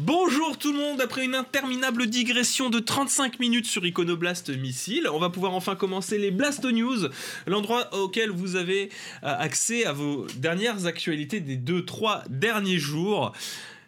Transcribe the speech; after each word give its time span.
Bonjour 0.00 0.58
tout 0.58 0.72
le 0.72 0.78
monde, 0.78 1.00
après 1.00 1.24
une 1.24 1.36
interminable 1.36 2.08
digression 2.08 2.68
de 2.68 2.80
35 2.80 3.38
minutes 3.38 3.66
sur 3.66 3.86
Iconoblast 3.86 4.48
Missile, 4.48 5.08
on 5.12 5.20
va 5.20 5.30
pouvoir 5.30 5.54
enfin 5.54 5.76
commencer 5.76 6.18
les 6.18 6.32
Blast 6.32 6.64
News, 6.64 7.08
l'endroit 7.46 7.94
auquel 7.94 8.30
vous 8.30 8.56
avez 8.56 8.90
euh, 9.22 9.34
accès 9.38 9.84
à 9.84 9.92
vos 9.92 10.26
dernières 10.34 10.86
actualités 10.86 11.38
des 11.38 11.56
2-3 11.56 12.22
derniers 12.28 12.78
jours. 12.78 13.32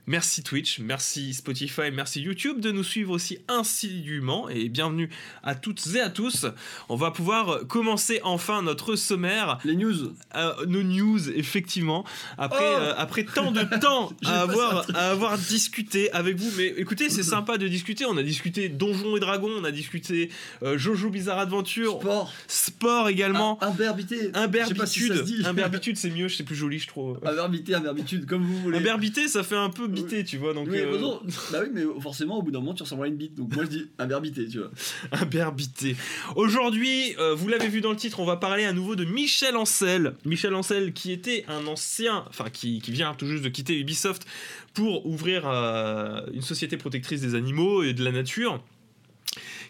Merci 0.09 0.45
Twitch, 0.45 0.79
merci 0.79 1.35
Spotify, 1.35 1.91
merci 1.93 2.21
YouTube 2.21 2.61
de 2.61 2.71
nous 2.71 2.85
suivre 2.85 3.11
aussi 3.11 3.39
assidûment 3.49 4.49
et 4.49 4.69
bienvenue 4.69 5.11
à 5.43 5.57
toutes 5.57 5.85
et 5.97 6.01
à 6.01 6.11
tous. 6.11 6.47
On 6.89 6.95
va 6.95 7.11
pouvoir 7.11 7.67
commencer 7.67 8.21
enfin 8.23 8.63
notre 8.63 8.95
sommaire. 8.95 9.59
Les 9.65 9.75
news. 9.75 10.13
Euh, 10.37 10.65
nos 10.67 10.85
news, 10.85 11.29
effectivement. 11.31 12.05
Après, 12.39 12.63
Oh 12.63 12.81
euh, 12.81 12.95
après 12.97 13.25
tant 13.25 13.51
de 13.51 13.65
temps 13.81 14.13
à 14.25 14.43
avoir, 14.43 14.87
à 14.95 15.11
avoir 15.11 15.39
discuté 15.39 16.13
avec 16.13 16.37
vous. 16.37 16.53
Mais 16.57 16.67
écoutez, 16.77 17.11
c'est 17.11 17.25
sympa 17.25 17.59
de 17.59 17.67
discuter. 17.67 18.05
On 18.05 18.17
a 18.17 18.23
discuté 18.23 18.69
Donjons 18.69 19.17
et 19.17 19.21
Dragons, 19.21 19.51
on 19.59 19.65
a 19.65 19.73
discuté 19.73 20.31
euh, 20.63 20.79
Jojo 20.79 21.11
Bizarre 21.11 21.41
Adventure, 21.41 21.99
Sport. 22.01 22.33
sport 22.47 23.09
également. 23.09 23.59
Ah, 23.61 23.71
Imberbité. 23.71 24.31
Si 24.33 24.39
Imberbitude. 24.39 25.25
Imberbitude, 25.45 25.97
c'est 25.97 26.11
mieux, 26.11 26.29
c'est 26.29 26.45
plus 26.45 26.55
joli, 26.55 26.79
je 26.79 26.87
trouve. 26.87 27.19
Imberbité, 27.25 27.75
imberbitude, 27.75 28.27
comme 28.27 28.45
vous 28.45 28.59
voulez. 28.59 28.79
Imberbité, 28.79 29.27
ça 29.27 29.43
fait 29.43 29.57
un 29.57 29.71
peu 29.71 29.89
bité, 30.03 30.25
tu 30.25 30.39
vois. 30.39 30.55
Donc, 30.55 30.69
Oui, 30.71 30.79
euh, 30.79 30.99
bah 30.99 31.21
bah 31.53 31.59
oui, 31.63 31.69
mais 31.73 31.83
forcément, 32.01 32.39
au 32.39 32.43
bout 32.43 32.51
d'un 32.51 32.61
moment, 32.61 32.75
tu 32.75 32.83
ressembleras 32.83 33.07
à 33.07 33.11
une 33.11 33.17
bite. 33.17 33.35
Donc 33.35 33.55
moi, 33.55 33.65
je 33.65 33.71
dis 33.71 33.87
imberbité, 33.99 34.47
tu 34.47 34.59
vois. 34.59 34.71
Imberbité. 35.13 35.97
Aujourd'hui, 36.37 37.15
euh, 37.19 37.35
vous 37.35 37.49
l'avez 37.49 37.69
vu 37.69 37.81
dans 37.81 37.91
le 37.91 37.97
titre, 37.97 38.21
on 38.21 38.25
va 38.25 38.37
parler 38.37 38.65
à 38.65 38.73
nouveau 38.73 38.97
de 38.97 39.05
Michel 39.05 39.57
Ancel. 39.57 40.15
Michel 40.25 40.55
Ancel 40.55 40.93
qui 40.93 41.13
était 41.13 41.45
un 41.49 41.67
ancien, 41.67 42.25
enfin 42.29 42.51
qui, 42.51 42.81
qui 42.81 42.91
vient 42.93 43.15
tout 43.15 43.27
juste 43.27 43.45
de 43.45 43.49
quitter 43.49 43.79
Ubisoft 43.79 44.27
pour 44.75 45.07
ouvrir 45.07 45.49
euh, 45.49 46.21
une 46.33 46.43
société 46.43 46.77
protectrice 46.77 47.21
des 47.21 47.35
animaux 47.35 47.83
et 47.83 47.95
de 47.95 48.05
la 48.05 48.13
nature 48.13 48.63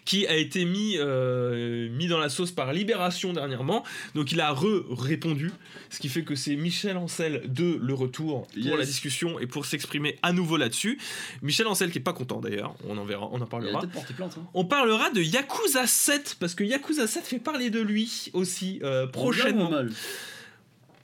qui 0.07 0.25
a 0.25 0.37
été 0.37 0.63
mis, 0.63 0.95
euh, 0.97 1.89
mis 1.89 2.07
dans 2.07 2.17
la 2.17 2.29
sauce 2.29 2.51
par 2.53 2.71
Libération 2.71 3.33
dernièrement. 3.33 3.83
Donc 4.15 4.31
il 4.31 4.39
a 4.39 4.51
re-répondu, 4.53 5.51
ce 5.89 5.99
qui 5.99 6.07
fait 6.07 6.23
que 6.23 6.33
c'est 6.33 6.55
Michel 6.55 6.95
Ancel 6.95 7.43
de 7.47 7.77
le 7.81 7.93
retour 7.93 8.47
pour 8.47 8.57
Yes. 8.57 8.77
la 8.79 8.85
discussion 8.85 9.37
et 9.37 9.47
pour 9.47 9.65
s'exprimer 9.65 10.17
à 10.23 10.31
nouveau 10.31 10.55
là-dessus. 10.55 10.97
Michel 11.41 11.67
Ancel 11.67 11.91
qui 11.91 11.97
est 11.97 12.01
pas 12.01 12.13
content 12.13 12.39
d'ailleurs, 12.39 12.73
on 12.87 12.97
en 12.97 13.03
verra, 13.03 13.27
on 13.33 13.41
en 13.41 13.45
parlera. 13.45 13.81
plainte. 13.81 14.35
Hein. 14.37 14.47
On 14.53 14.63
parlera 14.63 15.09
de 15.11 15.21
Yakuza 15.21 15.85
7 15.85 16.37
parce 16.39 16.55
que 16.55 16.63
Yakuza 16.63 17.05
7 17.05 17.25
fait 17.25 17.39
parler 17.39 17.69
de 17.69 17.81
lui 17.81 18.29
aussi 18.31 18.79
euh, 18.83 19.03
bien 19.03 19.11
prochainement. 19.11 19.71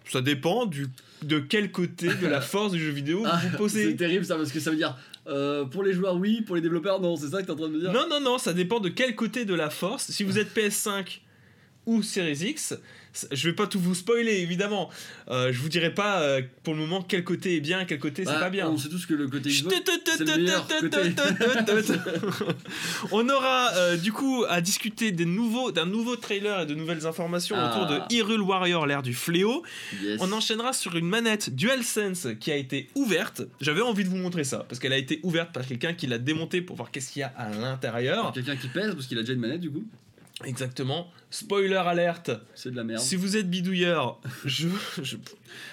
Ça 0.09 0.21
dépend 0.21 0.65
du 0.65 0.87
de 1.23 1.39
quel 1.39 1.71
côté 1.71 2.07
de 2.13 2.27
la 2.27 2.41
force 2.53 2.71
du 2.73 2.79
jeu 2.79 2.91
vidéo 2.91 3.23
Ah, 3.25 3.37
vous 3.43 3.49
C'est 3.51 3.57
posez. 3.57 3.95
terrible 3.95 4.25
ça, 4.25 4.35
parce 4.35 4.51
que 4.51 4.59
ça 4.59 4.69
veut 4.71 4.75
dire 4.77 4.97
euh, 5.27 5.65
pour 5.65 5.83
les 5.83 5.93
joueurs, 5.93 6.15
oui, 6.15 6.41
pour 6.41 6.55
les 6.55 6.61
développeurs, 6.61 6.99
non. 6.99 7.15
C'est 7.15 7.29
ça 7.29 7.41
que 7.41 7.45
t'es 7.45 7.51
en 7.51 7.55
train 7.55 7.67
de 7.67 7.73
me 7.73 7.79
dire? 7.79 7.93
Non 7.93 8.07
non 8.09 8.19
non, 8.19 8.37
ça 8.37 8.53
dépend 8.53 8.79
de 8.79 8.89
quel 8.89 9.15
côté 9.15 9.45
de 9.45 9.53
la 9.53 9.69
force. 9.69 10.11
Si 10.11 10.23
vous 10.23 10.37
êtes 10.37 10.55
PS5 10.55 11.19
ou 11.85 12.01
Series 12.01 12.49
X, 12.49 12.75
je 13.31 13.49
vais 13.49 13.55
pas 13.55 13.67
tout 13.67 13.79
vous 13.79 13.95
spoiler 13.95 14.33
évidemment. 14.39 14.89
Euh, 15.29 15.51
je 15.53 15.59
vous 15.59 15.69
dirai 15.69 15.93
pas 15.93 16.21
euh, 16.21 16.41
pour 16.63 16.73
le 16.73 16.79
moment 16.79 17.01
quel 17.01 17.23
côté 17.23 17.55
est 17.55 17.59
bien, 17.61 17.85
quel 17.85 17.99
côté 17.99 18.23
c'est 18.25 18.31
Bah, 18.31 18.39
pas 18.39 18.49
bien. 18.49 18.69
On 18.69 18.77
sait 18.77 18.89
tous 18.89 19.05
que 19.05 19.13
le 19.13 19.27
côté 19.27 19.49
Xbox. 19.49 19.75
C'est 20.17 20.25
le 20.25 20.37
meilleur 20.37 20.67
côté. 20.67 20.97
On 23.11 23.27
aura 23.29 23.71
euh, 23.75 23.97
du 23.97 24.11
coup 24.11 24.43
à 24.49 24.61
discuter 24.61 25.11
des 25.11 25.25
nouveaux, 25.25 25.71
d'un 25.71 25.85
nouveau 25.85 26.15
trailer 26.15 26.61
et 26.61 26.65
de 26.65 26.75
nouvelles 26.75 27.05
informations 27.05 27.55
Ah. 27.57 27.71
autour 27.71 27.87
de 27.87 27.99
Hyrule 28.13 28.41
Warrior, 28.41 28.85
l'ère 28.85 29.03
du 29.03 29.13
fléau. 29.13 29.63
Yes. 30.01 30.19
On 30.21 30.31
enchaînera 30.31 30.73
sur 30.73 30.95
une 30.95 31.07
manette 31.07 31.55
DualSense 31.55 32.27
qui 32.39 32.51
a 32.51 32.55
été 32.55 32.89
ouverte. 32.95 33.41
J'avais 33.61 33.81
envie 33.81 34.03
de 34.03 34.09
vous 34.09 34.17
montrer 34.17 34.43
ça 34.43 34.65
parce 34.67 34.79
qu'elle 34.79 34.93
a 34.93 34.97
été 34.97 35.19
ouverte 35.23 35.51
par 35.51 35.65
quelqu'un 35.65 35.93
qui 35.93 36.07
l'a 36.07 36.17
démontée 36.17 36.61
pour 36.61 36.75
voir 36.75 36.91
qu'est-ce 36.91 37.11
qu'il 37.11 37.21
y 37.21 37.23
a 37.23 37.33
à 37.37 37.49
l'intérieur. 37.51 38.31
Quelqu'un 38.33 38.55
qui 38.55 38.67
pèse 38.67 38.93
parce 38.93 39.07
qu'il 39.07 39.17
a 39.17 39.21
déjà 39.21 39.33
une 39.33 39.39
manette 39.39 39.61
du 39.61 39.71
coup. 39.71 39.83
Exactement. 40.45 41.11
Spoiler 41.29 41.75
alerte. 41.75 42.31
C'est 42.55 42.71
de 42.71 42.75
la 42.75 42.83
merde. 42.83 43.01
Si 43.01 43.15
vous 43.15 43.37
êtes 43.37 43.49
bidouilleur, 43.49 44.19
je, 44.45 44.67
je- 45.01 45.17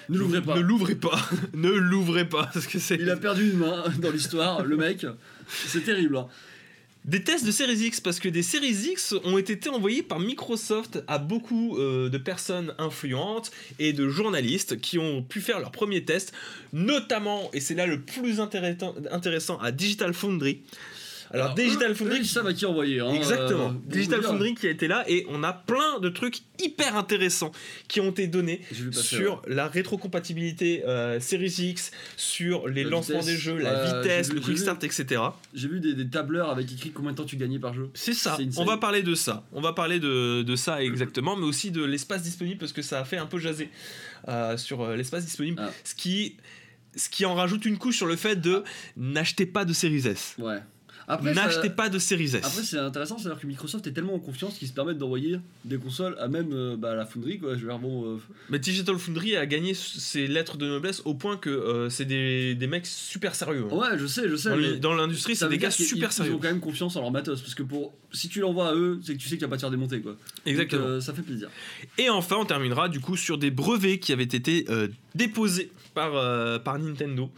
Ne 0.09 0.17
l'ouvrez 0.17 0.41
pas. 0.41 0.55
Ne 0.55 0.61
l'ouvrez 0.61 0.95
pas. 0.95 1.19
ne 1.53 1.69
l'ouvrez 1.69 2.27
pas 2.27 2.49
parce 2.53 2.67
que 2.67 2.79
c'est 2.79 2.95
Il 2.95 3.09
a 3.09 3.17
perdu 3.17 3.49
une 3.51 3.57
main 3.57 3.83
dans 3.99 4.11
l'histoire, 4.11 4.63
le 4.63 4.77
mec. 4.77 5.05
C'est 5.49 5.83
terrible. 5.83 6.17
hein. 6.17 6.27
Des 7.03 7.23
tests 7.23 7.43
de 7.47 7.51
Series 7.51 7.79
X, 7.87 7.99
parce 7.99 8.19
que 8.19 8.29
des 8.29 8.43
Series 8.43 8.89
X 8.91 9.15
ont 9.23 9.39
été 9.39 9.69
envoyés 9.69 10.03
par 10.03 10.19
Microsoft 10.19 11.03
à 11.07 11.17
beaucoup 11.17 11.75
euh, 11.79 12.09
de 12.09 12.17
personnes 12.19 12.75
influentes 12.77 13.51
et 13.79 13.91
de 13.91 14.07
journalistes 14.07 14.79
qui 14.79 14.99
ont 14.99 15.23
pu 15.23 15.41
faire 15.41 15.59
leurs 15.59 15.71
premiers 15.71 16.05
tests, 16.05 16.31
notamment, 16.73 17.49
et 17.53 17.59
c'est 17.59 17.73
là 17.73 17.87
le 17.87 17.99
plus 18.01 18.39
intéressant, 18.39 18.93
intéressant 19.11 19.57
à 19.59 19.71
Digital 19.71 20.13
Foundry. 20.13 20.61
Alors, 21.33 21.53
Digital 21.55 21.95
Foundry, 21.95 22.25
savent 22.25 22.47
à 22.47 22.53
qui 22.53 22.65
envoyer. 22.65 22.99
hein, 22.99 23.13
Exactement. 23.13 23.69
euh, 23.69 23.73
Digital. 23.85 24.21
Foundry 24.21 24.53
qui 24.55 24.67
a 24.67 24.69
été 24.69 24.87
là 24.87 25.03
et 25.07 25.25
on 25.29 25.43
a 25.43 25.53
plein 25.53 25.99
de 25.99 26.09
trucs 26.09 26.39
hyper 26.59 26.95
intéressants 26.97 27.51
qui 27.87 27.99
ont 28.01 28.11
été 28.11 28.27
donnés 28.27 28.61
sur 28.91 29.41
la 29.47 29.67
rétrocompatibilité 29.67 30.83
euh, 30.85 31.19
Series 31.19 31.55
X, 31.59 31.91
sur 32.17 32.67
les 32.67 32.83
La 32.83 32.89
lancements 32.89 33.19
vitesse, 33.19 33.33
des 33.33 33.39
jeux, 33.39 33.57
la 33.57 33.69
euh, 33.71 34.01
vitesse, 34.01 34.29
vu- 34.29 34.35
le 34.35 34.41
quick 34.41 34.57
start, 34.57 34.83
etc. 34.83 35.21
J'ai 35.53 35.67
vu 35.67 35.79
des, 35.79 35.93
des 35.93 36.07
tableurs 36.09 36.49
avec 36.49 36.71
écrit 36.71 36.91
combien 36.91 37.11
de 37.11 37.17
temps 37.17 37.25
tu 37.25 37.37
gagnais 37.37 37.59
par 37.59 37.73
jeu. 37.73 37.89
C'est 37.93 38.13
ça, 38.13 38.37
on 38.57 38.65
va 38.65 38.77
parler 38.77 39.03
de 39.03 39.15
ça. 39.15 39.45
On 39.53 39.61
va 39.61 39.73
parler 39.73 39.99
de, 39.99 40.41
de 40.43 40.55
ça 40.55 40.83
exactement, 40.83 41.35
mais 41.35 41.45
aussi 41.45 41.71
de 41.71 41.83
l'espace 41.83 42.23
disponible 42.23 42.59
parce 42.59 42.73
que 42.73 42.81
ça 42.81 42.99
a 42.99 43.05
fait 43.05 43.17
un 43.17 43.25
peu 43.25 43.39
jaser 43.39 43.69
euh, 44.27 44.57
sur 44.57 44.81
euh, 44.81 44.95
l'espace 44.95 45.25
disponible. 45.25 45.61
Ah. 45.63 45.71
Ce, 45.83 45.95
qui, 45.95 46.35
ce 46.95 47.09
qui 47.09 47.25
en 47.25 47.35
rajoute 47.35 47.65
une 47.65 47.77
couche 47.77 47.97
sur 47.97 48.07
le 48.07 48.15
fait 48.15 48.35
de 48.35 48.63
n'achetez 48.97 49.45
pas 49.45 49.65
de 49.65 49.73
Series 49.73 50.07
S. 50.07 50.35
Ouais. 50.37 50.59
N'achetez 51.21 51.69
pas 51.69 51.89
de 51.89 51.99
Series 51.99 52.35
S. 52.35 52.45
Après, 52.45 52.63
c'est 52.63 52.77
intéressant, 52.77 53.17
c'est-à-dire 53.17 53.39
que 53.39 53.47
Microsoft 53.47 53.85
est 53.87 53.91
tellement 53.91 54.13
en 54.15 54.19
confiance 54.19 54.57
qu'ils 54.57 54.67
se 54.67 54.73
permettent 54.73 54.97
d'envoyer 54.97 55.39
des 55.65 55.77
consoles 55.77 56.15
à 56.19 56.27
même 56.27 56.51
euh, 56.53 56.75
bah, 56.77 56.95
la 56.95 57.05
Foundry, 57.05 57.39
quoi. 57.39 57.55
Je 57.55 57.61
veux 57.61 57.67
dire, 57.67 57.79
bon. 57.79 58.15
euh, 58.15 58.17
Mais 58.49 58.59
Digital 58.59 58.97
Foundry 58.97 59.35
a 59.35 59.45
gagné 59.45 59.73
ses 59.73 60.27
lettres 60.27 60.57
de 60.57 60.67
noblesse 60.67 61.01
au 61.05 61.13
point 61.13 61.37
que 61.37 61.49
euh, 61.49 61.89
c'est 61.89 62.05
des, 62.05 62.55
des 62.55 62.67
mecs 62.67 62.85
super 62.85 63.35
sérieux. 63.35 63.65
hein. 63.71 63.75
Ouais, 63.75 63.97
je 63.97 64.05
sais, 64.07 64.29
je 64.29 64.35
sais. 64.35 64.77
Dans 64.79 64.93
l'industrie, 64.93 65.35
c'est 65.35 65.49
des 65.49 65.57
gars 65.57 65.71
super 65.71 66.09
ils, 66.09 66.13
sérieux. 66.13 66.31
Ils 66.31 66.35
ont 66.35 66.39
quand 66.39 66.47
même 66.49 66.59
confiance 66.59 66.95
en 66.95 67.01
leur 67.01 67.11
matos, 67.11 67.41
parce 67.41 67.55
que 67.55 67.63
pour 67.63 67.93
si 68.11 68.29
tu 68.29 68.39
l'envoies 68.39 68.69
à 68.69 68.75
eux, 68.75 68.99
c'est 69.03 69.13
que 69.13 69.19
tu 69.19 69.27
sais 69.27 69.35
qu'il 69.37 69.45
va 69.45 69.49
pas 69.49 69.55
te 69.57 69.61
faire 69.61 69.71
démonter, 69.71 70.01
quoi. 70.01 70.15
Exactement. 70.45 70.81
Donc, 70.81 70.89
euh, 70.91 71.01
ça 71.01 71.13
fait 71.13 71.21
plaisir. 71.21 71.49
Et 71.97 72.09
enfin, 72.09 72.37
on 72.39 72.45
terminera 72.45 72.89
du 72.89 72.99
coup 72.99 73.15
sur 73.17 73.37
des 73.37 73.51
brevets 73.51 73.99
qui 73.99 74.13
avaient 74.13 74.23
été 74.23 74.65
déposés 75.15 75.71
par, 75.93 76.11
par 76.63 76.79
Nintendo. 76.79 77.29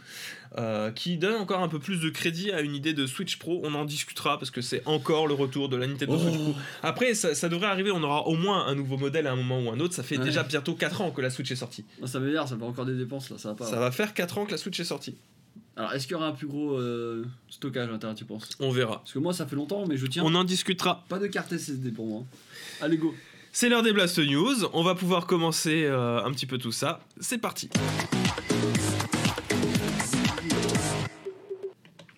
Euh, 0.56 0.90
qui 0.92 1.16
donne 1.18 1.34
encore 1.40 1.60
un 1.62 1.68
peu 1.68 1.78
plus 1.78 2.00
de 2.00 2.08
crédit 2.10 2.52
à 2.52 2.60
une 2.60 2.74
idée 2.74 2.92
de 2.94 3.06
Switch 3.06 3.38
Pro. 3.38 3.60
On 3.64 3.74
en 3.74 3.84
discutera 3.84 4.38
parce 4.38 4.50
que 4.50 4.60
c'est 4.60 4.82
encore 4.86 5.26
le 5.26 5.34
retour 5.34 5.68
de 5.68 5.76
la 5.76 5.86
Nintendo 5.86 6.16
Switch 6.18 6.34
Pro. 6.34 6.54
Oh, 6.56 6.60
Après, 6.82 7.14
ça, 7.14 7.34
ça 7.34 7.48
devrait 7.48 7.66
arriver, 7.66 7.90
on 7.90 8.02
aura 8.02 8.26
au 8.26 8.36
moins 8.36 8.66
un 8.66 8.74
nouveau 8.74 8.96
modèle 8.96 9.26
à 9.26 9.32
un 9.32 9.36
moment 9.36 9.60
ou 9.60 9.70
un 9.70 9.80
autre. 9.80 9.94
Ça 9.94 10.02
fait 10.02 10.16
Ouais. 10.18 10.24
déjà 10.24 10.42
bientôt 10.44 10.74
4 10.74 11.00
ans 11.00 11.10
que 11.10 11.20
la 11.20 11.30
Switch 11.30 11.50
est 11.50 11.56
sortie. 11.56 11.84
ça 12.04 12.20
m'énerve, 12.20 12.48
ça 12.48 12.56
fait 12.56 12.62
encore 12.62 12.84
des 12.86 12.94
dépenses 12.94 13.30
là, 13.30 13.38
ça 13.38 13.48
va 13.50 13.54
pas. 13.56 13.66
Ça 13.66 13.80
va 13.80 13.90
faire 13.90 14.14
4 14.14 14.38
ans 14.38 14.46
que 14.46 14.52
la 14.52 14.58
Switch 14.58 14.78
est 14.78 14.84
sortie. 14.84 15.16
Alors, 15.76 15.92
est-ce 15.92 16.06
qu'il 16.06 16.12
y 16.12 16.14
aura 16.14 16.28
un 16.28 16.32
plus 16.32 16.46
gros 16.46 16.74
euh, 16.78 17.24
stockage 17.50 17.88
à 17.88 17.90
l'intérieur, 17.90 18.16
tu 18.16 18.24
penses? 18.24 18.48
On 18.60 18.70
verra. 18.70 18.98
Parce 18.98 19.12
que 19.12 19.18
moi, 19.18 19.32
ça 19.32 19.44
fait 19.44 19.56
longtemps, 19.56 19.84
mais 19.88 19.96
je 19.96 20.06
tiens. 20.06 20.22
On 20.24 20.32
en 20.36 20.44
discutera. 20.44 21.04
Pas 21.08 21.18
de 21.18 21.26
carte 21.26 21.56
SSD 21.56 21.90
pour 21.90 22.06
moi. 22.06 22.22
Allez, 22.80 22.96
go. 22.96 23.12
C'est 23.50 23.68
l'heure 23.68 23.82
des 23.82 23.92
Blast 23.92 24.18
News. 24.20 24.66
On 24.72 24.84
va 24.84 24.94
pouvoir 24.94 25.26
commencer 25.26 25.82
euh, 25.84 26.22
un 26.22 26.30
petit 26.32 26.46
peu 26.46 26.58
tout 26.58 26.70
ça. 26.72 27.00
C'est 27.20 27.38
parti. 27.38 27.68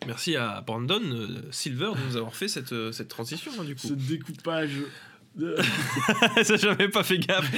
Merci 0.06 0.36
à 0.36 0.62
Brandon 0.66 1.02
euh, 1.02 1.28
Silver 1.50 1.90
de 1.96 2.08
nous 2.08 2.16
avoir 2.16 2.34
fait 2.34 2.48
cette, 2.48 2.72
euh, 2.72 2.92
cette 2.92 3.08
transition 3.08 3.50
hein, 3.58 3.64
du 3.64 3.74
coup. 3.74 3.88
découpage. 3.94 4.70
De... 5.34 5.56
Ça 6.42 6.56
j'avais 6.56 6.88
pas 6.88 7.02
fait 7.02 7.18
gaffe. 7.18 7.50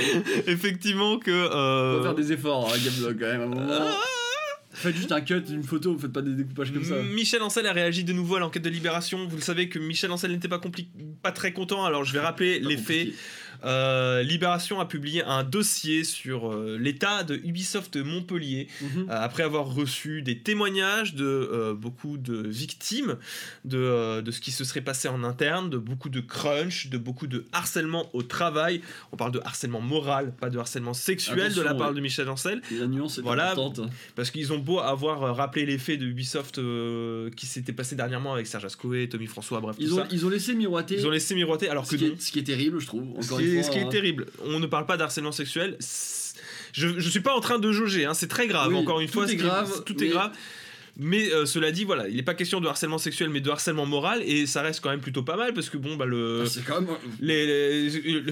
Effectivement 0.46 1.18
que. 1.18 1.30
On 1.30 1.56
euh, 1.56 1.96
va 1.98 2.02
faire 2.02 2.14
des 2.14 2.32
efforts, 2.32 2.72
hein, 2.72 2.78
Gameblog, 2.82 3.18
quand 3.20 3.26
même, 3.26 3.40
à 3.40 3.44
un 3.44 3.48
moment. 3.48 3.66
Ah 3.70 4.00
Faites 4.70 4.94
juste 4.94 5.10
un 5.10 5.20
cut, 5.20 5.42
une 5.50 5.64
photo, 5.64 5.98
faites 5.98 6.12
pas 6.12 6.22
des 6.22 6.34
découpages 6.34 6.72
comme 6.72 6.84
ça. 6.84 7.02
Michel 7.02 7.42
Ancel 7.42 7.66
a 7.66 7.72
réagi 7.72 8.04
de 8.04 8.12
nouveau 8.12 8.36
à 8.36 8.40
l'enquête 8.40 8.62
de 8.62 8.68
Libération. 8.68 9.26
Vous 9.26 9.36
le 9.36 9.42
savez 9.42 9.68
que 9.68 9.80
Michel 9.80 10.12
Ancel 10.12 10.30
n'était 10.30 10.46
pas, 10.46 10.60
pas 11.20 11.32
très 11.32 11.52
content, 11.52 11.84
alors 11.84 12.04
je 12.04 12.12
vais 12.12 12.20
rappeler 12.20 12.60
les 12.60 12.76
faits. 12.76 13.08
Euh, 13.64 14.22
Libération 14.22 14.80
a 14.80 14.86
publié 14.86 15.22
un 15.24 15.42
dossier 15.44 16.04
sur 16.04 16.52
euh, 16.52 16.76
l'état 16.80 17.24
de 17.24 17.36
Ubisoft 17.36 17.96
Montpellier 17.96 18.68
Mhm. 18.82 19.06
euh, 19.10 19.24
après 19.24 19.42
avoir 19.42 19.66
reçu 19.74 20.22
des 20.22 20.38
témoignages 20.38 21.14
de 21.14 21.72
beaucoup 21.78 22.18
de 22.18 22.46
victimes 22.48 23.16
de, 23.64 24.20
de 24.20 24.30
ce 24.30 24.40
qui 24.40 24.50
se 24.52 24.64
serait 24.64 24.80
passé 24.80 25.08
en 25.08 25.24
interne, 25.24 25.70
de 25.70 25.78
beaucoup 25.78 26.08
de 26.08 26.20
crunch, 26.20 26.88
de 26.88 26.98
beaucoup 26.98 27.26
de 27.26 27.44
harcèlement 27.52 28.08
au 28.14 28.22
travail. 28.22 28.80
On 29.12 29.16
parle 29.16 29.32
de 29.32 29.40
harcèlement 29.44 29.80
moral, 29.80 30.32
pas 30.32 30.50
de 30.50 30.58
harcèlement 30.58 30.94
sexuel 30.94 31.40
Attention, 31.40 31.62
de 31.62 31.66
la 31.66 31.74
part 31.74 31.88
ouais. 31.90 31.94
de 31.96 32.00
Michel 32.00 32.28
Ancel. 32.28 32.60
Et 32.70 32.76
La 32.76 32.86
nuance 32.86 33.18
est 33.18 33.22
Voilà. 33.22 33.52
importante. 33.52 33.90
Parce 34.14 34.30
qu'ils 34.30 34.52
ont 34.52 34.58
beau 34.58 34.78
avoir 34.80 35.36
rappelé 35.36 35.66
les 35.66 35.78
faits 35.78 35.98
de 35.98 36.06
Ubisoft 36.06 36.60
qui 37.34 37.46
s'était 37.46 37.72
passé 37.72 37.96
dernièrement 37.96 38.32
avec 38.34 38.46
Serge 38.46 38.64
Ascoé, 38.64 39.08
Tommy 39.08 39.26
François, 39.26 39.60
bref, 39.60 39.76
tout 39.76 39.82
Ils 39.82 39.94
ont, 39.94 39.98
ça. 39.98 40.06
ils 40.10 40.24
ont 40.26 40.28
laissé 40.30 40.54
miroiter. 40.54 40.96
Ils 40.96 41.06
ont 41.06 41.10
laissé 41.10 41.34
miroiter 41.34 41.68
alors 41.68 41.86
ce, 41.86 41.92
que 41.92 41.96
qui 41.96 42.04
est, 42.06 42.20
ce 42.20 42.32
qui 42.32 42.38
est 42.38 42.44
terrible, 42.44 42.78
je 42.80 42.86
trouve. 42.86 43.02
Encore 43.18 43.40
qui, 43.56 43.64
ce 43.64 43.70
qui 43.70 43.78
est 43.78 43.82
hein. 43.82 43.88
terrible, 43.88 44.26
on 44.44 44.58
ne 44.58 44.66
parle 44.66 44.86
pas 44.86 44.96
d'harcèlement 44.96 45.32
sexuel. 45.32 45.76
Je, 46.72 46.98
je 46.98 47.08
suis 47.08 47.20
pas 47.20 47.34
en 47.34 47.40
train 47.40 47.58
de 47.58 47.72
jauger, 47.72 48.04
hein, 48.04 48.14
c'est 48.14 48.28
très 48.28 48.46
grave. 48.46 48.68
Oui, 48.72 48.76
Encore 48.78 49.00
une 49.00 49.06
tout 49.08 49.14
fois, 49.14 49.24
est 49.24 49.30
qui 49.30 49.36
grave, 49.36 49.82
tout 49.84 50.02
est 50.02 50.08
grave. 50.08 50.32
Mais 51.00 51.32
euh, 51.32 51.46
cela 51.46 51.70
dit, 51.70 51.84
voilà, 51.84 52.08
il 52.08 52.16
n'est 52.16 52.24
pas 52.24 52.34
question 52.34 52.60
de 52.60 52.66
harcèlement 52.66 52.98
sexuel, 52.98 53.30
mais 53.30 53.40
de 53.40 53.48
harcèlement 53.50 53.86
moral, 53.86 54.20
et 54.24 54.46
ça 54.46 54.62
reste 54.62 54.80
quand 54.80 54.90
même 54.90 55.00
plutôt 55.00 55.22
pas 55.22 55.36
mal 55.36 55.54
parce 55.54 55.70
que 55.70 55.76
bon, 55.76 55.94
bah 55.94 56.06
le. 56.06 56.42
Ah, 56.44 56.48
c'est 56.48 56.64
quand 56.64 56.80
même. 56.80 56.90
Les, 57.20 57.88
les, 57.88 58.24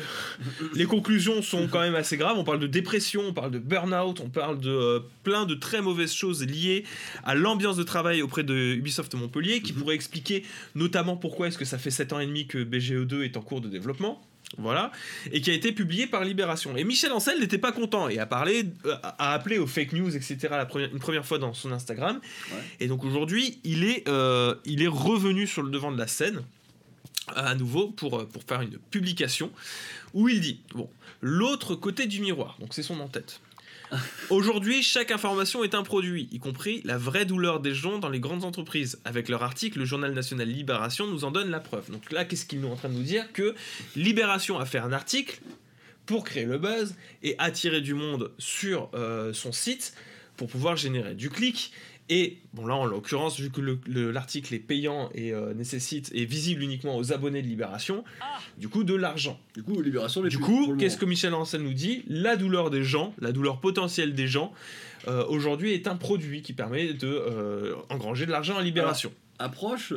les 0.74 0.84
conclusions 0.84 1.42
sont 1.42 1.68
quand 1.68 1.78
même 1.78 1.94
assez 1.94 2.16
graves. 2.16 2.36
On 2.36 2.42
parle 2.42 2.58
de 2.58 2.66
dépression, 2.66 3.22
on 3.28 3.32
parle 3.32 3.52
de 3.52 3.60
burn-out, 3.60 4.18
on 4.20 4.30
parle 4.30 4.58
de 4.58 4.70
euh, 4.70 4.98
plein 5.22 5.46
de 5.46 5.54
très 5.54 5.80
mauvaises 5.80 6.12
choses 6.12 6.44
liées 6.44 6.82
à 7.22 7.36
l'ambiance 7.36 7.76
de 7.76 7.84
travail 7.84 8.20
auprès 8.20 8.42
de 8.42 8.54
Ubisoft 8.74 9.14
Montpellier, 9.14 9.62
qui 9.62 9.72
Mhm. 9.72 9.78
pourrait 9.78 9.94
expliquer 9.94 10.42
notamment 10.74 11.16
pourquoi 11.16 11.46
est-ce 11.46 11.58
que 11.58 11.64
ça 11.64 11.78
fait 11.78 11.92
7 11.92 12.12
ans 12.14 12.18
et 12.18 12.26
demi 12.26 12.48
que 12.48 12.58
BGE2 12.64 13.22
est 13.22 13.36
en 13.36 13.42
cours 13.42 13.60
de 13.60 13.68
développement. 13.68 14.20
Voilà, 14.58 14.92
et 15.32 15.40
qui 15.40 15.50
a 15.50 15.54
été 15.54 15.72
publié 15.72 16.06
par 16.06 16.24
Libération. 16.24 16.76
Et 16.76 16.84
Michel 16.84 17.12
Ancel 17.12 17.40
n'était 17.40 17.58
pas 17.58 17.72
content 17.72 18.08
et 18.08 18.18
a 18.18 18.26
parlé, 18.26 18.64
euh, 18.86 18.94
a 19.02 19.34
appelé 19.34 19.58
aux 19.58 19.66
fake 19.66 19.92
news, 19.92 20.14
etc. 20.16 20.38
La 20.50 20.66
première, 20.66 20.90
une 20.92 21.00
première 21.00 21.26
fois 21.26 21.38
dans 21.38 21.52
son 21.52 21.72
Instagram. 21.72 22.20
Ouais. 22.52 22.58
Et 22.80 22.86
donc 22.86 23.04
aujourd'hui, 23.04 23.58
il 23.64 23.84
est, 23.84 24.08
euh, 24.08 24.54
il 24.64 24.82
est 24.82 24.88
revenu 24.88 25.46
sur 25.46 25.62
le 25.62 25.70
devant 25.70 25.90
de 25.90 25.98
la 25.98 26.06
scène 26.06 26.42
à 27.34 27.54
nouveau 27.54 27.88
pour, 27.88 28.20
euh, 28.20 28.24
pour 28.24 28.42
faire 28.44 28.60
une 28.60 28.78
publication 28.90 29.50
où 30.14 30.28
il 30.28 30.40
dit 30.40 30.60
bon 30.74 30.88
l'autre 31.20 31.74
côté 31.74 32.06
du 32.06 32.20
miroir 32.20 32.56
donc 32.60 32.72
c'est 32.72 32.82
son 32.82 33.00
en-tête 33.00 33.40
Aujourd'hui, 34.30 34.82
chaque 34.82 35.10
information 35.10 35.62
est 35.64 35.74
un 35.74 35.82
produit, 35.82 36.28
y 36.32 36.38
compris 36.38 36.82
la 36.84 36.98
vraie 36.98 37.24
douleur 37.24 37.60
des 37.60 37.74
gens 37.74 37.98
dans 37.98 38.08
les 38.08 38.20
grandes 38.20 38.44
entreprises. 38.44 38.98
Avec 39.04 39.28
leur 39.28 39.42
article, 39.42 39.78
le 39.78 39.84
journal 39.84 40.12
national 40.12 40.48
Libération 40.48 41.06
nous 41.06 41.24
en 41.24 41.30
donne 41.30 41.50
la 41.50 41.60
preuve. 41.60 41.90
Donc 41.90 42.10
là, 42.10 42.24
qu'est-ce 42.24 42.46
qu'il 42.46 42.60
nous 42.60 42.68
en 42.68 42.76
train 42.76 42.88
de 42.88 42.94
nous 42.94 43.02
dire? 43.02 43.32
Que 43.32 43.54
Libération 43.94 44.58
a 44.58 44.66
fait 44.66 44.78
un 44.78 44.92
article 44.92 45.40
pour 46.06 46.24
créer 46.24 46.44
le 46.44 46.58
buzz 46.58 46.94
et 47.22 47.34
attirer 47.38 47.80
du 47.80 47.94
monde 47.94 48.32
sur 48.38 48.90
euh, 48.94 49.32
son 49.32 49.52
site 49.52 49.94
pour 50.36 50.48
pouvoir 50.48 50.76
générer 50.76 51.14
du 51.14 51.30
clic. 51.30 51.72
Et 52.08 52.38
bon 52.54 52.66
là 52.66 52.76
en 52.76 52.84
l'occurrence 52.86 53.40
vu 53.40 53.50
que 53.50 53.60
le- 53.60 53.80
le- 53.88 54.12
l'article 54.12 54.54
est 54.54 54.60
payant 54.60 55.10
et 55.12 55.32
euh, 55.32 55.54
nécessite 55.54 56.12
est 56.14 56.24
visible 56.24 56.62
uniquement 56.62 56.96
aux 56.96 57.12
abonnés 57.12 57.42
de 57.42 57.48
Libération, 57.48 58.04
du 58.58 58.68
coup 58.68 58.84
de 58.84 58.94
l'argent. 58.94 59.40
Du 59.56 59.64
coup, 59.64 59.80
Libération, 59.82 60.22
les 60.22 60.28
Du 60.28 60.38
coup, 60.38 60.76
qu'est-ce 60.78 60.96
que. 60.98 61.04
Michel 61.04 61.34
Ancel 61.34 61.62
nous 61.62 61.72
dit? 61.74 62.04
La 62.08 62.36
douleur 62.36 62.70
des 62.70 62.84
gens, 62.84 63.12
la 63.20 63.32
douleur 63.32 63.60
potentielle 63.60 64.14
des 64.14 64.28
gens, 64.28 64.52
euh, 65.08 65.24
aujourd'hui 65.26 65.72
est 65.72 65.88
un 65.88 65.96
produit 65.96 66.42
qui 66.42 66.52
permet 66.52 66.92
de 66.94 67.08
euh, 67.08 67.74
engranger 67.90 68.24
de 68.24 68.30
l'argent 68.30 68.56
à 68.56 68.62
Libération. 68.62 69.12
Approche 69.40 69.92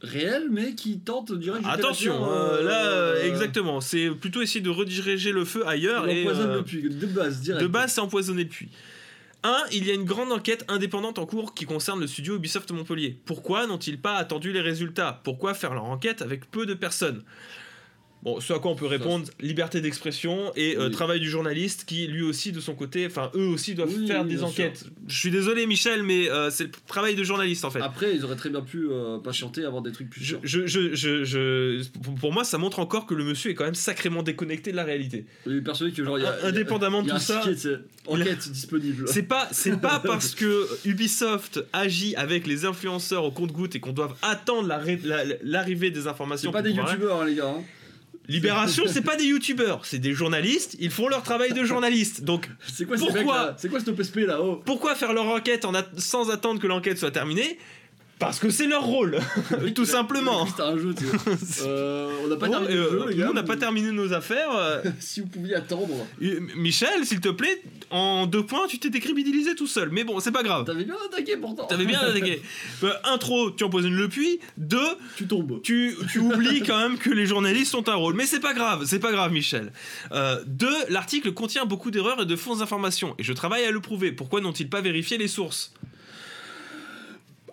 réelle, 0.00 0.46
mais 0.52 0.76
qui 0.76 1.00
tente 1.00 1.32
direct. 1.36 1.64
Attention, 1.68 2.24
euh, 2.32 2.62
là, 2.62 2.86
euh, 2.86 3.28
exactement, 3.28 3.80
c'est 3.80 4.10
plutôt 4.10 4.42
essayer 4.42 4.60
de 4.60 4.70
rediriger 4.70 5.32
le 5.32 5.44
feu 5.44 5.66
ailleurs 5.66 6.08
Il 6.08 6.18
et 6.18 6.20
empoisonne 6.22 6.50
euh, 6.50 6.56
le 6.58 6.62
puits, 6.62 6.82
de 6.88 7.06
base, 7.06 7.40
direct. 7.40 7.62
de 7.62 7.66
base, 7.66 7.94
c'est 7.94 8.00
empoisonner 8.00 8.44
le 8.44 8.48
puits. 8.48 8.68
1. 9.42 9.64
Il 9.72 9.86
y 9.86 9.90
a 9.90 9.94
une 9.94 10.04
grande 10.04 10.32
enquête 10.32 10.64
indépendante 10.68 11.18
en 11.18 11.26
cours 11.26 11.54
qui 11.54 11.64
concerne 11.64 12.00
le 12.00 12.06
studio 12.06 12.36
Ubisoft 12.36 12.70
Montpellier. 12.70 13.18
Pourquoi 13.24 13.66
n'ont-ils 13.66 14.00
pas 14.00 14.16
attendu 14.16 14.52
les 14.52 14.60
résultats? 14.60 15.20
Pourquoi 15.24 15.54
faire 15.54 15.74
leur 15.74 15.84
enquête 15.84 16.22
avec 16.22 16.50
peu 16.50 16.66
de 16.66 16.74
personnes? 16.74 17.24
Bon, 18.24 18.40
ce 18.40 18.52
à 18.52 18.58
quoi 18.58 18.72
on 18.72 18.74
peut 18.74 18.86
répondre, 18.86 19.26
liberté 19.40 19.80
d'expression 19.80 20.52
et 20.56 20.76
euh, 20.76 20.86
Oui. 20.86 20.90
travail 20.92 21.20
du 21.20 21.30
journaliste 21.30 21.84
qui, 21.86 22.08
lui 22.08 22.22
aussi, 22.22 22.50
de 22.50 22.58
son 22.58 22.74
côté, 22.74 23.06
enfin, 23.06 23.30
eux 23.36 23.46
aussi 23.46 23.74
doivent 23.76 23.92
Oui, 23.96 24.08
faire 24.08 24.22
oui, 24.24 24.28
des 24.34 24.42
enquêtes. 24.42 24.84
Je 25.06 25.16
suis 25.16 25.30
désolé, 25.30 25.66
Michel, 25.66 26.02
mais 26.02 26.28
euh, 26.28 26.50
c'est 26.50 26.64
le 26.64 26.70
travail 26.88 27.14
de 27.14 27.22
journaliste, 27.22 27.64
en 27.64 27.70
fait. 27.70 27.80
Après, 27.80 28.14
ils 28.16 28.24
auraient 28.24 28.34
très 28.34 28.50
bien 28.50 28.60
pu 28.60 28.88
euh, 28.90 29.18
patienter, 29.18 29.64
avoir 29.64 29.82
des 29.82 29.92
trucs 29.92 30.10
plus 30.10 30.20
Je, 30.24 30.36
je, 30.42 30.66
je, 30.66 30.94
je- 30.96 31.24
je- 31.24 31.82
pour- 32.20 32.32
moi, 32.32 32.42
ça 32.42 32.58
montre 32.58 32.80
encore 32.80 33.06
que 33.06 33.14
le 33.14 33.22
monsieur 33.22 33.52
est 33.52 33.54
quand 33.54 33.64
même 33.64 33.76
sacrément 33.76 34.24
déconnecté 34.24 34.72
de 34.72 34.76
la 34.76 34.84
réalité. 34.84 35.24
Les 35.46 35.60
personnes 35.60 35.92
que 35.92 36.04
genre, 36.04 36.18
il 36.18 36.22
y 36.22 36.26
a, 36.26 36.34
Indépendamment 36.44 37.02
y 37.02 37.06
de 37.06 37.10
a 37.12 37.14
tout 37.14 37.16
un 37.18 37.20
ça, 37.20 37.40
ticket, 37.44 37.76
enquête 38.06 38.50
disponible. 38.50 39.06
C'est 39.06 39.22
pas, 39.22 39.48
c'est 39.52 39.80
pas 39.80 40.00
parce 40.04 40.34
que 40.34 40.66
Ubisoft 40.84 41.60
agit 41.72 42.16
avec 42.16 42.48
les 42.48 42.64
influenceurs 42.64 43.22
au 43.24 43.30
compte-goutte 43.30 43.76
et 43.76 43.80
qu'on 43.80 43.92
doit 43.92 44.16
attendre 44.22 44.66
la 44.66 44.78
ré- 44.78 45.00
la- 45.04 45.22
l'arrivée 45.44 45.90
des 45.92 46.08
informations. 46.08 46.50
C'est 46.50 46.52
pas 46.52 46.62
des 46.62 46.72
youtubeurs, 46.72 47.22
hein, 47.22 47.26
les 47.26 47.36
gars. 47.36 47.54
hein. 47.56 47.62
Libération, 48.28 48.84
c'est 48.86 49.02
pas 49.02 49.16
des 49.16 49.24
youtubeurs, 49.24 49.86
c'est 49.86 49.98
des 49.98 50.12
journalistes. 50.12 50.76
Ils 50.80 50.90
font 50.90 51.08
leur 51.08 51.22
travail 51.22 51.52
de 51.52 51.64
journaliste. 51.64 52.24
Donc, 52.24 52.48
C'est 52.66 52.84
quoi 52.84 52.96
Pourquoi 52.98 53.54
C'est 53.56 53.70
quoi 53.70 53.80
OPSP 53.86 54.16
là? 54.26 54.40
Oh 54.42 54.60
pourquoi 54.64 54.94
faire 54.94 55.14
leur 55.14 55.26
enquête 55.26 55.64
en 55.64 55.72
sans 55.96 56.30
attendre 56.30 56.60
que 56.60 56.66
l'enquête 56.66 56.98
soit 56.98 57.10
terminée? 57.10 57.58
Parce 58.18 58.38
que 58.40 58.50
c'est 58.50 58.66
leur 58.66 58.82
rôle, 58.84 59.18
tout 59.74 59.84
simplement. 59.84 60.46
C'est 60.46 60.62
un 60.62 60.76
jeu. 60.76 60.94
Euh, 61.62 62.10
on 62.24 62.28
n'a 62.28 62.36
pas 62.36 62.46
Bon, 62.46 62.52
terminé 62.52 63.88
euh, 63.88 63.92
pas 63.92 63.92
nos 63.92 64.12
affaires. 64.12 64.50
euh, 64.56 64.82
Si 65.00 65.20
vous 65.20 65.26
pouviez 65.26 65.54
attendre. 65.54 66.06
Michel, 66.56 67.04
s'il 67.04 67.20
te 67.20 67.28
plaît, 67.28 67.62
en 67.90 68.26
deux 68.26 68.44
points, 68.44 68.66
tu 68.68 68.78
t'es 68.78 68.90
décrédibilisé 68.90 69.54
tout 69.54 69.66
seul. 69.66 69.90
Mais 69.90 70.04
bon, 70.04 70.20
c'est 70.20 70.32
pas 70.32 70.42
grave. 70.42 70.64
T'avais 70.64 70.84
bien 70.84 70.96
attaqué 71.08 71.36
pourtant. 71.36 71.66
T'avais 71.66 71.84
bien 71.86 72.00
attaqué. 72.00 72.42
Euh, 72.84 72.92
intro, 73.04 73.50
tu 73.50 73.64
empoisonnes 73.64 73.94
le 73.96 74.08
puits. 74.08 74.40
Deux, 74.56 74.78
Tu 75.16 75.26
tombes. 75.26 75.60
tu, 75.62 75.94
tu 76.10 76.18
oublies 76.18 76.62
quand 76.62 76.78
même 76.78 76.98
que 76.98 77.10
les 77.10 77.26
journalistes 77.26 77.74
ont 77.74 77.84
un 77.88 77.94
rôle. 77.94 78.14
Mais 78.14 78.26
c'est 78.26 78.40
pas 78.40 78.54
grave, 78.54 78.84
c'est 78.86 79.00
pas 79.00 79.12
grave, 79.12 79.32
Michel. 79.32 79.72
Euh, 80.12 80.42
deux, 80.46 80.74
l'article 80.88 81.32
contient 81.32 81.64
beaucoup 81.66 81.90
d'erreurs 81.90 82.22
et 82.22 82.26
de 82.26 82.36
fausses 82.36 82.62
informations, 82.62 83.14
et 83.18 83.22
je 83.22 83.32
travaille 83.32 83.64
à 83.64 83.70
le 83.70 83.80
prouver. 83.80 84.12
Pourquoi 84.12 84.40
n'ont-ils 84.40 84.68
pas 84.68 84.80
vérifié 84.80 85.18
les 85.18 85.28
sources? 85.28 85.72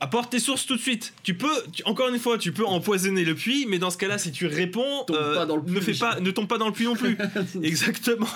Apporte 0.01 0.31
tes 0.31 0.39
sources 0.39 0.65
tout 0.65 0.75
de 0.75 0.81
suite. 0.81 1.13
Tu 1.23 1.33
peux, 1.35 1.47
tu- 1.71 1.83
encore 1.85 2.09
une 2.09 2.19
fois, 2.19 2.37
tu 2.37 2.51
peux 2.51 2.65
empoisonner 2.65 3.23
le 3.23 3.35
puits, 3.35 3.65
mais 3.67 3.79
dans 3.79 3.89
ce 3.89 3.97
cas-là, 3.97 4.17
si 4.17 4.31
tu 4.31 4.45
réponds, 4.47 5.03
Tombe 5.07 5.17
pas 5.35 5.45
dans 5.45 5.55
le 5.57 5.63
ne 5.71 5.79
fais 5.79 5.93
pas, 5.93 6.19
ne 6.19 6.31
tombe 6.31 6.47
pas 6.47 6.57
dans 6.57 6.67
le 6.67 6.73
puits 6.73 6.85
non 6.85 6.95
plus. 6.95 7.17
Exactement. 7.63 8.27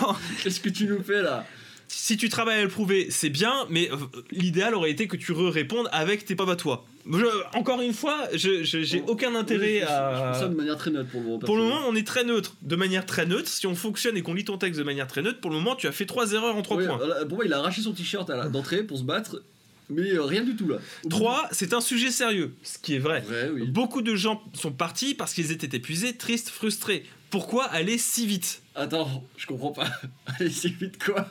Qu'est-ce 0.44 0.60
que 0.60 0.70
tu 0.70 0.86
nous 0.86 1.02
fais 1.04 1.22
là? 1.22 1.46
Si 1.92 2.18
tu 2.18 2.30
travailles 2.30 2.60
à 2.60 2.64
le 2.64 2.70
prouver, 2.70 3.08
c'est 3.10 3.30
bien, 3.32 3.66
mais 3.70 3.90
euh, 3.92 3.96
l'idéal 4.32 4.76
aurait 4.76 4.92
été 4.92 5.08
que 5.08 5.18
tu 5.18 5.32
répondes 5.32 5.90
avec 5.92 6.24
tes 6.24 6.36
preuves 6.36 6.52
à 6.52 6.56
toi. 6.56 6.86
Je- 7.12 7.58
encore 7.58 7.82
une 7.82 7.94
fois, 7.94 8.28
je- 8.36 8.62
j'ai 8.64 9.04
aucun 9.08 9.34
intérêt 9.34 9.80
Oui, 9.80 9.80
je- 9.80 9.86
à. 9.86 10.34
ça 10.40 10.48
de 10.48 10.54
manière 10.56 10.78
très 10.78 10.92
neutre 10.92 11.10
pour 11.10 11.20
le 11.22 11.26
moment. 11.26 11.40
Pour 11.40 11.58
le 11.58 11.64
moment, 11.64 11.82
on 11.88 11.96
est 11.96 12.06
très 12.06 12.24
neutre, 12.24 12.54
de 12.62 12.76
manière 12.76 13.08
très 13.08 13.26
neutre. 13.26 13.50
Si 13.50 13.66
on 13.66 13.74
fonctionne 13.74 14.16
et 14.18 14.22
qu'on 14.22 14.36
lit 14.36 14.46
ton 14.46 14.60
texte 14.60 14.78
de 14.78 14.84
manière 14.84 15.08
très 15.08 15.24
neutre, 15.24 15.40
pour 15.42 15.50
le 15.50 15.58
moment, 15.58 15.76
tu 15.76 15.88
as 15.88 15.92
fait 15.92 16.06
trois 16.06 16.32
erreurs 16.34 16.56
en 16.56 16.62
trois 16.62 16.78
Oui, 16.78 16.86
points. 16.86 16.98
voilà, 16.98 17.26
Pour 17.26 17.38
moi, 17.38 17.46
il 17.46 17.54
a 17.54 17.58
arraché 17.58 17.82
son 17.82 17.92
t-shirt 17.94 18.30
à 18.30 18.48
d'entrée 18.50 18.84
pour 18.84 19.00
se 19.00 19.04
battre, 19.04 19.42
mais 19.90 20.12
euh, 20.12 20.24
rien 20.24 20.44
du 20.44 20.56
tout 20.56 20.68
là. 20.68 20.78
3, 21.10 21.50
c'est 21.52 21.74
un 21.74 21.82
sujet 21.82 22.12
sérieux, 22.12 22.56
ce 22.64 22.78
qui 22.78 22.96
est 22.96 23.00
vrai. 23.00 23.24
Oui. 23.54 23.68
Beaucoup 23.68 24.02
de 24.02 24.16
gens 24.16 24.44
sont 24.54 24.72
partis 24.72 25.16
parce 25.16 25.34
qu'ils 25.34 25.52
étaient 25.52 25.76
épuisés, 25.76 26.16
tristes, 26.16 26.50
frustrés. 26.50 27.06
Pourquoi 27.30 27.66
aller 27.66 27.98
si 27.98 28.26
vite? 28.26 28.62
Attends, 28.76 29.24
je 29.38 29.46
comprends 29.46 29.72
pas. 29.72 29.90
Allez, 30.26 30.50
c'est 30.50 30.70
vite 30.70 31.04
quoi? 31.04 31.28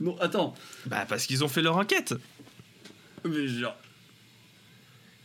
Non, 0.00 0.16
attends. 0.20 0.54
Bah 0.86 1.06
parce 1.08 1.26
qu'ils 1.26 1.42
ont 1.42 1.48
fait 1.48 1.62
leur 1.62 1.76
enquête. 1.76 2.14
Mais 3.24 3.48
genre. 3.48 3.76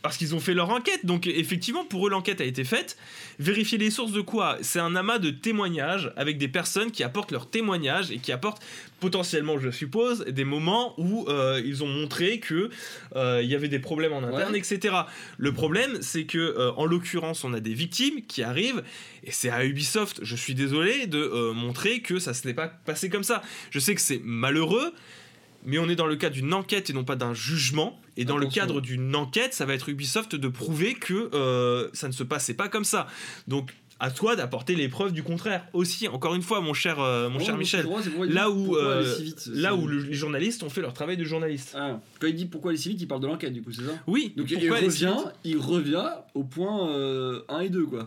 Parce 0.04 0.18
qu'ils 0.18 0.34
ont 0.34 0.40
fait 0.40 0.52
leur 0.52 0.68
enquête. 0.68 1.06
Donc 1.06 1.26
effectivement, 1.26 1.82
pour 1.86 2.06
eux, 2.06 2.10
l'enquête 2.10 2.42
a 2.42 2.44
été 2.44 2.62
faite. 2.62 2.98
Vérifier 3.38 3.78
les 3.78 3.90
sources 3.90 4.12
de 4.12 4.20
quoi? 4.20 4.58
C'est 4.60 4.78
un 4.78 4.94
amas 4.96 5.18
de 5.18 5.30
témoignages 5.30 6.12
avec 6.18 6.36
des 6.36 6.46
personnes 6.46 6.90
qui 6.90 7.02
apportent 7.02 7.32
leurs 7.32 7.48
témoignages 7.48 8.10
et 8.10 8.18
qui 8.18 8.30
apportent 8.30 8.62
potentiellement, 9.00 9.58
je 9.58 9.70
suppose, 9.70 10.26
des 10.26 10.44
moments 10.44 10.92
où 10.98 11.24
euh, 11.30 11.58
ils 11.64 11.82
ont 11.82 11.86
montré 11.86 12.38
que 12.38 12.68
euh, 13.16 13.40
il 13.42 13.48
y 13.48 13.54
avait 13.54 13.68
des 13.68 13.78
problèmes 13.78 14.12
en 14.12 14.22
interne, 14.22 14.52
Ouais. 14.52 14.58
etc. 14.58 14.94
Le 15.38 15.52
problème, 15.52 15.96
c'est 16.02 16.24
que 16.24 16.36
euh, 16.38 16.72
en 16.72 16.84
l'occurrence, 16.84 17.42
on 17.42 17.54
a 17.54 17.60
des 17.60 17.72
victimes 17.72 18.26
qui 18.26 18.42
arrivent 18.42 18.82
et 19.24 19.30
c'est 19.30 19.48
à 19.48 19.64
Ubisoft, 19.64 20.20
je 20.22 20.36
suis 20.36 20.54
désolé, 20.54 21.06
de 21.06 21.50
montrer 21.52 22.00
que 22.00 22.18
ça 22.18 22.34
se 22.34 22.46
n'est 22.46 22.52
pas 22.52 22.68
passé 22.68 23.08
comme 23.08 23.24
ça. 23.24 23.40
Je 23.70 23.78
sais 23.78 23.94
que 23.94 24.02
c'est 24.02 24.20
malheureux. 24.22 24.92
Mais 25.64 25.78
on 25.78 25.88
est 25.88 25.96
dans 25.96 26.06
le 26.06 26.16
cadre 26.16 26.34
d'une 26.34 26.52
enquête 26.52 26.90
et 26.90 26.92
non 26.92 27.04
pas 27.04 27.16
d'un 27.16 27.34
jugement. 27.34 27.98
Et 28.16 28.24
dans 28.24 28.36
le 28.36 28.46
cadre 28.46 28.80
d'une 28.80 29.14
enquête, 29.16 29.54
ça 29.54 29.64
va 29.66 29.74
être 29.74 29.88
Ubisoft 29.88 30.34
de 30.36 30.48
prouver 30.48 30.94
que 30.94 31.30
euh, 31.34 31.88
ça 31.92 32.06
ne 32.08 32.12
se 32.12 32.22
passait 32.22 32.54
pas 32.54 32.68
comme 32.68 32.84
ça. 32.84 33.06
Donc, 33.48 33.70
à 34.00 34.10
toi 34.10 34.34
d'apporter 34.36 34.74
les 34.74 34.88
preuves 34.88 35.12
du 35.12 35.22
contraire. 35.22 35.64
Aussi, 35.72 36.08
encore 36.08 36.34
une 36.34 36.42
fois, 36.42 36.60
mon 36.60 36.74
cher, 36.74 37.00
euh, 37.00 37.28
mon 37.30 37.38
cher 37.38 37.56
Michel, 37.56 37.84
droit, 37.84 38.00
dire 38.02 38.12
là 38.28 38.50
où, 38.50 38.76
euh, 38.76 39.16
si 39.16 39.22
vite, 39.22 39.46
là 39.54 39.74
où 39.74 39.86
le- 39.86 40.02
les 40.02 40.14
journalistes 40.14 40.62
ont 40.64 40.68
fait 40.68 40.80
leur 40.80 40.92
travail 40.92 41.16
de 41.16 41.24
journaliste. 41.24 41.74
Ah, 41.78 42.00
quand 42.20 42.26
il 42.26 42.34
dit 42.34 42.46
pourquoi 42.46 42.72
aller 42.72 42.78
si 42.78 42.88
vite, 42.90 43.00
il 43.00 43.06
parle 43.06 43.20
de 43.22 43.28
l'enquête 43.28 43.52
du 43.52 43.62
coup, 43.62 43.72
c'est 43.72 43.84
ça? 43.84 43.92
Oui, 44.08 44.32
Donc 44.36 44.50
il 44.50 44.60
si 44.60 44.68
revient, 44.68 45.16
il 45.44 45.56
revient 45.58 46.08
au 46.34 46.42
point 46.42 46.90
euh, 46.90 47.42
1 47.48 47.60
et 47.60 47.68
2 47.68 47.86
quoi. 47.86 48.06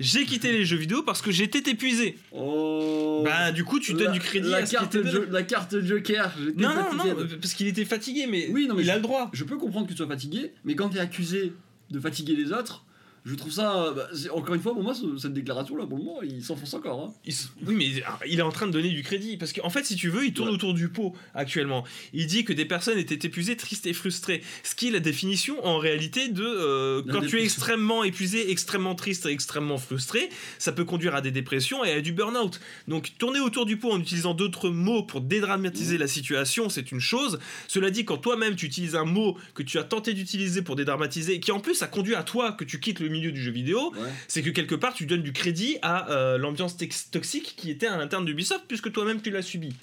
J'ai 0.00 0.24
quitté 0.24 0.50
les 0.50 0.64
jeux 0.64 0.78
vidéo 0.78 1.02
parce 1.02 1.20
que 1.20 1.30
j'étais 1.30 1.70
épuisé. 1.70 2.16
Oh. 2.32 3.20
Bah, 3.24 3.52
du 3.52 3.64
coup, 3.64 3.78
tu 3.78 3.92
donnes 3.92 4.04
La- 4.06 4.10
du 4.12 4.18
crédit 4.20 4.48
la 4.48 4.56
à 4.56 4.62
carte, 4.62 4.96
jo- 5.06 5.24
la 5.30 5.42
carte 5.42 5.78
Joker. 5.80 6.32
j'étais 6.42 6.62
Non, 6.62 6.70
non, 6.70 6.74
fatigué. 6.98 7.10
non, 7.10 7.26
parce 7.40 7.52
qu'il 7.54 7.66
était 7.66 7.84
fatigué, 7.84 8.26
mais, 8.26 8.48
Oui, 8.50 8.66
non, 8.66 8.74
mais 8.74 8.82
il 8.82 8.86
je- 8.86 8.90
a 8.92 8.96
le 8.96 9.02
droit. 9.02 9.30
Je 9.34 9.44
peux 9.44 9.58
comprendre 9.58 9.86
que 9.86 9.92
tu 9.92 9.98
sois 9.98 10.06
fatigué, 10.08 10.52
mais 10.64 10.74
quand 10.74 10.88
tu 10.88 10.96
es 10.96 11.00
accusé 11.00 11.52
de 11.90 12.00
fatiguer 12.00 12.34
les 12.34 12.50
autres, 12.52 12.84
Je 13.24 13.34
trouve 13.34 13.52
ça. 13.52 13.84
euh, 13.84 13.92
bah, 13.92 14.08
encore 14.32 14.54
une 14.54 14.60
fois, 14.62 14.72
pour 14.72 14.82
moi, 14.82 14.94
ce- 14.94 15.16
cette 15.18 15.34
déclaration-là, 15.34 15.86
pour 15.86 15.98
le 15.98 16.04
moment, 16.04 16.22
il 16.22 16.42
s'enfonce 16.42 16.72
encore. 16.74 17.00
Hein. 17.04 17.12
Il 17.26 17.34
Oui, 17.66 17.74
mais 17.76 17.86
il 18.26 18.38
est 18.38 18.42
en 18.42 18.50
train 18.52 18.66
de 18.66 18.72
donner 18.72 18.88
du 18.90 19.02
crédit. 19.02 19.36
Parce 19.36 19.52
qu'en 19.52 19.68
fait, 19.70 19.84
si 19.84 19.94
tu 19.96 20.08
veux, 20.08 20.24
il 20.26 20.32
tourne 20.32 20.48
Ouais. 20.48 20.54
autour 20.54 20.72
du 20.74 20.88
pot 20.88 21.14
actuellement. 21.34 21.84
Il 22.12 22.26
dit 22.26 22.44
que 22.44 22.52
des 22.52 22.64
personnes 22.64 22.98
étaient 22.98 23.26
épuisées, 23.26 23.56
tristes 23.56 23.86
et 23.86 23.92
frustrées. 23.92 24.42
Ce 24.62 24.74
qui 24.74 24.88
est 24.88 24.90
la 24.90 25.00
définition 25.00 25.64
en 25.66 25.78
réalité 25.78 26.28
de 26.28 26.42
euh, 26.44 27.02
quand 27.10 27.20
tu 27.26 27.38
es 27.38 27.42
extrêmement 27.44 28.04
épuisé, 28.04 28.50
extrêmement 28.50 28.94
triste 28.94 29.26
et 29.26 29.30
extrêmement 29.30 29.78
frustré, 29.78 30.30
ça 30.58 30.72
peut 30.72 30.84
conduire 30.84 31.14
à 31.14 31.20
des 31.20 31.30
dépressions 31.30 31.84
et 31.84 31.92
à 31.92 32.00
du 32.00 32.12
burn-out. 32.12 32.58
Donc 32.88 33.12
tourner 33.18 33.40
autour 33.40 33.66
du 33.66 33.76
pot 33.76 33.92
en 33.92 34.00
utilisant 34.00 34.32
d'autres 34.34 34.70
mots 34.70 35.02
pour 35.02 35.20
dédramatiser 35.20 35.98
la 35.98 36.06
situation, 36.08 36.68
c'est 36.70 36.90
une 36.90 37.00
chose. 37.00 37.38
Cela 37.68 37.90
dit, 37.90 38.04
quand 38.06 38.16
toi-même 38.18 38.56
tu 38.56 38.66
utilises 38.66 38.96
un 38.96 39.04
mot 39.04 39.36
que 39.54 39.62
tu 39.62 39.78
as 39.78 39.84
tenté 39.84 40.14
d'utiliser 40.14 40.62
pour 40.62 40.74
dédramatiser 40.76 41.34
et 41.34 41.40
qui 41.40 41.52
en 41.52 41.60
plus 41.60 41.82
a 41.82 41.86
conduit 41.86 42.14
à 42.14 42.22
toi 42.22 42.52
que 42.52 42.64
tu 42.64 42.80
quittes 42.80 43.00
le 43.00 43.09
milieu 43.10 43.32
du 43.32 43.42
jeu 43.42 43.50
vidéo, 43.50 43.92
Ouais. 43.92 44.08
c'est 44.28 44.42
que 44.42 44.50
quelque 44.50 44.74
part 44.74 44.94
tu 44.94 45.06
donnes 45.06 45.22
du 45.22 45.32
crédit 45.32 45.78
à 45.82 46.10
euh, 46.10 46.38
l'ambiance 46.38 46.76
toxique 47.10 47.54
qui 47.56 47.70
était 47.70 47.86
à 47.86 47.96
l'interne 47.96 48.24
d'Ubisoft 48.24 48.64
puisque 48.68 48.92
toi-même 48.92 49.20
tu 49.20 49.30
l'as 49.30 49.42
subi. 49.42 49.74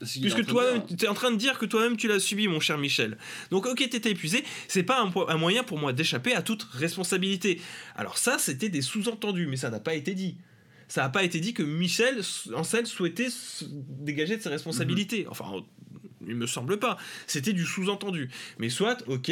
Puisque 0.00 0.40
dire, 0.40 0.82
tu 0.86 1.04
es 1.04 1.08
en 1.08 1.14
train 1.14 1.30
de 1.30 1.36
dire 1.36 1.58
que 1.58 1.66
toi-même 1.66 1.96
tu 1.98 2.08
l'as 2.08 2.20
subi 2.20 2.48
mon 2.48 2.58
cher 2.58 2.78
Michel. 2.78 3.18
Donc 3.50 3.66
ok 3.66 3.88
t'étais 3.90 4.12
épuisé, 4.12 4.44
c'est 4.66 4.82
pas 4.82 5.00
un, 5.02 5.36
moyen 5.36 5.62
pour 5.62 5.78
moi 5.78 5.92
d'échapper 5.92 6.34
à 6.34 6.42
toute 6.42 6.64
responsabilité. 6.72 7.60
Alors 7.96 8.16
ça 8.16 8.38
c'était 8.38 8.70
des 8.70 8.82
sous-entendus 8.82 9.46
mais 9.46 9.56
ça 9.56 9.70
n'a 9.70 9.80
pas 9.80 9.94
été 9.94 10.14
dit. 10.14 10.36
Ça 10.88 11.02
n'a 11.02 11.08
pas 11.08 11.22
été 11.22 11.38
dit 11.38 11.54
que 11.54 11.62
Michel 11.62 12.20
Ancel 12.54 12.86
souhaitait 12.86 13.30
se 13.30 13.64
dégager 13.68 14.36
de 14.36 14.42
ses 14.42 14.48
responsabilités. 14.48 15.24
Enfin, 15.30 15.62
il 16.26 16.34
me 16.34 16.48
semble 16.48 16.78
pas. 16.78 16.96
C'était 17.28 17.52
du 17.52 17.64
sous-entendu. 17.64 18.28
Mais 18.58 18.70
soit, 18.70 18.98
ok. 19.06 19.30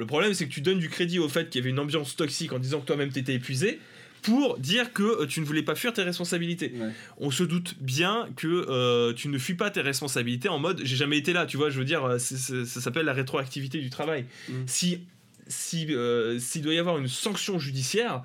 Le 0.00 0.06
problème, 0.06 0.32
c'est 0.32 0.46
que 0.46 0.52
tu 0.52 0.62
donnes 0.62 0.78
du 0.78 0.88
crédit 0.88 1.18
au 1.18 1.28
fait 1.28 1.50
qu'il 1.50 1.60
y 1.60 1.62
avait 1.62 1.70
une 1.70 1.78
ambiance 1.78 2.16
toxique 2.16 2.54
en 2.54 2.58
disant 2.58 2.80
que 2.80 2.86
toi-même 2.86 3.10
t'étais 3.10 3.34
épuisé 3.34 3.78
pour 4.22 4.58
dire 4.58 4.94
que 4.94 5.02
euh, 5.02 5.26
tu 5.26 5.40
ne 5.40 5.44
voulais 5.44 5.62
pas 5.62 5.74
fuir 5.74 5.92
tes 5.92 6.02
responsabilités. 6.02 6.72
Ouais. 6.74 6.90
On 7.18 7.30
se 7.30 7.42
doute 7.42 7.74
bien 7.80 8.28
que 8.34 8.46
euh, 8.46 9.12
tu 9.12 9.28
ne 9.28 9.36
fuis 9.36 9.54
pas 9.54 9.70
tes 9.70 9.82
responsabilités 9.82 10.48
en 10.48 10.58
mode 10.58 10.80
j'ai 10.82 10.96
jamais 10.96 11.18
été 11.18 11.34
là, 11.34 11.44
tu 11.44 11.58
vois, 11.58 11.68
je 11.68 11.78
veux 11.78 11.84
dire, 11.84 12.02
euh, 12.04 12.18
ça 12.18 12.80
s'appelle 12.80 13.04
la 13.04 13.12
rétroactivité 13.12 13.78
du 13.78 13.90
travail. 13.90 14.24
Mm. 14.48 14.52
Si 14.66 15.00
si, 15.48 15.86
euh, 15.90 16.38
s'il 16.38 16.62
doit 16.62 16.72
y 16.72 16.78
avoir 16.78 16.96
une 16.96 17.08
sanction 17.08 17.58
judiciaire, 17.58 18.22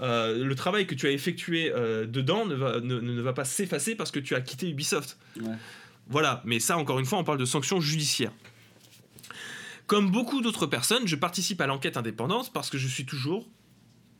euh, 0.00 0.42
le 0.42 0.54
travail 0.54 0.86
que 0.86 0.94
tu 0.94 1.08
as 1.08 1.10
effectué 1.10 1.72
dedans 2.06 2.46
ne 2.46 2.54
va, 2.54 2.80
ne, 2.80 3.00
ne 3.00 3.20
va 3.20 3.32
pas 3.32 3.44
s'effacer 3.44 3.96
parce 3.96 4.12
que 4.12 4.20
tu 4.20 4.34
as 4.34 4.40
quitté 4.40 4.70
Ubisoft. 4.70 5.18
Ouais. 5.40 5.56
Voilà, 6.08 6.40
mais 6.46 6.58
ça, 6.58 6.78
encore 6.78 7.00
une 7.00 7.04
fois, 7.04 7.18
on 7.18 7.24
parle 7.24 7.38
de 7.38 7.44
sanctions 7.44 7.80
judiciaires. 7.80 8.32
Comme 9.88 10.10
beaucoup 10.12 10.40
d'autres 10.42 10.66
personnes, 10.66 11.08
je 11.08 11.16
participe 11.16 11.60
à 11.60 11.66
l'enquête 11.66 11.96
indépendante 11.96 12.52
parce 12.52 12.70
que 12.70 12.78
je 12.78 12.86
suis 12.86 13.04
toujours. 13.04 13.48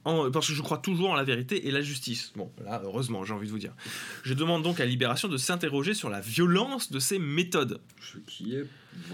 en- 0.04 0.30
parce 0.30 0.46
que 0.48 0.54
je 0.54 0.62
crois 0.62 0.78
toujours 0.78 1.10
en 1.10 1.14
la 1.16 1.24
vérité 1.24 1.68
et 1.68 1.70
la 1.70 1.82
justice. 1.82 2.32
Bon, 2.34 2.50
là, 2.64 2.80
heureusement, 2.84 3.24
j'ai 3.24 3.34
envie 3.34 3.46
de 3.46 3.52
vous 3.52 3.58
dire. 3.58 3.74
Je 4.22 4.32
demande 4.32 4.62
donc 4.62 4.80
à 4.80 4.86
Libération 4.86 5.28
de 5.28 5.36
s'interroger 5.36 5.92
sur 5.92 6.08
la 6.08 6.20
violence 6.20 6.90
de 6.90 6.98
ces 6.98 7.18
méthodes. 7.18 7.80
Ce 8.00 8.16
qui 8.26 8.54
est 8.54 8.64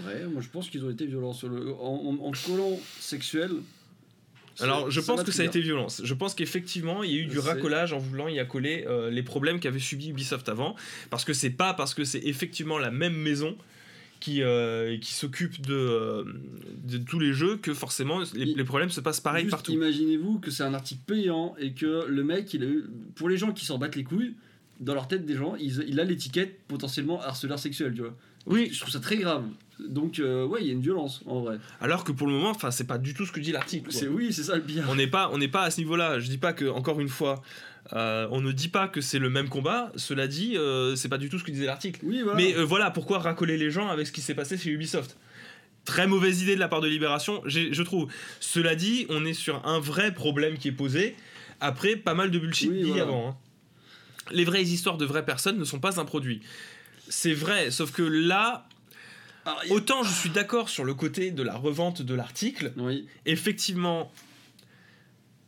vrai. 0.01 0.25
Moi, 0.31 0.41
je 0.41 0.47
pense 0.47 0.69
qu'ils 0.69 0.85
ont 0.85 0.89
été 0.89 1.05
violents 1.05 1.33
sur 1.33 1.49
le. 1.49 1.73
En, 1.73 2.15
en, 2.21 2.27
en 2.27 2.31
collant 2.31 2.79
sexuel. 2.99 3.51
Alors, 4.61 4.89
je 4.89 5.01
pense 5.01 5.23
que 5.23 5.33
ça 5.33 5.41
a 5.41 5.45
été 5.45 5.59
violence. 5.59 5.99
Je 6.05 6.13
pense 6.13 6.33
qu'effectivement, 6.33 7.03
il 7.03 7.11
y 7.11 7.15
a 7.15 7.17
eu 7.17 7.25
du 7.25 7.39
racolage 7.39 7.91
en 7.91 7.97
voulant 7.99 8.29
y 8.29 8.39
accoler 8.39 8.85
euh, 8.87 9.09
les 9.09 9.23
problèmes 9.23 9.59
qu'avait 9.59 9.79
subi 9.79 10.11
Ubisoft 10.11 10.47
avant. 10.47 10.77
Parce 11.09 11.25
que 11.25 11.33
c'est 11.33 11.49
pas 11.49 11.73
parce 11.73 11.93
que 11.93 12.05
c'est 12.05 12.19
effectivement 12.23 12.77
la 12.77 12.91
même 12.91 13.15
maison 13.17 13.57
qui, 14.25 14.41
euh, 14.41 14.97
qui 14.97 15.13
s'occupe 15.13 15.61
de, 15.61 15.75
euh, 15.75 16.23
de 16.83 16.97
tous 16.97 17.19
les 17.19 17.31
jeux 17.31 17.57
que 17.57 17.75
forcément 17.75 18.23
les, 18.33 18.63
problèmes 18.63 18.89
se 18.89 18.99
passent 18.99 19.21
pareil 19.21 19.43
Juste 19.43 19.51
partout. 19.51 19.71
Imaginez-vous 19.71 20.39
que 20.39 20.49
c'est 20.49 20.63
un 20.63 20.73
article 20.73 21.01
payant 21.05 21.55
et 21.59 21.73
que 21.73 22.07
le 22.07 22.23
mec, 22.23 22.51
il 22.55 22.63
a 22.63 22.65
eu. 22.65 22.85
Pour 23.13 23.29
les 23.29 23.37
gens 23.37 23.53
qui 23.53 23.65
s'en 23.65 23.77
battent 23.77 23.95
les 23.95 24.03
couilles, 24.03 24.33
dans 24.79 24.95
leur 24.95 25.07
tête 25.07 25.27
des 25.27 25.35
gens, 25.35 25.55
il, 25.57 25.85
il 25.87 25.99
a 25.99 26.03
l'étiquette 26.03 26.57
potentiellement 26.67 27.21
harceleur 27.21 27.59
sexuel, 27.59 27.93
tu 27.93 28.01
vois. 28.01 28.17
Oui, 28.47 28.69
Je 28.71 28.79
trouve 28.79 28.91
ça 28.91 28.99
très 28.99 29.17
grave. 29.17 29.45
Donc, 29.79 30.19
euh, 30.19 30.45
ouais, 30.45 30.61
il 30.61 30.67
y 30.67 30.69
a 30.69 30.73
une 30.73 30.81
violence 30.81 31.21
en 31.25 31.41
vrai. 31.41 31.57
alors 31.81 32.03
que 32.03 32.11
pour 32.13 32.27
le 32.27 32.33
moment, 32.33 32.49
enfin, 32.51 32.71
c'est 32.71 32.85
pas 32.87 32.97
du 32.97 33.13
tout 33.13 33.25
ce 33.25 33.31
que 33.31 33.39
dit 33.41 33.51
l'article. 33.51 33.91
C'est 33.91 34.07
oui, 34.07 34.31
c'est 34.31 34.43
ça 34.43 34.55
le 34.55 34.61
pire. 34.61 34.85
On 34.89 34.95
n'est 34.95 35.07
pas, 35.07 35.29
on 35.33 35.37
n'est 35.37 35.47
pas 35.49 35.63
à 35.63 35.71
ce 35.71 35.79
niveau-là. 35.79 36.19
Je 36.19 36.29
dis 36.29 36.37
pas 36.37 36.53
que, 36.53 36.65
encore 36.65 37.01
une 37.01 37.09
fois, 37.09 37.41
euh, 37.93 38.27
on 38.31 38.39
ne 38.41 38.51
dit 38.53 38.69
pas 38.69 38.87
que 38.87 39.01
c'est 39.01 39.19
le 39.19 39.29
même 39.29 39.49
combat. 39.49 39.91
Cela 39.97 40.27
dit, 40.27 40.55
euh, 40.57 40.95
c'est 40.95 41.09
pas 41.09 41.17
du 41.17 41.29
tout 41.29 41.37
ce 41.39 41.43
que 41.43 41.51
disait 41.51 41.65
l'article. 41.65 41.99
Oui, 42.03 42.21
voilà. 42.23 42.37
Mais 42.37 42.55
euh, 42.55 42.63
voilà, 42.63 42.89
pourquoi 42.89 43.19
racoler 43.19 43.57
les 43.57 43.69
gens 43.69 43.89
avec 43.89 44.07
ce 44.07 44.11
qui 44.13 44.21
s'est 44.21 44.33
passé 44.33 44.57
chez 44.57 44.69
Ubisoft 44.71 45.17
Très 45.83 46.07
mauvaise 46.07 46.41
idée 46.41 46.55
de 46.55 46.59
la 46.59 46.67
part 46.67 46.81
de 46.81 46.87
Libération, 46.87 47.43
je 47.45 47.83
trouve. 47.83 48.07
Cela 48.39 48.73
dit, 48.75 49.05
on 49.09 49.23
est 49.23 49.33
sur 49.35 49.63
un 49.67 49.79
vrai 49.79 50.13
problème 50.13 50.57
qui 50.57 50.69
est 50.69 50.71
posé 50.71 51.15
après 51.59 51.95
pas 51.95 52.13
mal 52.15 52.31
de 52.31 52.39
bullshit 52.39 52.71
Oui, 52.71 52.77
dit 52.83 52.87
voilà. 52.89 53.03
avant. 53.03 53.29
hein. 53.29 53.35
Les 54.31 54.45
vraies 54.45 54.63
histoires 54.63 54.97
de 54.97 55.05
vraies 55.05 55.25
personnes 55.25 55.59
ne 55.59 55.63
sont 55.63 55.79
pas 55.79 55.99
un 55.99 56.05
produit. 56.05 56.41
C'est 57.07 57.33
vrai, 57.33 57.69
sauf 57.69 57.91
que 57.91 58.01
là, 58.01 58.67
Alors, 59.45 59.61
il 59.63 59.69
y 59.69 59.71
a- 59.71 59.75
autant 59.75 60.03
je 60.03 60.11
suis 60.13 60.29
d'accord 60.29 60.69
sur 60.69 60.83
le 60.85 60.93
côté 60.93 61.31
de 61.31 61.43
la 61.43 61.55
revente 61.55 62.01
de 62.01 62.13
l'article, 62.15 62.73
Oui, 62.77 63.07
effectivement, 63.25 64.11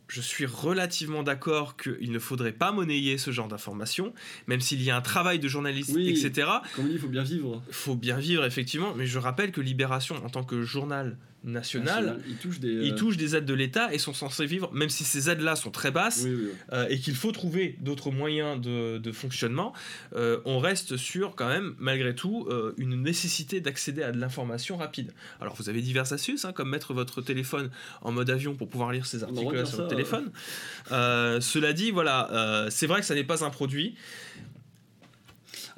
je 0.08 0.20
suis 0.22 0.46
relativement 0.46 1.22
d'accord 1.22 1.76
qu'il 1.76 2.10
ne 2.12 2.18
faudrait 2.18 2.52
pas 2.52 2.72
monnayer 2.72 3.18
ce 3.18 3.30
genre 3.30 3.48
d'informations, 3.48 4.14
même 4.46 4.60
s'il 4.60 4.82
y 4.82 4.90
a 4.90 4.96
un 4.96 5.02
travail 5.02 5.38
de 5.38 5.48
journaliste, 5.48 5.90
Oui. 5.94 6.08
etc. 6.08 6.48
comme 6.74 6.86
on 6.86 6.88
dit, 6.88 6.94
il 6.94 7.00
faut 7.00 7.08
bien 7.08 7.22
vivre. 7.24 7.62
faut 7.70 7.94
bien 7.94 8.16
vivre, 8.18 8.44
effectivement, 8.44 8.94
mais 8.96 9.06
je 9.06 9.18
rappelle 9.18 9.52
que 9.52 9.60
Libération, 9.60 10.16
en 10.24 10.30
tant 10.30 10.44
que 10.44 10.62
journal 10.62 11.18
national, 11.44 12.18
Il 12.28 12.36
touche 12.36 12.58
des. 12.60 12.68
ils 12.68 12.92
euh, 12.92 12.96
touchent 12.96 13.16
des 13.16 13.36
aides 13.36 13.44
de 13.44 13.54
l'État 13.54 13.92
et 13.94 13.98
sont 13.98 14.12
censés 14.12 14.44
vivre, 14.46 14.72
même 14.72 14.88
si 14.88 15.04
ces 15.04 15.30
aides-là 15.30 15.56
sont 15.56 15.70
très 15.70 15.90
basses, 15.90 16.22
Oui, 16.24 16.34
oui. 16.34 16.48
euh, 16.72 16.86
et 16.88 16.98
qu'il 16.98 17.14
faut 17.14 17.32
trouver 17.32 17.76
d'autres 17.80 18.10
moyens 18.10 18.60
de, 18.60 18.98
de 18.98 19.12
fonctionnement, 19.12 19.72
euh, 20.16 20.40
on 20.44 20.58
reste 20.58 20.96
sur 20.96 21.36
quand 21.36 21.48
même, 21.48 21.74
malgré 21.78 22.14
tout, 22.14 22.46
euh, 22.50 22.74
une 22.76 23.00
nécessité 23.02 23.60
d'accéder 23.60 24.02
à 24.02 24.12
de 24.12 24.18
l'information 24.18 24.76
rapide. 24.76 25.12
Alors 25.40 25.54
vous 25.54 25.68
avez 25.68 25.80
diverses 25.80 26.12
astuces, 26.12 26.44
hein, 26.44 26.52
comme 26.52 26.70
mettre 26.70 26.92
votre 26.92 27.22
téléphone 27.22 27.70
en 28.02 28.12
mode 28.12 28.30
avion 28.30 28.54
pour 28.54 28.68
pouvoir 28.68 28.92
lire 28.92 29.06
ces 29.06 29.22
articles 29.22 29.66
sur 29.66 29.76
ça, 29.76 29.82
le 29.82 29.88
téléphone. 29.88 30.30
Euh, 30.92 31.40
cela 31.40 31.72
dit, 31.72 31.90
voilà, 31.90 32.30
euh, 32.32 32.66
c'est 32.70 32.86
vrai 32.86 33.00
que 33.00 33.06
ça 33.06 33.14
n'est 33.14 33.24
pas 33.24 33.44
un 33.44 33.50
produit. 33.50 33.94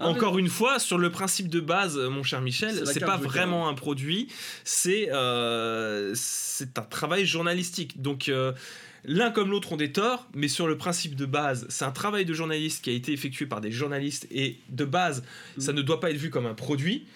Ah, 0.00 0.08
Encore 0.08 0.38
une 0.38 0.48
fois, 0.48 0.78
sur 0.78 0.96
le 0.98 1.10
principe 1.10 1.48
de 1.48 1.60
base, 1.60 1.98
mon 1.98 2.22
cher 2.22 2.40
Michel, 2.40 2.86
c'est 2.86 3.00
pas 3.00 3.16
vraiment 3.18 3.68
un 3.68 3.74
produit, 3.74 4.28
c'est 4.64 5.10
euh, 5.12 6.12
c'est 6.14 6.78
un 6.78 6.82
travail 6.82 7.26
journalistique. 7.26 8.00
Donc 8.00 8.28
euh, 8.28 8.52
l'un 9.04 9.30
comme 9.30 9.50
l'autre 9.50 9.72
ont 9.72 9.76
des 9.76 9.92
torts, 9.92 10.26
mais 10.34 10.48
sur 10.48 10.66
le 10.66 10.76
principe 10.78 11.14
de 11.16 11.26
base, 11.26 11.66
c'est 11.68 11.84
un 11.84 11.90
travail 11.90 12.24
de 12.24 12.32
journaliste 12.32 12.82
qui 12.82 12.90
a 12.90 12.92
été 12.94 13.12
effectué 13.12 13.46
par 13.46 13.60
des 13.60 13.70
journalistes 13.72 14.26
et 14.30 14.58
de 14.70 14.84
base, 14.84 15.22
Mm. 15.56 15.60
ça 15.60 15.72
ne 15.72 15.82
doit 15.82 16.00
pas 16.00 16.10
être 16.10 16.16
vu 16.16 16.30
comme 16.30 16.46
un 16.46 16.54
produit. 16.54 17.06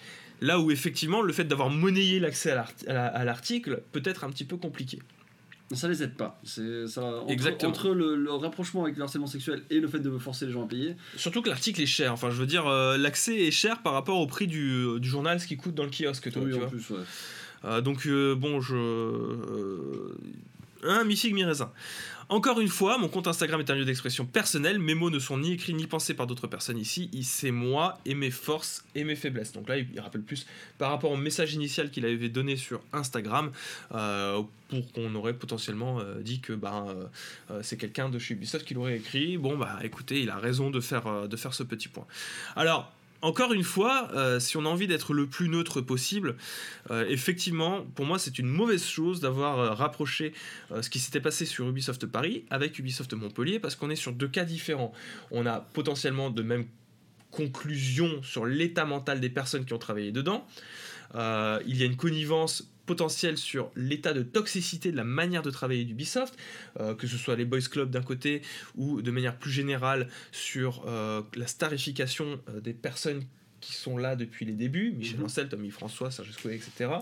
Là 0.41 0.59
où 0.59 0.69
effectivement, 0.69 1.21
le 1.21 1.31
fait 1.33 1.45
d'avoir 1.45 1.69
monnayé 1.69 2.19
l'accès 2.19 2.51
à 2.87 3.23
l'article 3.25 3.81
peut 3.93 4.01
être 4.05 4.23
un 4.25 4.29
petit 4.29 4.43
peu 4.43 4.57
compliqué. 4.57 4.99
Ça 5.71 5.87
les 5.87 6.03
aide 6.03 6.15
pas. 6.15 6.39
C'est 6.43 6.87
ça. 6.87 7.01
Entre, 7.03 7.31
Exactement. 7.31 7.71
entre 7.71 7.89
le, 7.89 8.15
le 8.15 8.31
rapprochement 8.31 8.83
avec 8.83 8.97
le 8.97 9.03
harcèlement 9.03 9.25
sexuel 9.25 9.63
et 9.71 9.79
le 9.79 9.87
fait 9.87 9.99
de 9.99 10.15
forcer 10.19 10.45
les 10.45 10.51
gens 10.51 10.63
à 10.63 10.67
payer. 10.67 10.95
Surtout 11.17 11.41
que 11.41 11.49
l'article 11.49 11.81
est 11.81 11.87
cher. 11.87 12.13
Enfin, 12.13 12.29
je 12.29 12.35
veux 12.35 12.45
dire, 12.45 12.67
euh, 12.67 12.97
l'accès 12.97 13.35
est 13.35 13.51
cher 13.51 13.81
par 13.81 13.93
rapport 13.93 14.19
au 14.19 14.27
prix 14.27 14.45
du, 14.45 14.99
du 14.99 15.09
journal, 15.09 15.39
ce 15.39 15.47
qui 15.47 15.57
coûte 15.57 15.73
dans 15.73 15.83
le 15.83 15.89
kiosque. 15.89 16.31
Toi, 16.31 16.43
oui, 16.43 16.51
tu 16.51 16.55
en 16.57 16.59
vois. 16.59 16.67
plus, 16.69 16.89
ouais. 16.91 16.99
Euh, 17.65 17.81
donc 17.81 18.05
euh, 18.05 18.35
bon, 18.35 18.61
je... 18.61 18.75
Euh, 18.75 20.15
un 20.83 21.03
mi-figue, 21.03 21.33
mi-raisin. 21.33 21.71
Encore 22.27 22.59
une 22.59 22.69
fois, 22.69 22.97
mon 22.97 23.07
compte 23.07 23.27
Instagram 23.27 23.59
est 23.59 23.69
un 23.69 23.75
lieu 23.75 23.85
d'expression 23.85 24.25
personnelle. 24.25 24.79
Mes 24.79 24.95
mots 24.95 25.11
ne 25.11 25.19
sont 25.19 25.37
ni 25.37 25.53
écrits 25.53 25.75
ni 25.75 25.85
pensés 25.85 26.15
par 26.15 26.25
d'autres 26.25 26.47
personnes 26.47 26.77
ici. 26.77 27.09
C'est 27.21 27.51
moi 27.51 27.99
et 28.05 28.15
mes 28.15 28.31
forces 28.31 28.83
et 28.95 29.03
mes 29.03 29.15
faiblesses. 29.15 29.51
Donc 29.51 29.69
là, 29.69 29.77
il 29.77 29.99
rappelle 29.99 30.23
plus 30.23 30.47
par 30.79 30.89
rapport 30.89 31.11
au 31.11 31.17
message 31.17 31.53
initial 31.53 31.91
qu'il 31.91 32.05
avait 32.05 32.29
donné 32.29 32.55
sur 32.55 32.81
Instagram, 32.93 33.51
euh, 33.93 34.41
pour 34.69 34.91
qu'on 34.91 35.13
aurait 35.13 35.33
potentiellement 35.33 35.99
euh, 35.99 36.21
dit 36.21 36.39
que 36.39 36.53
bah, 36.53 36.87
euh, 37.51 37.59
c'est 37.61 37.77
quelqu'un 37.77 38.09
de 38.09 38.17
chez 38.17 38.33
Ubisoft 38.33 38.65
qui 38.65 38.73
l'aurait 38.73 38.97
écrit. 38.97 39.37
Bon, 39.37 39.55
bah 39.57 39.77
écoutez, 39.83 40.21
il 40.21 40.31
a 40.31 40.37
raison 40.37 40.71
de 40.71 40.79
faire, 40.79 41.27
de 41.27 41.37
faire 41.37 41.53
ce 41.53 41.61
petit 41.61 41.89
point. 41.89 42.07
Alors, 42.55 42.91
encore 43.21 43.53
une 43.53 43.63
fois, 43.63 44.09
euh, 44.13 44.39
si 44.39 44.57
on 44.57 44.65
a 44.65 44.69
envie 44.69 44.87
d'être 44.87 45.13
le 45.13 45.25
plus 45.25 45.49
neutre 45.49 45.81
possible, 45.81 46.35
euh, 46.91 47.05
effectivement, 47.07 47.81
pour 47.95 48.05
moi, 48.05 48.19
c'est 48.19 48.37
une 48.39 48.47
mauvaise 48.47 48.85
chose 48.85 49.19
d'avoir 49.19 49.59
euh, 49.59 49.73
rapproché 49.73 50.33
ce 50.81 50.89
qui 50.89 50.99
s'était 50.99 51.19
passé 51.19 51.45
sur 51.45 51.67
Ubisoft 51.67 52.05
Paris 52.05 52.45
avec 52.49 52.77
Ubisoft 52.77 53.13
Montpellier, 53.13 53.59
parce 53.59 53.75
qu'on 53.75 53.89
est 53.89 53.95
sur 53.95 54.11
deux 54.11 54.27
cas 54.27 54.45
différents. 54.45 54.93
On 55.31 55.45
a 55.45 55.59
potentiellement 55.59 56.29
de 56.29 56.41
mêmes 56.43 56.65
conclusions 57.31 58.21
sur 58.23 58.45
l'état 58.45 58.85
mental 58.85 59.19
des 59.19 59.29
personnes 59.29 59.65
qui 59.65 59.73
ont 59.73 59.79
travaillé 59.79 60.11
dedans. 60.11 60.47
Il 61.13 61.77
y 61.77 61.83
a 61.83 61.85
une 61.85 61.97
connivence 61.97 62.69
potentielle 62.85 63.37
sur 63.37 63.71
l'état 63.75 64.13
de 64.13 64.23
toxicité 64.23 64.91
de 64.91 64.97
la 64.97 65.03
manière 65.03 65.41
de 65.41 65.49
travailler 65.51 65.83
d'Ubisoft, 65.85 66.35
euh, 66.79 66.95
que 66.95 67.07
ce 67.07 67.17
soit 67.17 67.35
les 67.35 67.45
Boys 67.45 67.61
Club 67.69 67.89
d'un 67.89 68.01
côté 68.03 68.41
ou 68.75 69.01
de 69.01 69.11
manière 69.11 69.37
plus 69.37 69.51
générale 69.51 70.07
sur 70.31 70.83
euh, 70.87 71.21
la 71.35 71.47
starification 71.47 72.39
euh, 72.49 72.59
des 72.61 72.73
personnes 72.73 73.23
qui 73.61 73.73
sont 73.73 73.97
là 73.97 74.15
depuis 74.15 74.45
les 74.45 74.53
débuts, 74.53 74.91
Michel 74.95 75.17
Mhm. 75.17 75.25
Ancel, 75.25 75.49
Tommy 75.49 75.71
François, 75.71 76.11
Serge 76.11 76.29
Escouet, 76.29 76.55
etc. 76.55 76.71
Ouais. 76.87 76.99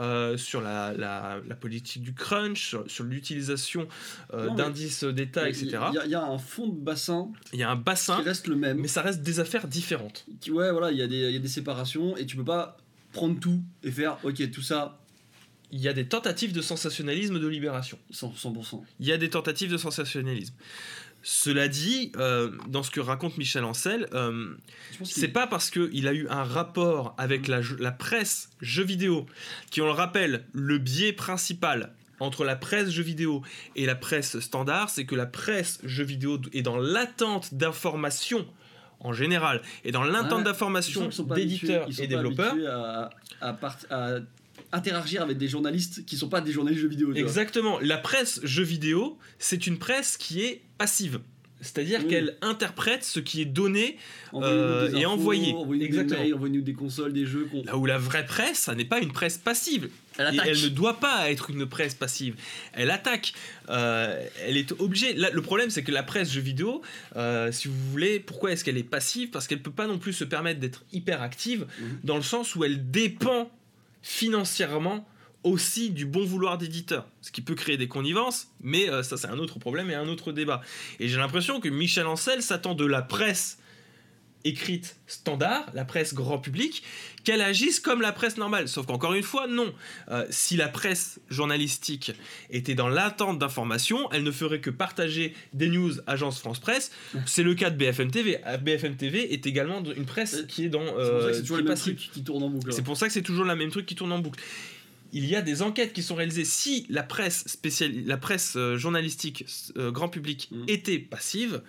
Euh, 0.00 0.38
sur 0.38 0.62
la, 0.62 0.94
la- 0.94 1.38
la 1.46 1.54
politique 1.54 2.02
du 2.02 2.14
crunch, 2.14 2.66
sur, 2.68 2.90
sur 2.90 3.04
l'utilisation 3.04 3.86
euh, 4.32 4.48
d'indices 4.54 5.04
d'État, 5.04 5.46
etc. 5.50 5.76
il 6.06 6.10
y 6.10 6.14
a 6.14 6.24
un 6.24 6.38
fond 6.38 6.68
de 6.68 6.80
bassin 6.80 7.30
Il 7.52 7.58
y 7.58 7.62
a 7.62 7.68
un 7.70 7.76
bassin, 7.76 8.16
qui 8.16 8.22
reste 8.22 8.46
le 8.46 8.56
même. 8.56 8.78
mais 8.80 8.88
ça 8.88 9.02
reste 9.02 9.20
des 9.20 9.38
affaires 9.38 9.68
différentes. 9.68 10.24
Qui- 10.40 10.50
ouais, 10.50 10.72
voilà, 10.72 10.90
il 10.92 10.96
y, 10.96 11.02
a 11.02 11.06
des- 11.06 11.16
il 11.28 11.32
y 11.32 11.36
a 11.36 11.40
des 11.40 11.46
séparations 11.48 12.16
et 12.16 12.24
tu 12.24 12.36
peux 12.36 12.44
pas 12.44 12.78
prendre 13.12 13.38
tout 13.38 13.60
et 13.82 13.90
faire, 13.90 14.16
ok, 14.24 14.50
tout 14.50 14.62
ça, 14.62 14.98
Il 15.70 15.80
y 15.80 15.88
a 15.88 15.92
des 15.92 16.06
tentatives 16.06 16.52
de 16.52 16.62
sensationnalisme 16.62 17.38
de 17.38 17.46
libération. 17.46 17.98
100%. 18.12 18.34
100%. 18.54 18.82
Il 19.00 19.06
y 19.06 19.12
a 19.12 19.18
des 19.18 19.30
tentatives 19.30 19.70
de 19.70 19.76
sensationnalisme. 19.76 20.54
Cela 21.22 21.66
dit, 21.68 22.12
euh, 22.16 22.52
dans 22.68 22.82
ce 22.82 22.90
que 22.90 23.00
raconte 23.00 23.36
Michel 23.38 23.64
Ancel, 23.64 24.06
euh, 24.14 24.54
c'est 25.04 25.28
pas 25.28 25.46
parce 25.48 25.68
qu'il 25.70 26.06
a 26.08 26.12
eu 26.12 26.28
un 26.28 26.44
rapport 26.44 27.14
avec 27.18 27.48
la, 27.48 27.60
la 27.80 27.90
presse 27.92 28.50
jeux 28.60 28.84
vidéo, 28.84 29.26
qui, 29.70 29.80
on 29.82 29.86
le 29.86 29.90
rappelle, 29.92 30.44
le 30.52 30.78
biais 30.78 31.12
principal 31.12 31.92
entre 32.20 32.44
la 32.44 32.56
presse 32.56 32.90
jeux 32.90 33.02
vidéo 33.02 33.42
et 33.76 33.84
la 33.84 33.94
presse 33.96 34.38
standard, 34.40 34.90
c'est 34.90 35.04
que 35.06 35.14
la 35.16 35.26
presse 35.26 35.80
jeux 35.84 36.04
vidéo 36.04 36.40
est 36.52 36.62
dans 36.62 36.78
l'attente 36.78 37.52
d'informations 37.54 38.46
en 39.00 39.12
général, 39.12 39.62
et 39.84 39.92
dans 39.92 40.02
l'attente 40.02 40.38
Ouais, 40.38 40.44
d'informations 40.44 41.08
d'éditeurs 41.34 41.88
et 42.00 42.06
développeurs. 42.08 42.52
habitués 42.52 42.66
à, 42.66 43.10
à 43.40 43.52
part- 43.52 43.76
à 43.90 44.16
interagir 44.72 45.22
avec 45.22 45.38
des 45.38 45.48
journalistes 45.48 46.04
qui 46.06 46.16
sont 46.16 46.28
pas 46.28 46.40
des 46.40 46.52
journalistes 46.52 46.82
jeux 46.82 46.88
vidéo. 46.88 47.12
Exactement. 47.14 47.78
La 47.80 47.98
presse 47.98 48.40
jeux 48.44 48.64
vidéo, 48.64 49.18
c'est 49.38 49.66
une 49.66 49.78
presse 49.78 50.16
qui 50.16 50.42
est 50.42 50.60
passive. 50.78 51.20
C'est-à-dire 51.60 51.98
Oui. 52.04 52.08
qu'elle 52.10 52.36
interprète 52.40 53.02
ce 53.02 53.18
qui 53.18 53.42
est 53.42 53.44
donné 53.44 53.96
Euh, 54.32 54.92
et 54.92 54.98
infos, 55.04 55.14
envoyez-nous 55.14 55.74
Exactement. 55.82 56.22
Des 56.22 56.50
mails, 56.50 56.62
des 56.62 56.72
consoles, 56.72 57.12
des 57.12 57.26
jeux. 57.26 57.48
Là 57.64 57.76
où 57.76 57.84
la 57.84 57.98
vraie 57.98 58.24
presse, 58.26 58.58
ça 58.58 58.76
n'est 58.76 58.84
pas 58.84 59.00
une 59.00 59.10
presse 59.10 59.38
passive. 59.38 59.88
Elle 60.18 60.36
Et 60.36 60.38
elle 60.44 60.62
ne 60.62 60.68
doit 60.68 61.00
pas 61.00 61.30
être 61.32 61.50
une 61.50 61.66
presse 61.66 61.94
passive. 61.94 62.36
Elle 62.74 62.92
attaque. 62.92 63.32
Euh, 63.70 64.24
elle 64.46 64.56
est 64.56 64.70
obligée. 64.80 65.14
Là, 65.14 65.30
le 65.32 65.42
problème, 65.42 65.70
c'est 65.70 65.82
que 65.82 65.90
la 65.90 66.04
presse 66.04 66.30
jeux 66.30 66.40
vidéo, 66.40 66.80
euh, 67.16 67.50
si 67.50 67.66
vous 67.66 67.74
voulez, 67.90 68.20
pourquoi 68.20 68.52
est-ce 68.52 68.62
qu'elle 68.62 68.78
est 68.78 68.82
passive? 68.84 69.30
Parce 69.30 69.48
qu'elle 69.48 69.60
peut 69.62 69.72
pas 69.72 69.88
non 69.88 69.98
plus 69.98 70.12
se 70.12 70.24
permettre 70.24 70.60
d'être 70.60 70.84
hyper 70.92 71.22
active, 71.22 71.66
Mhm. 71.80 71.98
dans 72.04 72.16
le 72.16 72.22
sens 72.22 72.54
où 72.54 72.62
elle 72.64 72.88
dépend 72.90 73.50
financièrement 74.02 75.06
aussi 75.44 75.90
du 75.90 76.04
bon 76.04 76.24
vouloir 76.24 76.58
d'éditeur. 76.58 77.06
Ce 77.20 77.30
qui 77.30 77.40
peut 77.40 77.54
créer 77.54 77.76
des 77.76 77.88
connivences, 77.88 78.48
mais 78.60 78.90
euh, 78.90 79.02
ça, 79.02 79.16
c'est 79.16 79.28
un 79.28 79.38
autre 79.38 79.58
problème 79.58 79.90
et 79.90 79.94
un 79.94 80.08
autre 80.08 80.32
débat. 80.32 80.60
Et 80.98 81.08
j'ai 81.08 81.16
l'impression 81.16 81.60
que 81.60 81.68
Michel 81.68 82.06
Ancel 82.06 82.42
s'attend 82.42 82.74
de 82.74 82.84
la 82.84 83.02
presse 83.02 83.58
écrite 84.44 84.96
standard, 85.06 85.66
la 85.74 85.84
presse 85.84 86.14
grand 86.14 86.38
public, 86.38 86.82
qu'elle 87.24 87.40
agisse 87.40 87.80
comme 87.80 88.00
la 88.00 88.12
presse 88.12 88.36
normale. 88.36 88.68
Sauf 88.68 88.86
qu'encore 88.86 89.14
une 89.14 89.22
fois, 89.22 89.46
non. 89.46 89.72
Euh, 90.10 90.26
si 90.30 90.56
la 90.56 90.68
presse 90.68 91.20
journalistique 91.28 92.12
était 92.50 92.74
dans 92.74 92.88
l'attente 92.88 93.38
d'informations, 93.38 94.10
elle 94.12 94.22
ne 94.22 94.30
ferait 94.30 94.60
que 94.60 94.70
partager 94.70 95.34
des 95.52 95.68
news 95.68 95.92
agence 96.06 96.38
France 96.38 96.60
Presse. 96.60 96.90
C'est 97.26 97.42
le 97.42 97.54
cas 97.54 97.70
de 97.70 97.76
BFM 97.76 98.10
TV. 98.10 98.38
Euh, 98.46 98.56
BFM 98.58 98.96
TV 98.96 99.32
est 99.32 99.46
également 99.46 99.82
une 99.84 100.06
presse 100.06 100.34
Euh, 100.34 100.46
qui 100.46 100.64
est 100.64 100.68
dans... 100.68 100.84
C'est 100.86 100.94
pour 100.94 100.96
ça 100.96 101.02
euh, 101.02 101.28
que 101.28 101.34
c'est 101.34 101.42
toujours 101.42 101.56
mêmes 101.58 101.66
passive. 101.66 101.96
trucs 101.96 102.12
qui 102.12 102.22
tournent 102.22 102.42
en 102.42 102.50
boucle. 102.50 102.72
C'est 102.72 102.82
pour 102.82 102.96
ça 102.96 103.06
que 103.06 103.12
c'est 103.12 103.22
toujours 103.22 103.44
le 103.44 103.56
même 103.56 103.70
truc 103.70 103.86
qui 103.86 103.94
tourne 103.94 104.12
en 104.12 104.18
boucle. 104.20 104.40
Il 105.12 105.24
y 105.24 105.34
a 105.36 105.42
des 105.42 105.62
enquêtes 105.62 105.92
qui 105.94 106.02
sont 106.02 106.14
réalisées. 106.14 106.44
Si 106.44 106.86
la 106.90 107.02
presse 107.02 107.44
spéciale, 107.46 107.92
la 108.04 108.18
presse 108.18 108.54
euh, 108.56 108.76
journalistique 108.76 109.46
euh, 109.76 109.90
grand 109.90 110.08
public 110.08 110.48
Mm. 110.50 110.64
était 110.68 110.98
passive, 110.98 111.62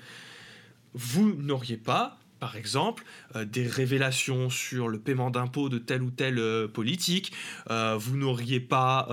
vous 0.94 1.34
n'auriez 1.34 1.78
pas, 1.78 2.20
par 2.40 2.56
exemple, 2.56 3.04
euh, 3.36 3.46
des 3.46 3.68
révélations 3.68 4.50
sur 4.50 4.88
le 4.88 4.98
paiement 5.00 5.30
d'impôts 5.30 5.70
de 5.70 5.78
tel 5.78 6.02
ou 6.02 6.10
tel 6.10 6.40
euh, 6.40 6.68
politique. 6.68 7.34
Euh, 7.70 7.98
vous 8.00 8.16
n'auriez 8.18 8.60
pas, 8.60 9.08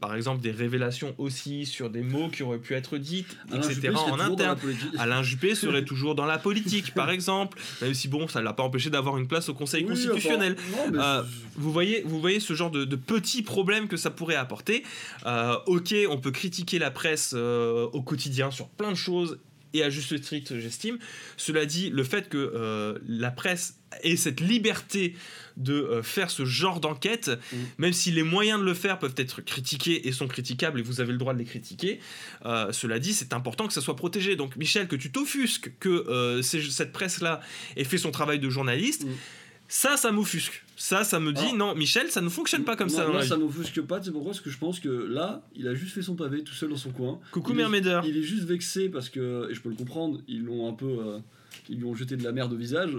par 0.00 0.14
exemple, 0.14 0.42
des 0.42 0.50
révélations 0.50 1.14
aussi 1.18 1.66
sur 1.66 1.90
des 1.90 2.02
mots 2.02 2.28
qui 2.28 2.42
auraient 2.42 2.58
pu 2.58 2.74
être 2.74 2.98
dites, 2.98 3.36
Alain 3.50 3.62
etc. 3.62 3.92
En 3.96 4.20
interne. 4.20 4.58
Alain 4.98 5.22
Juppé 5.22 5.54
serait 5.54 5.84
toujours 5.86 6.14
dans 6.14 6.26
la 6.26 6.38
politique, 6.38 6.94
par 6.94 7.10
exemple, 7.10 7.58
même 7.80 7.94
si 7.94 8.08
bon, 8.08 8.28
ça 8.28 8.40
ne 8.40 8.44
l'a 8.44 8.52
pas 8.52 8.62
empêché 8.62 8.90
d'avoir 8.90 9.16
une 9.18 9.26
place 9.26 9.48
au 9.48 9.54
Conseil 9.54 9.84
Oui, 9.84 9.90
constitutionnel. 9.90 10.56
enfin, 10.58 10.90
non, 10.90 11.24
Vous 11.56 11.72
voyez, 11.72 12.02
vous 12.04 12.20
voyez 12.20 12.40
ce 12.40 12.54
genre 12.54 12.70
de, 12.70 12.84
de 12.84 12.96
petits 12.96 13.42
problèmes 13.42 13.88
que 13.88 13.96
ça 13.96 14.10
pourrait 14.10 14.36
apporter. 14.36 14.82
Ok, 15.66 15.94
on 16.10 16.18
peut 16.18 16.32
critiquer 16.32 16.78
la 16.78 16.90
presse 16.90 17.32
au 17.34 18.02
quotidien 18.02 18.50
sur 18.50 18.68
plein 18.68 18.90
de 18.90 18.96
choses. 18.96 19.38
Et 19.74 19.82
à 19.82 19.90
juste 19.90 20.18
titre, 20.20 20.54
j'estime. 20.58 20.98
Cela 21.36 21.66
dit, 21.66 21.90
le 21.90 22.02
fait 22.04 22.28
que 22.28 22.36
euh, 22.38 22.98
la 23.06 23.30
presse 23.30 23.78
ait 24.02 24.16
cette 24.16 24.40
liberté 24.40 25.14
de 25.56 25.74
euh, 25.74 26.02
faire 26.02 26.30
ce 26.30 26.44
genre 26.44 26.80
d'enquête, 26.80 27.30
Mm. 27.52 27.56
même 27.78 27.92
si 27.92 28.10
les 28.12 28.22
moyens 28.22 28.60
de 28.60 28.64
le 28.64 28.74
faire 28.74 28.98
peuvent 28.98 29.14
être 29.16 29.40
critiqués 29.42 30.06
et 30.08 30.12
sont 30.12 30.28
critiquables 30.28 30.80
et 30.80 30.82
vous 30.82 31.00
avez 31.00 31.12
le 31.12 31.18
droit 31.18 31.34
de 31.34 31.38
les 31.38 31.44
critiquer, 31.44 32.00
euh, 32.44 32.72
cela 32.72 32.98
dit, 32.98 33.12
c'est 33.14 33.32
important 33.32 33.66
que 33.66 33.72
ça 33.72 33.80
soit 33.80 33.96
protégé. 33.96 34.36
Donc, 34.36 34.56
Michel, 34.56 34.88
que 34.88 34.96
tu 34.96 35.10
t'offusques 35.10 35.72
que 35.80 36.40
cette 36.42 36.92
presse-là 36.92 37.40
ait 37.76 37.84
fait 37.84 37.98
son 37.98 38.10
travail 38.10 38.38
de 38.38 38.48
journaliste, 38.50 39.04
Mm. 39.04 39.10
ça, 39.68 39.96
ça 39.96 40.12
m'offusque. 40.12 40.62
Ça, 40.76 41.04
ça 41.04 41.18
me 41.20 41.32
dit, 41.32 41.40
Alors- 41.40 41.56
non, 41.56 41.74
Michel, 41.74 42.10
ça 42.10 42.20
ne 42.20 42.28
fonctionne 42.28 42.64
pas 42.64 42.76
comme 42.76 42.88
moi, 42.90 42.96
ça 42.96 43.08
moi, 43.08 43.24
ça 43.24 43.36
m'offusque 43.36 43.80
pas, 43.82 44.00
c'est 44.02 44.10
pourquoi? 44.12 44.32
Parce 44.32 44.42
que 44.42 44.50
je 44.50 44.58
pense 44.58 44.78
que 44.78 44.88
là, 44.88 45.42
il 45.54 45.66
a 45.68 45.74
juste 45.74 45.94
fait 45.94 46.02
son 46.02 46.14
pavé 46.16 46.44
tout 46.44 46.52
seul 46.54 46.68
dans 46.68 46.76
son 46.76 46.90
coin. 46.90 47.18
Coucou 47.32 47.52
il 47.54 47.60
est-. 47.60 48.00
Il 48.04 48.16
est 48.16 48.22
juste 48.22 48.44
vexé 48.44 48.88
parce 48.90 49.08
que, 49.08 49.48
et 49.50 49.54
je 49.54 49.60
peux 49.60 49.70
le 49.70 49.74
comprendre, 49.76 50.20
ils 50.28 50.44
l'ont 50.44 50.68
un 50.68 50.74
peu. 50.74 50.86
euh, 50.86 51.18
ils 51.70 51.78
lui 51.78 51.84
ont 51.86 51.94
jeté 51.94 52.16
de 52.16 52.22
la 52.24 52.32
merde 52.32 52.52
au 52.52 52.56
visage. 52.56 52.90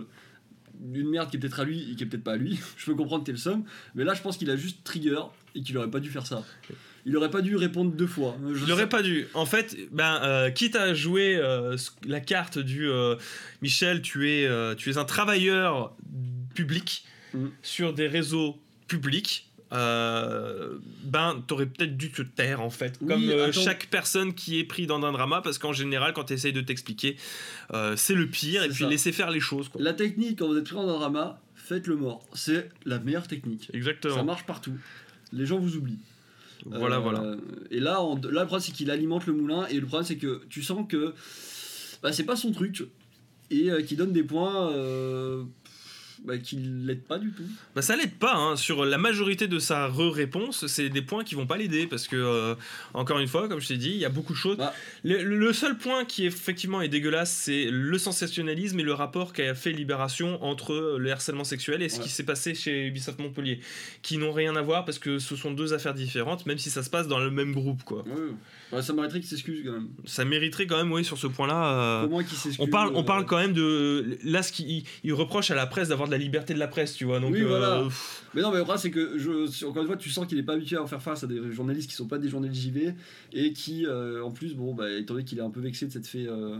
Une 0.93 1.09
merde 1.09 1.29
qui 1.29 1.37
est 1.37 1.39
peut-être 1.39 1.59
à 1.59 1.63
lui 1.65 1.91
et 1.91 1.95
qui 1.95 2.03
est 2.03 2.05
peut-être 2.07 2.23
pas 2.23 2.33
à 2.33 2.37
lui. 2.37 2.59
je 2.77 2.85
peux 2.85 2.95
comprendre 2.95 3.23
que 3.23 3.27
t'es 3.27 3.31
le 3.31 3.37
somme. 3.37 3.63
Mais 3.95 4.03
là, 4.03 4.13
je 4.13 4.21
pense 4.21 4.37
qu'il 4.37 4.49
a 4.49 4.55
juste 4.55 4.83
trigger 4.83 5.19
et 5.55 5.61
qu'il 5.61 5.77
aurait 5.77 5.89
pas 5.89 5.99
dû 5.99 6.09
faire 6.09 6.25
ça. 6.25 6.43
Il 7.05 7.15
aurait 7.15 7.29
pas 7.31 7.41
dû 7.41 7.55
répondre 7.55 7.91
deux 7.91 8.05
fois. 8.07 8.35
Je 8.53 8.65
Il 8.65 8.71
aurait 8.71 8.89
pas 8.89 9.01
dû. 9.01 9.27
En 9.33 9.45
fait, 9.45 9.77
ben, 9.91 10.19
euh, 10.23 10.49
quitte 10.51 10.75
à 10.75 10.93
jouer 10.93 11.37
euh, 11.37 11.77
la 12.05 12.19
carte 12.19 12.59
du 12.59 12.89
euh, 12.89 13.15
Michel, 13.61 14.01
tu 14.01 14.29
es, 14.29 14.45
euh, 14.45 14.75
tu 14.75 14.89
es 14.89 14.97
un 14.97 15.05
travailleur 15.05 15.95
public 16.53 17.05
Mm. 17.37 17.51
sur 17.61 17.93
des 17.93 18.07
réseaux 18.07 18.57
publics. 18.87 19.43
euh, 19.73 20.77
ben, 21.03 21.43
t'aurais 21.45 21.65
peut-être 21.65 21.97
dû 21.97 22.09
te 22.11 22.21
taire 22.21 22.61
en 22.61 22.69
fait, 22.69 22.97
Oui, 23.01 23.07
comme 23.09 23.29
euh, 23.29 23.51
chaque 23.51 23.87
personne 23.87 24.33
qui 24.33 24.59
est 24.59 24.63
pris 24.63 24.87
dans 24.87 25.03
un 25.03 25.11
drama, 25.11 25.41
parce 25.41 25.57
qu'en 25.57 25.73
général, 25.73 26.13
quand 26.13 26.23
tu 26.25 26.33
essayes 26.33 26.53
de 26.53 26.61
t'expliquer, 26.61 27.17
euh, 27.73 27.95
c'est 27.97 28.13
le 28.15 28.27
pire, 28.27 28.63
et 28.63 28.69
puis 28.69 28.83
ça. 28.85 28.89
laisser 28.89 29.11
faire 29.11 29.29
les 29.29 29.41
choses. 29.41 29.67
Quoi. 29.67 29.81
La 29.81 29.91
technique, 29.93 30.39
quand 30.39 30.47
vous 30.47 30.55
êtes 30.57 30.63
pris 30.63 30.75
dans 30.75 30.87
un 30.89 30.99
drama, 30.99 31.41
faites 31.55 31.85
le 31.87 31.97
mort. 31.97 32.25
C'est 32.33 32.69
la 32.85 32.99
meilleure 32.99 33.27
technique. 33.27 33.69
Exactement. 33.73 34.15
Ça 34.15 34.23
marche 34.23 34.45
partout. 34.45 34.77
Les 35.33 35.45
gens 35.45 35.59
vous 35.59 35.75
oublient. 35.75 35.99
Voilà, 36.65 36.99
voilà. 36.99 37.35
Et 37.69 37.81
là, 37.81 38.01
on- 38.01 38.15
là, 38.15 38.21
le 38.41 38.47
problème, 38.47 38.61
c'est 38.61 38.71
qu'il 38.71 38.89
alimente 38.89 39.25
le 39.25 39.33
moulin. 39.33 39.65
Et 39.67 39.79
le 39.81 39.85
problème, 39.85 40.05
c'est 40.07 40.17
que 40.17 40.43
tu 40.49 40.63
sens 40.63 40.85
que 40.87 41.13
bah, 42.01 42.13
c'est 42.13 42.23
pas 42.25 42.37
son 42.37 42.51
truc. 42.53 42.83
Et 43.51 43.69
qu'il 43.85 43.97
donne 43.97 44.13
des 44.13 44.23
points 44.23 44.71
bah, 46.25 46.37
qui 46.37 46.55
l'aident 46.57 47.03
pas 47.03 47.19
du 47.19 47.31
tout. 47.31 47.43
Bah 47.75 47.81
ça 47.81 47.95
l'aide 47.95 48.13
pas, 48.15 48.35
hein. 48.35 48.55
sur 48.55 48.85
la 48.85 48.97
majorité 48.97 49.47
de 49.47 49.59
sa 49.59 49.87
re-réponse, 49.87 50.67
c'est 50.67 50.89
des 50.89 51.01
points 51.01 51.23
qui 51.23 51.35
vont 51.35 51.45
pas 51.47 51.57
l'aider 51.57 51.87
parce 51.87 52.07
que, 52.07 52.15
euh, 52.15 52.55
encore 52.93 53.19
une 53.19 53.27
fois, 53.27 53.47
comme 53.47 53.59
je 53.59 53.67
t'ai 53.67 53.77
dit, 53.77 53.91
il 53.91 53.97
y 53.97 54.05
a 54.05 54.09
beaucoup 54.09 54.33
de 54.33 54.37
choses. 54.37 54.57
Bah. 54.57 54.73
Le, 55.03 55.23
le 55.23 55.53
seul 55.53 55.77
point 55.77 56.05
qui 56.05 56.25
effectivement 56.25 56.81
est 56.81 56.87
dégueulasse, 56.89 57.31
c'est 57.31 57.65
le 57.71 57.97
sensationnalisme 57.97 58.79
et 58.79 58.83
le 58.83 58.93
rapport 58.93 59.33
qu'a 59.33 59.53
fait 59.55 59.71
Libération 59.71 60.43
entre 60.43 60.97
le 60.97 61.11
harcèlement 61.11 61.43
sexuel 61.43 61.81
et 61.81 61.89
ce 61.89 61.97
Ouais. 61.97 62.03
qui 62.03 62.09
s'est 62.09 62.23
passé 62.23 62.53
chez 62.55 62.85
Ubisoft 62.87 63.19
Montpellier, 63.19 63.59
qui 64.01 64.17
n'ont 64.17 64.31
rien 64.31 64.55
à 64.55 64.61
voir 64.61 64.85
parce 64.85 64.99
que 64.99 65.19
ce 65.19 65.35
sont 65.35 65.51
deux 65.51 65.73
affaires 65.73 65.93
différentes, 65.93 66.45
même 66.45 66.57
si 66.57 66.69
ça 66.69 66.83
se 66.83 66.89
passe 66.89 67.07
dans 67.07 67.19
le 67.19 67.31
même 67.31 67.53
groupe, 67.53 67.83
quoi. 67.83 68.03
Ouais. 68.05 68.13
Ouais, 68.73 68.81
ça 68.81 68.91
mériterait 68.93 69.19
qu'il 69.21 69.29
s'excuse 69.29 69.63
quand 69.65 69.71
même. 69.71 69.87
Ça 70.05 70.25
mériterait 70.25 70.67
quand 70.67 70.77
même, 70.77 70.91
oui, 70.91 71.05
sur 71.05 71.17
ce 71.17 71.27
point-là. 71.27 72.01
euh, 72.01 72.05
Au 72.05 72.09
moins 72.09 72.23
qu'il 72.23 72.37
s'excuse. 72.37 72.65
on 72.65 72.67
parle, 72.69 72.91
on 72.95 72.99
euh, 73.01 73.03
parle 73.03 73.25
quand 73.25 73.37
même 73.37 73.53
de. 73.53 74.17
Là, 74.25 74.43
ce 74.43 74.51
qu'il 74.51 74.83
il 75.03 75.13
reproche 75.13 75.51
à 75.51 75.55
la 75.55 75.65
presse 75.67 75.87
d'avoir 75.89 76.06
de 76.07 76.11
la 76.11 76.17
liberté 76.17 76.53
de 76.53 76.59
la 76.59 76.67
presse, 76.67 76.93
tu 76.95 77.05
vois. 77.05 77.19
Donc, 77.19 77.33
Oui, 77.33 77.41
voilà. 77.43 77.79
euh, 77.79 77.83
pff, 77.85 78.23
Mais 78.33 78.41
non, 78.41 78.49
mais 78.51 78.57
le 78.57 78.63
problème, 78.63 78.81
c'est 78.81 78.91
que, 78.91 79.17
je, 79.17 79.65
encore 79.65 79.81
une 79.81 79.87
fois, 79.87 79.97
tu 79.97 80.09
sens 80.09 80.25
qu'il 80.27 80.37
est 80.37 80.43
pas 80.43 80.53
habitué 80.53 80.77
à 80.77 80.85
faire 80.87 81.01
face 81.01 81.23
à 81.23 81.27
des 81.27 81.51
journalistes 81.51 81.89
qui 81.89 81.95
sont 81.95 82.07
pas 82.07 82.17
des 82.17 82.29
journalistes 82.29 82.61
JV 82.61 82.93
et 83.33 83.53
qui, 83.53 83.85
euh, 83.85 84.23
en 84.23 84.31
plus, 84.31 84.55
bon, 84.55 84.73
bah, 84.73 84.89
étant 84.91 85.13
donné 85.13 85.25
qu'il 85.25 85.37
est 85.37 85.41
un 85.43 85.49
peu 85.49 85.59
vexé 85.61 85.85
de 85.87 85.91
s'être 85.91 86.07
fait 86.07 86.27
euh, 86.27 86.57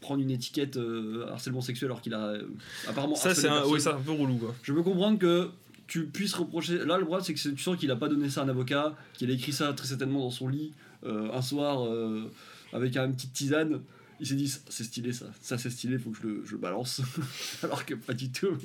prendre 0.00 0.22
une 0.22 0.30
étiquette 0.30 0.76
euh, 0.76 1.26
harcèlement 1.30 1.60
sexuel 1.60 1.90
alors 1.90 2.00
qu'il 2.00 2.14
a 2.14 2.20
euh, 2.28 2.42
apparemment. 2.88 3.14
ça, 3.16 3.34
c'est 3.34 3.48
un, 3.48 3.62
c'est 3.78 3.88
un 3.88 3.94
peu 4.00 4.12
relou, 4.12 4.36
quoi. 4.36 4.54
Je 4.62 4.72
peux 4.72 4.82
comprendre 4.82 5.18
que 5.18 5.48
tu 5.86 6.04
puisses 6.06 6.34
reprocher. 6.34 6.84
Là, 6.84 6.98
le 6.98 7.04
problème, 7.04 7.24
c'est 7.24 7.34
que 7.34 7.48
tu 7.54 7.62
sens 7.62 7.76
qu'il 7.76 7.90
a 7.90 7.96
pas 7.96 8.08
donné 8.08 8.28
ça 8.30 8.42
à 8.42 8.44
un 8.44 8.48
avocat, 8.48 8.94
qu'il 9.14 9.30
a 9.30 9.34
écrit 9.34 9.52
ça 9.52 9.72
très 9.72 9.86
certainement 9.88 10.20
dans 10.20 10.30
son 10.30 10.46
lit 10.48 10.72
euh, 11.06 11.30
un 11.32 11.42
soir 11.42 11.86
euh, 11.86 12.30
avec 12.72 12.96
une 12.96 13.14
petite 13.14 13.32
tisane. 13.32 13.80
Il 14.20 14.26
s'est 14.26 14.34
dit, 14.34 14.52
c'est 14.68 14.84
stylé 14.84 15.12
ça, 15.12 15.26
ça 15.40 15.58
c'est 15.58 15.70
stylé, 15.70 15.96
faut 15.98 16.10
que 16.10 16.18
je 16.22 16.26
le, 16.26 16.42
je 16.44 16.52
le 16.52 16.58
balance. 16.58 17.00
Alors 17.62 17.84
que 17.86 17.94
pas 17.94 18.14
du 18.14 18.30
tout. 18.30 18.56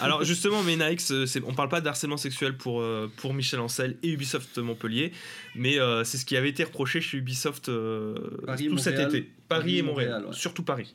Alors 0.00 0.24
justement, 0.24 0.62
Menaix, 0.64 0.96
euh, 1.12 1.26
c'est- 1.26 1.42
on 1.46 1.54
parle 1.54 1.68
pas 1.68 1.80
de 1.80 1.86
harcèlement 1.88 2.16
sexuel 2.16 2.56
pour, 2.56 2.80
euh, 2.80 3.10
pour 3.18 3.34
Michel 3.34 3.60
Ancel 3.60 3.96
et 4.02 4.10
Ubisoft 4.10 4.58
Montpellier, 4.58 5.12
mais 5.54 5.78
euh, 5.78 6.02
c'est 6.02 6.18
ce 6.18 6.24
qui 6.26 6.36
avait 6.36 6.48
été 6.48 6.64
reproché 6.64 7.00
chez 7.00 7.18
Ubisoft 7.18 7.68
euh, 7.68 8.14
Paris 8.46 8.66
tout 8.68 8.78
cet 8.78 8.94
Montréal. 8.94 9.08
été. 9.14 9.20
Paris, 9.22 9.32
Paris 9.48 9.78
et 9.78 9.82
Montréal, 9.82 10.10
Montréal, 10.10 10.30
ouais. 10.30 10.36
surtout 10.36 10.62
Paris. 10.64 10.94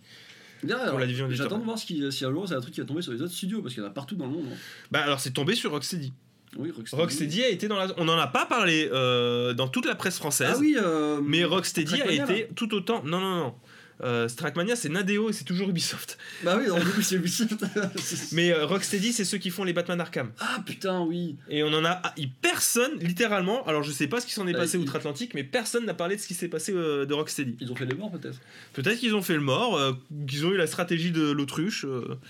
J'attends 0.65 1.59
de 1.59 1.63
voir 1.65 1.77
si 1.77 2.03
un 2.03 2.09
jour 2.31 2.47
c'est 2.47 2.55
un 2.55 2.61
truc 2.61 2.73
qui 2.73 2.79
va 2.81 2.85
tomber 2.85 3.01
sur 3.01 3.11
les 3.11 3.21
autres 3.21 3.33
studios 3.33 3.61
parce 3.61 3.73
qu'il 3.73 3.83
y 3.83 3.85
en 3.85 3.89
a 3.89 3.93
partout 3.93 4.15
dans 4.15 4.27
le 4.27 4.31
monde. 4.33 4.45
hein. 4.51 4.55
Bah 4.91 5.01
alors 5.03 5.19
c'est 5.19 5.31
tombé 5.31 5.55
sur 5.55 5.71
Rocksteady. 5.71 6.13
Oui, 6.57 6.71
Rocksteady. 6.71 7.01
Rocksteady 7.01 7.43
a 7.43 7.49
été 7.49 7.67
dans 7.67 7.77
la. 7.77 7.87
On 7.97 8.05
n'en 8.05 8.17
a 8.17 8.27
pas 8.27 8.45
parlé 8.45 8.89
euh, 8.91 9.53
dans 9.53 9.67
toute 9.67 9.85
la 9.85 9.95
presse 9.95 10.17
française. 10.17 10.53
Ah 10.55 10.59
oui, 10.59 10.75
euh, 10.77 11.19
Mais 11.23 11.43
Rocksteady 11.43 12.01
a 12.01 12.11
été 12.11 12.47
tout 12.55 12.73
autant. 12.73 13.03
Non, 13.03 13.19
non, 13.19 13.35
non. 13.37 13.55
Euh, 14.03 14.27
Trackmania, 14.27 14.75
c'est 14.75 14.89
Nadeo 14.89 15.29
et 15.29 15.33
c'est 15.33 15.43
toujours 15.43 15.69
Ubisoft. 15.69 16.17
Bah 16.43 16.59
oui, 16.59 16.65
c'est 17.03 17.15
Ubisoft. 17.15 17.63
Mais 18.33 18.51
euh, 18.51 18.65
Rocksteady, 18.65 19.13
c'est 19.13 19.23
ceux 19.23 19.37
qui 19.37 19.49
font 19.49 19.63
les 19.63 19.71
Batman 19.71 20.01
Arkham. 20.01 20.31
ah 20.39 20.61
putain, 20.65 21.01
oui. 21.01 21.37
Et 21.47 21.63
on 21.63 21.67
en 21.67 21.85
a. 21.85 22.01
ah, 22.03 22.13
personne, 22.41 22.97
littéralement. 22.99 23.65
Alors 23.65 23.83
je 23.83 23.91
sais 23.91 24.07
pas 24.07 24.19
ce 24.19 24.25
qui 24.25 24.33
s'en 24.33 24.47
est 24.47 24.55
Euh, 24.55 24.57
passé 24.57 24.77
outre-Atlantique, 24.77 25.33
mais 25.35 25.43
personne 25.43 25.85
n'a 25.85 25.93
parlé 25.93 26.15
de 26.17 26.21
ce 26.21 26.27
qui 26.27 26.33
s'est 26.33 26.47
passé 26.49 26.73
de 26.73 27.13
Rocksteady. 27.13 27.55
Ils 27.61 27.71
ont 27.71 27.75
fait 27.75 27.85
les 27.85 27.95
morts 27.95 28.11
peut-être. 28.11 28.39
Peut-être 28.73 28.99
qu'ils 28.99 29.15
ont 29.15 29.21
fait 29.21 29.35
le 29.35 29.41
mort, 29.41 29.79
qu'ils 30.27 30.45
ont 30.45 30.51
eu 30.51 30.57
la 30.57 30.67
stratégie 30.67 31.11
de 31.11 31.31
l'autruche, 31.31 31.85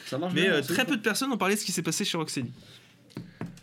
Ça 0.06 0.18
marche 0.18 0.34
mais 0.36 0.44
bien, 0.44 0.62
c'est 0.62 0.74
très 0.74 0.86
peu 0.86 0.98
de 0.98 1.02
personnes 1.02 1.32
ont 1.32 1.38
parlé 1.38 1.56
de 1.56 1.60
ce 1.60 1.66
qui 1.66 1.72
s'est 1.72 1.82
passé 1.82 2.06
chez 2.06 2.18
Rocksteady. 2.18 2.52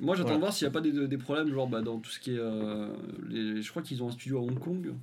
Moi 0.01 0.17
j'attends 0.17 0.35
de 0.35 0.41
voir 0.41 0.53
s'il 0.53 0.67
n'y 0.67 0.71
a 0.71 0.73
pas 0.73 0.81
des, 0.81 1.07
des 1.07 1.19
problèmes, 1.19 1.53
genre 1.53 1.69
bah, 1.69 1.83
dans 1.83 1.99
tout 1.99 2.11
ce 2.11 2.19
qui 2.19 2.33
est. 2.35 2.39
euh, 2.39 2.89
les- 3.29 3.61
je 3.63 3.71
crois 3.71 3.83
qu'ils 3.83 4.03
ont 4.03 4.09
un 4.09 4.13
studio 4.13 4.39
à 4.39 4.41
Hong 4.43 4.59
Kong 4.59 4.95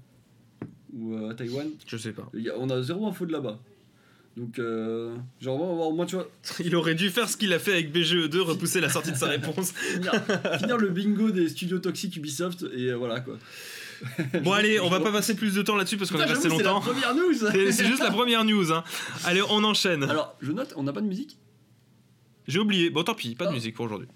ou 0.93 1.13
euh, 1.15 1.29
à 1.29 1.33
Taïwan. 1.35 1.67
Je 1.85 1.97
sais 1.97 2.11
pas. 2.13 2.27
Il 2.33 2.41
y 2.41 2.49
a- 2.49 2.57
on 2.57 2.69
a 2.69 2.81
zéro 2.81 3.07
info 3.07 3.25
de 3.25 3.31
là-bas. 3.31 3.59
Donc, 4.35 4.59
euh, 4.59 5.15
genre, 5.41 5.59
on 5.61 5.67
va 5.69 5.73
voir, 5.73 5.91
moi 5.91 6.05
tu 6.05 6.15
vois, 6.15 6.29
Il 6.63 6.75
aurait 6.75 6.93
dû 6.95 7.09
faire 7.09 7.27
ce 7.27 7.37
qu'il 7.37 7.53
a 7.53 7.59
fait 7.59 7.73
avec 7.73 7.91
BGE2, 7.91 8.37
repousser 8.39 8.79
la 8.81 8.89
sortie 8.89 9.11
de 9.11 9.17
sa 9.17 9.27
réponse. 9.29 9.71
finir, 9.71 10.13
finir 10.59 10.77
le 10.77 10.89
bingo 10.89 11.31
des 11.31 11.49
studios 11.49 11.79
toxiques 11.79 12.15
Ubisoft 12.17 12.63
et 12.73 12.89
euh, 12.91 12.95
voilà 12.95 13.19
quoi. 13.21 13.37
Bon 14.43 14.51
allez, 14.51 14.79
on 14.79 14.89
va 14.89 14.99
pas 14.99 15.11
passer 15.11 15.35
plus 15.35 15.55
de 15.55 15.63
temps 15.63 15.75
là-dessus 15.75 15.97
parce 15.97 16.11
qu'on 16.11 16.17
est 16.19 16.21
Putain, 16.21 16.33
resté 16.35 16.49
j'avoue, 16.49 16.59
c'est 16.59 16.65
la 16.65 16.71
longtemps. 16.71 16.85
première 16.91 17.15
news 17.15 17.33
C'est 17.33 17.71
c'est 17.71 17.85
juste 17.85 18.03
la 18.03 18.11
première 18.11 18.43
news. 18.45 18.71
Hein. 18.71 18.83
Allez, 19.25 19.41
on 19.49 19.63
enchaîne. 19.63 20.03
Alors, 20.03 20.35
je 20.39 20.51
note, 20.51 20.71
on 20.75 20.83
n'a 20.83 20.93
pas 20.93 21.01
de 21.01 21.07
musique? 21.07 21.37
J'ai 22.47 22.59
oublié. 22.59 22.91
Bon, 22.91 23.03
tant 23.03 23.15
pis, 23.15 23.33
pas 23.33 23.45
de 23.45 23.49
Ah. 23.49 23.53
musique 23.53 23.73
pour 23.75 23.85
aujourd'hui. 23.85 24.07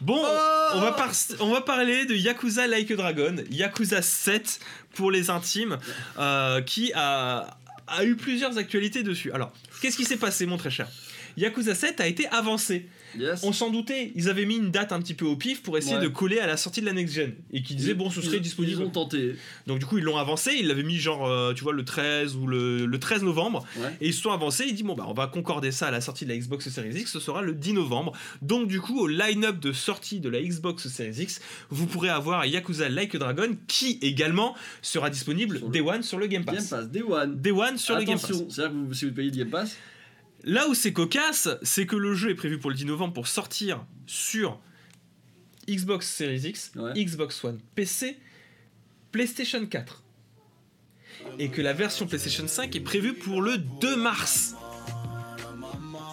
Bon, 0.00 0.22
Oh 0.24 0.70
on, 0.76 0.80
va 0.80 0.92
par- 0.92 1.12
on 1.40 1.50
va 1.52 1.60
parler 1.60 2.06
de 2.06 2.14
Yakuza 2.14 2.66
Like 2.68 2.90
a 2.92 2.96
Dragon, 2.96 3.34
Yakuza 3.50 4.00
7 4.00 4.60
pour 4.94 5.10
les 5.10 5.28
intimes, 5.28 5.78
euh, 6.18 6.60
qui 6.62 6.92
a, 6.94 7.56
a 7.88 8.04
eu 8.04 8.14
plusieurs 8.16 8.58
actualités 8.58 9.02
dessus. 9.02 9.32
Alors, 9.32 9.52
qu'est-ce 9.82 9.96
qui 9.96 10.04
s'est 10.04 10.16
passé, 10.16 10.46
mon 10.46 10.56
très 10.56 10.70
cher? 10.70 10.88
Yakuza 11.36 11.74
7 11.74 12.00
a 12.00 12.06
été 12.06 12.28
avancé. 12.28 12.86
Yes. 13.16 13.40
On 13.44 13.52
s'en 13.52 13.70
doutait, 13.70 14.12
ils 14.16 14.28
avaient 14.28 14.44
mis 14.44 14.56
une 14.56 14.70
date 14.70 14.92
un 14.92 15.00
petit 15.00 15.14
peu 15.14 15.24
au 15.24 15.36
pif 15.36 15.62
pour 15.62 15.78
essayer 15.78 15.96
Ouais. 15.96 16.02
de 16.02 16.08
coller 16.08 16.40
à 16.40 16.46
la 16.46 16.56
sortie 16.56 16.80
de 16.80 16.86
la 16.86 16.92
next 16.92 17.14
gen. 17.14 17.34
Et 17.52 17.62
qui 17.62 17.74
disaient, 17.74 17.94
bon, 17.94 18.10
ce 18.10 18.20
serait 18.20 18.36
Ils- 18.38 18.42
disponible. 18.42 18.80
Ils 18.80 18.84
ont 18.84 18.90
tenté. 18.90 19.36
Donc, 19.66 19.78
du 19.78 19.86
coup, 19.86 19.98
ils 19.98 20.04
l'ont 20.04 20.16
avancé, 20.18 20.52
ils 20.58 20.66
l'avaient 20.66 20.82
mis 20.82 20.96
genre, 20.98 21.26
euh, 21.26 21.54
tu 21.54 21.62
vois, 21.62 21.72
le 21.72 21.84
13 21.84 22.36
ou 22.36 22.46
le, 22.46 22.86
le 22.86 22.98
13 22.98 23.22
novembre. 23.22 23.64
Ouais. 23.78 23.96
Et 24.00 24.08
ils 24.08 24.14
se 24.14 24.20
sont 24.22 24.32
avancés, 24.32 24.64
ils 24.66 24.74
disent 24.74 24.84
bon 24.84 24.94
bah 24.94 25.04
on 25.08 25.14
va 25.14 25.26
concorder 25.26 25.70
ça 25.72 25.86
à 25.88 25.90
la 25.90 26.00
sortie 26.00 26.24
de 26.24 26.30
la 26.30 26.36
Xbox 26.38 26.68
Series 26.68 26.94
X, 27.00 27.12
ce 27.12 27.20
sera 27.20 27.42
le 27.42 27.54
10 27.54 27.72
novembre. 27.74 28.12
Donc 28.42 28.68
du 28.68 28.80
coup 28.80 28.98
au 29.00 29.06
line-up 29.06 29.58
de 29.60 29.72
sortie 29.72 30.20
de 30.20 30.28
la 30.28 30.40
Xbox 30.42 30.88
Series 30.88 31.22
X, 31.22 31.40
vous 31.70 31.86
pourrez 31.86 32.08
avoir 32.08 32.44
Yakuza 32.46 32.88
Like 32.88 33.14
a 33.14 33.18
Dragon 33.18 33.56
qui 33.66 33.98
également 34.02 34.54
sera 34.82 35.10
disponible 35.10 35.60
le- 35.62 35.68
Day 35.70 35.80
One 35.80 36.02
sur 36.02 36.18
le 36.18 36.26
Game 36.26 36.44
Game 36.44 36.54
Pass. 36.56 36.68
Pass, 36.68 36.88
Day 36.90 37.02
One. 37.02 37.40
Day 37.40 37.50
One 37.50 37.78
sur 37.78 37.96
le 37.96 38.04
Game 38.04 38.18
Pass. 38.18 38.30
C'est-à-dire 38.48 38.70
que 38.72 38.86
vous, 38.86 38.94
si 38.94 39.04
vous 39.06 39.12
payez 39.12 39.30
le 39.30 39.36
Game 39.36 39.50
Pass, 39.50 39.76
Là 40.44 40.68
où 40.68 40.74
c'est 40.74 40.92
cocasse, 40.92 41.48
c'est 41.62 41.86
que 41.86 41.96
le 41.96 42.14
jeu 42.14 42.30
est 42.30 42.34
prévu 42.34 42.58
pour 42.58 42.70
le 42.70 42.76
10 42.76 42.86
novembre 42.86 43.12
pour 43.14 43.26
sortir 43.28 43.84
sur 44.06 44.60
Xbox 45.68 46.08
Series 46.08 46.40
X, 46.48 46.72
Ouais. 46.76 46.92
Xbox 47.04 47.42
One, 47.44 47.58
PC, 47.74 48.18
PlayStation 49.12 49.64
4. 49.66 50.04
Et 51.38 51.50
que 51.50 51.60
la 51.60 51.72
version 51.72 52.06
PlayStation 52.06 52.46
5 52.46 52.74
est 52.76 52.80
prévue 52.80 53.14
pour 53.14 53.42
le 53.42 53.58
2 53.58 53.96
mars. 53.96 54.54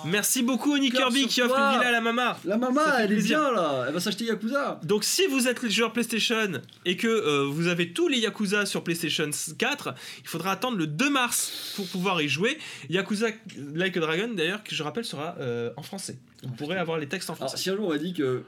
Merci 0.06 0.44
beaucoup 0.44 0.74
Oni 0.74 0.91
Kirby 0.91 1.28
qui 1.28 1.41
offre 1.41 1.58
une 1.58 1.78
villa 1.78 1.88
à 1.88 1.91
la 1.91 2.02
mama. 2.02 2.38
la 2.46 2.58
fait 2.60 2.65
elle 3.00 3.04
est 3.04 3.08
plaisir. 3.15 3.39
bien 3.39 3.52
là, 3.52 3.86
elle 3.88 3.94
va 3.94 4.00
s'acheter 4.00 4.26
Yakuza. 4.26 4.80
Donc 4.84 5.04
si 5.04 5.26
vous 5.28 5.48
êtes 5.48 5.62
les 5.63 5.70
joueurs 5.70 5.91
PlayStation 5.94 6.62
et 6.86 6.96
que 6.98 7.08
euh, 7.08 7.46
vous 7.50 7.68
avez 7.68 7.91
tous 7.94 8.08
les 8.08 8.20
Yakuza 8.20 8.65
sur 8.65 8.84
PlayStation 8.84 9.30
4, 9.58 9.94
il 10.22 10.28
faudra 10.28 10.52
attendre 10.52 10.78
le 10.78 10.88
2 10.88 11.10
mars 11.10 11.74
pour 11.76 11.88
pouvoir 11.88 12.22
y 12.22 12.30
jouer. 12.30 12.58
Yakuza 12.89 13.28
Like 13.74 13.98
a 13.98 14.00
Dragon 14.00 14.30
d'ailleurs, 14.34 14.63
que 14.63 14.76
je 14.76 14.84
rappelle, 14.84 15.06
sera 15.06 15.36
euh, 15.39 15.72
en 15.78 15.82
français. 15.84 16.18
Vous 16.44 16.54
pourrez 16.54 16.78
avoir 16.78 16.98
les 16.98 17.08
textes 17.08 17.30
en 17.30 17.34
Alors, 17.34 17.50
français. 17.50 17.63
si 17.63 17.70
un 17.70 17.76
jour 17.76 17.88
on 17.88 17.89
m'a 17.89 17.98
dit 17.98 18.13
que 18.13 18.44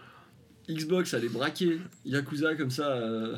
Xbox 0.70 1.13
allait 1.13 1.30
braquer 1.30 1.80
Yakuza 2.06 2.56
comme 2.56 2.72
ça, 2.72 2.89
euh, 2.89 3.38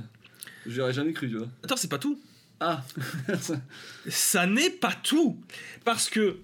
j'aurais 0.65 0.93
jamais 0.93 1.13
cru, 1.13 1.29
tu 1.29 1.37
vois. 1.37 1.47
Attends, 1.63 1.77
c'est 1.77 1.87
pas 1.89 1.99
tout. 1.99 2.19
Ah 2.59 2.83
Ça 4.09 4.45
n'est 4.45 4.69
pas 4.69 4.93
tout. 5.03 5.39
Parce 5.85 6.09
que 6.09 6.37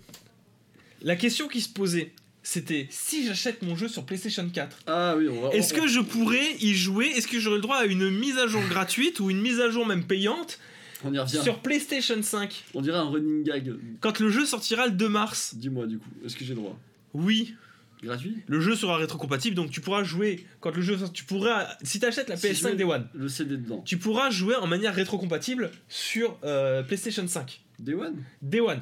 la 1.06 1.16
question 1.16 1.48
qui 1.48 1.62
se 1.62 1.70
posait, 1.70 2.12
c'était 2.44 2.88
si 2.90 3.26
j'achète 3.26 3.62
mon 3.62 3.76
jeu 3.78 3.88
sur 3.88 4.06
PlayStation 4.06 4.48
4, 4.50 4.78
Ah 4.88 5.16
oui, 5.18 5.28
on 5.30 5.42
va. 5.42 5.56
est-ce 5.56 5.74
on- 5.74 5.78
que 5.80 5.88
je 5.88 6.00
pourrais 6.02 6.56
y 6.60 6.74
jouer? 6.74 7.06
Est-ce 7.08 7.28
que 7.28 7.40
j'aurais 7.40 7.56
le 7.56 7.62
droit 7.62 7.78
à 7.78 7.86
une 7.86 8.10
mise 8.10 8.38
à 8.38 8.48
jour 8.48 8.62
gratuite 8.70 9.20
ou 9.22 9.30
une 9.30 9.40
mise 9.42 9.60
à 9.62 9.70
jour 9.70 9.86
même 9.86 10.04
payante 10.04 10.60
On 11.06 11.14
y 11.14 11.18
revient. 11.20 11.40
sur 11.42 11.60
PlayStation 11.60 12.22
5 12.22 12.66
On 12.74 12.82
dirait 12.82 12.98
un 12.98 13.10
running 13.10 13.44
gag. 13.44 13.74
quand 14.02 14.20
le 14.20 14.30
jeu 14.30 14.46
sortira 14.46 14.86
le 14.88 14.92
2 14.92 15.08
mars 15.10 15.56
Dis-moi 15.56 15.88
du 15.88 15.98
coup, 16.00 16.10
est-ce 16.26 16.36
que 16.36 16.44
j'ai 16.44 16.54
droit? 16.56 16.78
Oui, 17.14 17.56
Gratuit? 18.04 18.38
Le 18.48 18.60
jeu 18.60 18.76
sera 18.76 18.98
rétrocompatible 18.98 19.56
donc 19.56 19.72
tu 19.72 19.82
pourras 19.82 20.04
jouer 20.04 20.46
quand 20.60 20.76
le 20.76 20.82
jeu 20.84 20.98
sort- 20.98 21.12
tu 21.14 21.24
pourras 21.24 21.68
si 21.82 22.00
tu 22.00 22.06
achètes 22.06 22.28
la 22.30 22.36
Si 22.38 22.48
je 22.50 22.54
PS5 22.54 22.72
mets- 22.72 22.76
Day 22.76 22.84
One, 22.84 23.08
Le 23.16 23.30
CD 23.30 23.58
dedans. 23.58 23.82
tu 23.86 23.98
pourras 23.98 24.30
jouer 24.30 24.56
en 24.56 24.68
manière 24.68 24.94
rétrocompatible 24.94 25.72
sur 25.88 26.38
euh, 26.44 26.84
PlayStation 26.84 27.26
5 27.28 27.62
Day 27.80 27.94
One? 27.96 28.22
Day 28.44 28.60
One. 28.60 28.82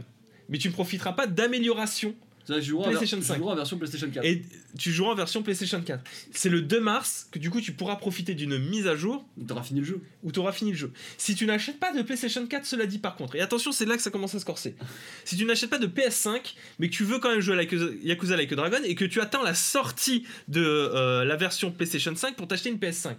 Mais 0.50 0.58
tu 0.58 0.68
ne 0.68 0.74
profiteras 0.74 1.14
pas 1.14 1.28
d'amélioration 1.28 2.16
en 2.50 2.56
PlayStation 2.84 3.18
je 3.22 3.24
5. 3.26 3.38
jouerai 3.38 3.54
en 3.54 3.56
version 3.56 3.78
PlayStation 3.78 4.10
4. 4.12 4.26
Et 4.26 4.42
tu 4.78 4.92
joueras 4.92 5.14
en 5.14 5.16
version 5.16 5.44
PlayStation 5.44 5.82
4. 5.82 6.04
C'est 6.34 6.50
le 6.50 6.62
2 6.62 6.82
mars 6.82 7.30
que 7.32 7.40
du 7.40 7.50
coup 7.50 7.62
tu 7.62 7.72
pourras 7.72 7.96
profiter 7.96 8.36
d'une 8.36 8.58
mise 8.58 8.86
à 8.86 8.98
jour 8.98 9.26
T'auras 9.48 9.64
fini 9.64 9.80
le 9.80 9.86
jeu. 9.86 10.02
où 10.24 10.32
tu 10.34 10.40
auras 10.40 10.52
fini 10.52 10.72
le 10.72 10.78
jeu. 10.78 10.92
Si 11.18 11.36
tu 11.36 11.46
n'achètes 11.46 11.80
pas 11.80 11.94
de 11.94 12.02
PlayStation 12.02 12.46
4, 12.46 12.66
cela 12.66 12.86
dit 12.86 13.00
par 13.00 13.16
contre, 13.16 13.38
et 13.38 13.40
attention, 13.40 13.72
c'est 13.72 13.86
là 13.86 13.96
que 13.96 14.02
ça 14.02 14.10
commence 14.12 14.36
à 14.36 14.40
se 14.42 14.46
corser. 14.46 14.76
Si 15.24 15.38
tu 15.38 15.46
n'achètes 15.46 15.70
pas 15.70 15.78
de 15.78 15.88
PS5, 15.88 16.54
mais 16.80 16.90
que 16.90 16.94
tu 16.94 17.06
veux 17.06 17.20
quand 17.20 17.30
même 17.32 17.40
jouer 17.40 17.56
à 17.58 17.62
Yakuza, 17.62 17.86
Yakuza 18.02 18.36
Like 18.36 18.52
a 18.52 18.56
Dragon 18.58 18.80
et 18.84 18.96
que 18.96 19.06
tu 19.06 19.22
attends 19.22 19.44
la 19.44 19.54
sortie 19.54 20.26
de 20.50 20.62
euh, 20.62 21.24
la 21.24 21.38
version 21.38 21.72
PlayStation 21.72 22.14
5 22.14 22.36
pour 22.36 22.50
t'acheter 22.50 22.68
une 22.70 22.78
PS5, 22.78 23.14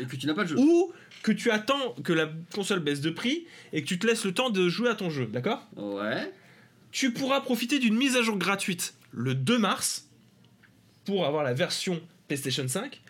Et 0.00 0.06
que 0.06 0.16
tu 0.16 0.26
n'as 0.26 0.34
pas 0.34 0.42
le 0.42 0.48
jeu. 0.48 0.56
ou 0.58 0.92
que 1.22 1.30
tu 1.30 1.52
attends 1.52 1.94
que 2.02 2.12
la 2.12 2.28
console 2.52 2.80
baisse 2.80 3.00
de 3.02 3.10
prix 3.10 3.46
et 3.72 3.82
que 3.82 3.86
tu 3.86 4.00
te 4.00 4.06
laisses 4.08 4.24
le 4.24 4.34
temps 4.34 4.50
de 4.50 4.68
jouer 4.68 4.88
à 4.88 4.96
ton 4.96 5.10
jeu, 5.10 5.26
d'accord? 5.26 5.64
Ouais. 5.76 6.32
Tu 6.98 7.12
pourras 7.12 7.40
profiter 7.40 7.78
d'une 7.78 7.94
mise 7.94 8.16
à 8.16 8.22
jour 8.22 8.36
gratuite 8.36 8.94
le 9.12 9.32
2 9.32 9.56
mars 9.56 10.08
pour 11.04 11.26
avoir 11.26 11.44
la 11.44 11.54
version 11.54 12.02
PlayStation 12.26 12.66
5, 12.66 13.00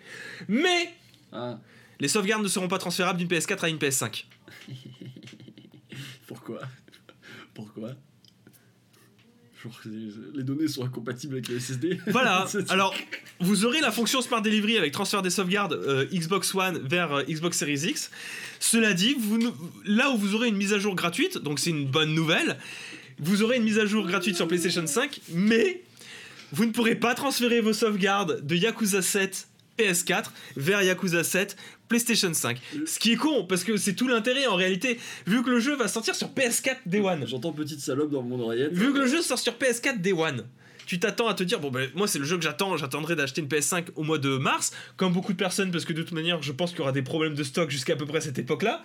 mais 0.46 0.94
Ah, 1.33 1.59
les 1.98 2.09
sauvegardes 2.09 2.42
ne 2.42 2.48
seront 2.48 2.68
pas 2.68 2.77
transférables 2.77 3.18
d'une 3.18 3.29
PS4 3.29 3.64
à 3.64 3.68
une 3.70 3.79
PS5. 3.79 4.27
pourquoi? 6.27 6.61
Pourquoi? 7.55 7.94
Genre, 9.62 9.81
les- 10.35 10.44
données 10.44 10.68
sont 10.68 10.85
incompatibles 10.85 11.35
avec 11.37 11.48
le 11.48 11.59
SSD. 11.59 11.98
Voilà, 12.09 12.46
alors 12.68 12.94
vous 13.40 13.64
aurez 13.64 13.81
la 13.81 13.90
fonction 13.90 14.20
Smart 14.20 14.42
Delivery 14.42 14.77
avec 14.77 14.92
transfert 14.92 15.22
des 15.22 15.31
sauvegardes 15.31 15.72
euh, 15.72 16.05
Xbox 16.12 16.55
One 16.55 16.79
vers 16.87 17.12
euh, 17.12 17.22
Xbox 17.24 17.57
Series 17.59 17.88
X. 17.88 18.11
Cela 18.61 18.92
dit, 18.92 19.14
vous, 19.18 19.38
là 19.85 20.11
où 20.11 20.18
vous 20.18 20.35
aurez 20.35 20.48
une 20.48 20.57
mise 20.57 20.74
à 20.74 20.79
jour 20.79 20.94
gratuite, 20.94 21.38
donc 21.38 21.59
c'est 21.59 21.70
une 21.70 21.87
bonne 21.87 22.14
nouvelle, 22.14 22.59
vous 23.21 23.43
aurez 23.43 23.57
une 23.57 23.65
mise 23.65 23.79
à 23.79 23.87
jour 23.87 24.07
gratuite 24.07 24.37
sur 24.37 24.49
PlayStation 24.49 24.87
5, 24.87 25.21
mais 25.33 25.83
vous 26.53 26.65
ne 26.65 26.73
pourrez 26.73 26.95
pas 26.95 27.15
transférer 27.15 27.61
vos 27.61 27.73
sauvegardes 27.73 28.45
de 28.47 28.57
Yakuza 28.57 29.03
7 29.03 29.49
PS4 29.79 30.27
vers 30.57 30.83
Yakuza 30.83 31.25
7 31.25 31.57
PlayStation 31.89 32.33
5. 32.33 32.59
Ce 32.87 32.99
qui 32.99 33.13
est 33.13 33.17
con, 33.17 33.45
parce 33.45 33.65
que 33.65 33.77
c'est 33.77 33.95
tout 33.95 34.09
l'intérêt 34.09 34.47
en 34.47 34.57
réalité, 34.57 34.99
vu 35.27 35.43
que 35.43 35.51
le 35.51 35.61
jeu 35.61 35.77
va 35.77 35.89
sortir 35.89 36.15
sur 36.15 36.29
PS4 36.29 36.77
Day 36.87 37.01
One. 37.01 37.27
J'entends 37.27 37.53
petite 37.53 37.81
salope 37.81 38.11
dans 38.11 38.23
mon 38.23 38.41
oreillette. 38.41 38.73
Vu 38.73 38.93
que 38.93 38.99
le 38.99 39.07
jeu 39.07 39.23
sort 39.23 39.39
sur 39.39 39.55
PS4 39.55 40.01
Day 40.01 40.13
One, 40.13 40.45
tu 40.87 40.99
t'attends 40.99 41.29
à 41.29 41.35
te 41.35 41.43
dire 41.43 41.61
bon 41.61 41.71
ben 41.71 41.91
moi 41.95 42.09
c'est 42.09 42.19
le 42.19 42.25
jeu 42.25 42.39
que 42.39 42.43
j'attends, 42.43 42.77
j'attendrai 42.79 43.15
d'acheter 43.15 43.43
une 43.43 43.47
PS5 43.47 43.89
au 43.95 44.05
mois 44.05 44.17
de 44.17 44.39
mars, 44.39 44.73
comme 44.97 45.13
beaucoup 45.13 45.33
de 45.33 45.39
personnes 45.39 45.71
parce 45.71 45.85
que 45.85 45.93
de 45.93 46.03
toute 46.03 46.13
manière 46.13 46.43
je 46.43 46.51
pense 46.51 46.71
qu'il 46.71 46.79
y 46.79 46.83
aura 46.83 46.93
des 46.93 47.03
problèmes 47.03 47.35
de 47.35 47.45
stock 47.45 47.71
jusqu'à 47.71 47.95
peu 47.95 48.07
près 48.07 48.23
cette 48.23 48.39
époque-là. 48.39 48.83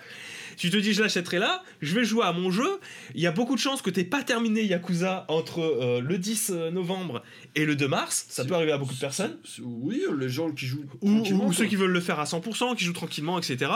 Tu 0.58 0.70
te 0.70 0.78
dis 0.78 0.94
je 0.94 1.02
l'achèterai 1.02 1.40
là, 1.40 1.64
je 1.82 1.94
vais 1.96 2.04
jouer 2.04 2.24
à 2.26 2.32
mon 2.34 2.52
jeu. 2.52 2.80
Il 3.16 3.22
y 3.22 3.28
a 3.28 3.32
beaucoup 3.32 3.56
de 3.56 3.60
chances 3.60 3.82
que 3.82 3.90
t'aies 3.90 4.04
pas 4.04 4.24
terminé 4.24 4.64
Yakuza 4.64 5.26
entre 5.28 5.60
euh, 5.62 6.02
le 6.02 6.18
10 6.18 6.52
novembre 6.72 7.24
et 7.56 7.66
le 7.66 7.76
2 7.76 7.88
mars. 7.88 8.26
Ça 8.30 8.46
peut 8.46 8.54
arriver 8.54 8.72
à 8.72 8.78
beaucoup 8.78 8.94
de 8.94 9.00
personnes. 9.00 9.38
Oui, 9.62 10.04
les 10.18 10.30
gens 10.30 10.52
qui 10.52 10.66
jouent. 10.66 10.86
Ou, 11.02 11.16
tranquillement, 11.16 11.46
ou 11.48 11.54
ceux 11.54 11.66
qui 11.66 11.76
veulent 11.76 11.92
le 11.92 12.02
faire 12.02 12.20
à 12.20 12.26
100%, 12.26 12.76
qui 12.76 12.84
jouent 12.86 12.94
tranquillement, 12.94 13.40
etc. 13.40 13.72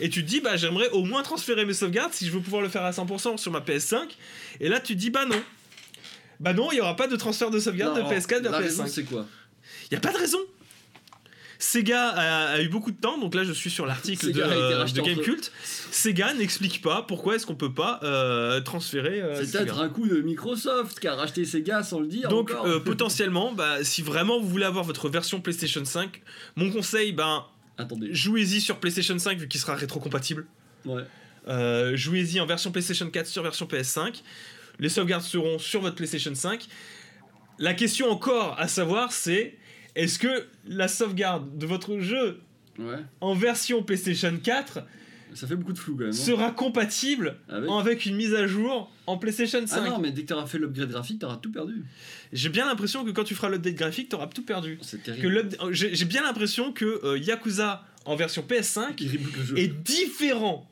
Et 0.00 0.08
tu 0.08 0.22
te 0.24 0.28
dis, 0.28 0.40
bah 0.40 0.56
j'aimerais 0.56 0.88
au 0.90 1.04
moins 1.04 1.22
transférer 1.22 1.64
mes 1.64 1.74
sauvegardes 1.74 2.12
si 2.12 2.26
je 2.26 2.30
veux 2.32 2.40
pouvoir 2.40 2.62
le 2.62 2.68
faire 2.68 2.84
à 2.84 2.90
100% 2.90 3.36
sur 3.38 3.52
ma 3.52 3.60
PS5. 3.60 4.08
Et 4.60 4.68
là 4.68 4.80
tu 4.80 4.94
te 4.94 4.98
dis, 4.98 5.10
bah 5.10 5.24
non. 5.26 5.40
Bah 6.40 6.52
non, 6.52 6.70
il 6.70 6.76
n'y 6.76 6.80
aura 6.80 6.94
pas 6.94 7.08
de 7.08 7.16
transfert 7.16 7.50
de 7.50 7.58
sauvegarde 7.58 7.98
Non, 7.98 8.08
de 8.08 8.14
PS4 8.14 8.42
vers 8.42 8.52
La 8.52 8.58
raison, 8.58 8.84
PS5. 8.84 8.88
c'est 8.88 9.04
quoi? 9.04 9.26
Il 9.90 9.94
n'y 9.94 9.96
a 9.98 10.00
pas 10.00 10.12
de 10.12 10.18
raison. 10.18 10.38
Sega 11.60 12.08
a, 12.10 12.52
a 12.52 12.60
eu 12.60 12.68
beaucoup 12.68 12.92
de 12.92 13.00
temps, 13.00 13.18
donc 13.18 13.34
là 13.34 13.42
je 13.42 13.52
suis 13.52 13.68
sur 13.70 13.84
l'article 13.84 14.30
de, 14.32 14.40
euh, 14.40 14.78
de 14.78 14.82
entre- 14.82 15.02
Gamecult. 15.02 15.50
Sega 15.90 16.32
n'explique 16.34 16.80
pas 16.82 17.02
pourquoi 17.02 17.34
est-ce 17.34 17.46
qu'on 17.46 17.56
peut 17.56 17.72
pas 17.74 17.98
euh, 18.04 18.60
transférer. 18.60 19.20
euh, 19.20 19.44
C'est 19.44 19.58
peut-être 19.58 19.80
un 19.80 19.88
coup 19.88 20.06
de 20.06 20.20
Microsoft 20.20 21.00
qui 21.00 21.08
a 21.08 21.14
racheté 21.16 21.44
Sega 21.44 21.82
sans 21.82 21.98
le 22.00 22.06
dire. 22.06 22.28
Donc 22.28 22.52
encore. 22.52 22.66
euh, 22.66 22.78
potentiellement, 22.84 23.52
bah, 23.52 23.82
si 23.82 24.02
vraiment 24.02 24.38
vous 24.40 24.48
voulez 24.48 24.66
avoir 24.66 24.84
votre 24.84 25.08
version 25.08 25.40
PlayStation 25.40 25.84
5, 25.84 26.22
mon 26.54 26.70
conseil, 26.70 27.12
ben 27.12 27.44
Attendez. 27.76 28.08
jouez-y 28.14 28.60
sur 28.60 28.78
PlayStation 28.78 29.18
5 29.18 29.38
vu 29.38 29.48
qu'il 29.48 29.60
sera 29.60 29.74
rétrocompatible. 29.74 30.46
Ouais. 30.84 31.02
Jouez-y 31.96 32.40
en 32.40 32.46
version 32.46 32.70
PlayStation 32.70 33.08
4 33.10 33.26
sur 33.26 33.42
version 33.42 33.66
PS5. 33.66 34.22
Les 34.78 34.88
sauvegardes 34.88 35.22
seront 35.24 35.58
sur 35.58 35.80
votre 35.80 35.96
PlayStation 35.96 36.34
5. 36.34 36.66
La 37.58 37.74
question 37.74 38.10
encore 38.10 38.54
à 38.60 38.68
savoir, 38.68 39.10
c'est 39.12 39.56
est-ce 40.02 40.18
que 40.18 40.46
la 40.66 40.88
sauvegarde 40.88 41.56
de 41.58 41.66
votre 41.66 41.98
jeu 42.00 42.40
Ouais. 42.78 42.98
en 43.20 43.34
version 43.34 43.82
PlayStation 43.82 44.32
4 44.42 44.80
Ça 45.34 45.46
fait 45.48 45.56
beaucoup 45.56 45.72
de 45.72 45.78
flou 45.78 45.94
quand 45.94 46.04
même. 46.04 46.10
hein. 46.10 46.12
sera 46.12 46.52
compatible 46.52 47.36
Avec- 47.48 47.68
en- 47.68 47.78
avec 47.78 48.06
une 48.06 48.14
mise 48.14 48.34
à 48.34 48.46
jour 48.46 48.90
en 49.06 49.18
PlayStation 49.18 49.66
5 49.66 49.82
Ah 49.84 49.88
non, 49.90 49.98
mais 49.98 50.12
dès 50.12 50.22
que 50.22 50.28
t'auras 50.28 50.46
fait 50.46 50.58
l'upgrade 50.58 50.88
graphique, 50.90 51.18
t'auras 51.18 51.36
tout 51.38 51.50
perdu. 51.50 51.84
J'ai 52.32 52.48
bien 52.50 52.66
l'impression 52.66 53.04
que 53.04 53.10
quand 53.10 53.24
tu 53.24 53.34
feras 53.34 53.48
l'update 53.50 53.74
graphique, 53.74 54.08
t'auras 54.10 54.28
tout 54.28 54.44
perdu. 54.44 54.78
C'est 54.82 55.02
terrible. 55.02 55.48
J'ai 55.72 56.04
bien 56.04 56.22
l'impression 56.22 56.72
que 56.72 57.00
euh, 57.04 57.18
Yakuza 57.18 57.84
en 58.04 58.14
version 58.16 58.42
PS5 58.48 58.94
Qui 58.94 59.08
reboot 59.08 59.36
le 59.36 59.42
jeu. 59.44 59.58
est 59.58 59.68
différent 59.82 60.68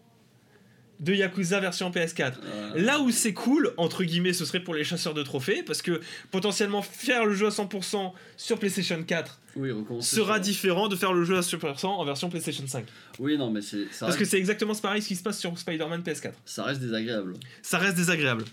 de 1.01 1.13
Yakuza 1.15 1.61
version 1.61 1.91
PS4. 1.91 2.33
Ah. 2.43 2.79
Là 2.79 3.01
où 3.01 3.11
c'est 3.11 3.35
cool, 3.35 3.73
entre 3.77 4.03
guillemets, 4.05 4.33
ce 4.33 4.45
serait 4.45 4.61
pour 4.61 4.75
les 4.75 4.83
chasseurs 4.85 5.13
de 5.15 5.23
trophées, 5.23 5.63
parce 5.63 5.83
que 5.83 6.01
potentiellement 6.31 6.81
faire 6.83 7.27
le 7.27 7.35
jeu 7.35 7.47
à 7.47 7.51
100% 7.51 8.13
sur 8.39 8.59
PlayStation 8.59 9.03
4 9.03 9.41
Oui, 9.57 9.71
recommencer 9.73 10.17
sera 10.17 10.35
sur- 10.37 10.43
différent 10.43 10.89
de 10.89 10.97
faire 10.97 11.13
le 11.13 11.25
jeu 11.25 11.37
à 11.37 11.43
100% 11.43 11.87
en 11.87 12.05
version 12.05 12.31
PlayStation 12.31 12.65
5. 12.67 12.87
Oui, 13.19 13.37
non, 13.37 13.51
mais 13.51 13.61
c'est 13.61 13.85
Parce 14.01 14.17
que 14.17 14.25
c'est 14.25 14.39
exactement 14.39 14.75
pareil 14.75 15.03
ce 15.03 15.09
qui 15.09 15.17
se 15.17 15.23
passe 15.23 15.39
sur 15.39 15.59
Spider-Man 15.59 16.03
PS4. 16.03 16.33
ça 16.47 16.65
reste 16.65 16.81
désagréable. 16.81 17.35
Ça 17.63 17.79
reste 17.79 17.97
désagréable. 17.97 18.45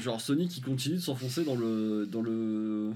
Genre 0.00 0.20
Sony 0.20 0.48
qui 0.48 0.60
continue 0.60 0.96
de 0.96 1.00
s'enfoncer 1.00 1.42
dans 1.44 1.56
le 1.56 2.06
dans 2.10 2.22
le 2.22 2.90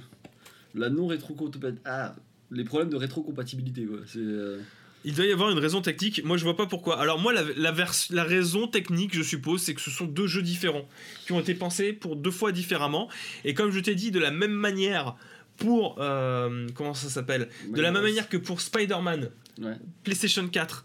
la 0.74 0.88
non 0.90 1.06
rétrocompatibilité. 1.06 1.80
Ah, 1.84 2.14
les 2.50 2.64
problèmes 2.64 2.90
de 2.90 2.96
rétrocompatibilité 2.96 3.84
quoi. 3.84 3.98
C'est 4.06 4.18
euh, 4.20 4.58
Il 5.04 5.14
doit 5.14 5.26
y 5.26 5.32
avoir 5.32 5.50
une 5.50 5.58
raison 5.58 5.80
technique, 5.82 6.22
moi 6.24 6.36
je 6.36 6.44
vois 6.44 6.56
pas 6.56 6.66
pourquoi. 6.66 7.00
Alors 7.00 7.18
moi 7.18 7.32
la, 7.32 7.42
la, 7.56 7.72
vers- 7.72 7.92
la 8.10 8.24
raison 8.24 8.68
technique 8.68 9.14
je 9.14 9.22
suppose 9.22 9.60
c'est 9.62 9.74
que 9.74 9.80
ce 9.80 9.90
sont 9.90 10.06
deux 10.06 10.26
jeux 10.28 10.42
différents 10.42 10.88
qui 11.26 11.32
ont 11.32 11.40
été 11.40 11.54
pensés 11.54 11.92
pour 11.92 12.14
deux 12.16 12.30
fois 12.30 12.52
différemment 12.52 13.08
et 13.44 13.52
comme 13.54 13.70
je 13.72 13.80
t'ai 13.80 13.94
dit 13.96 14.10
de 14.12 14.20
la 14.20 14.30
même 14.30 14.52
manière 14.52 15.16
pour 15.56 15.96
euh, 16.00 16.66
comment 16.74 16.94
ça 16.94 17.08
s'appelle? 17.08 17.48
De 17.68 17.80
la 17.82 17.90
même 17.92 18.02
manière 18.02 18.28
que 18.28 18.36
pour 18.36 18.60
Spider-Man 18.60 19.30
Ouais. 19.60 19.74
PlayStation 20.02 20.48
4 20.48 20.84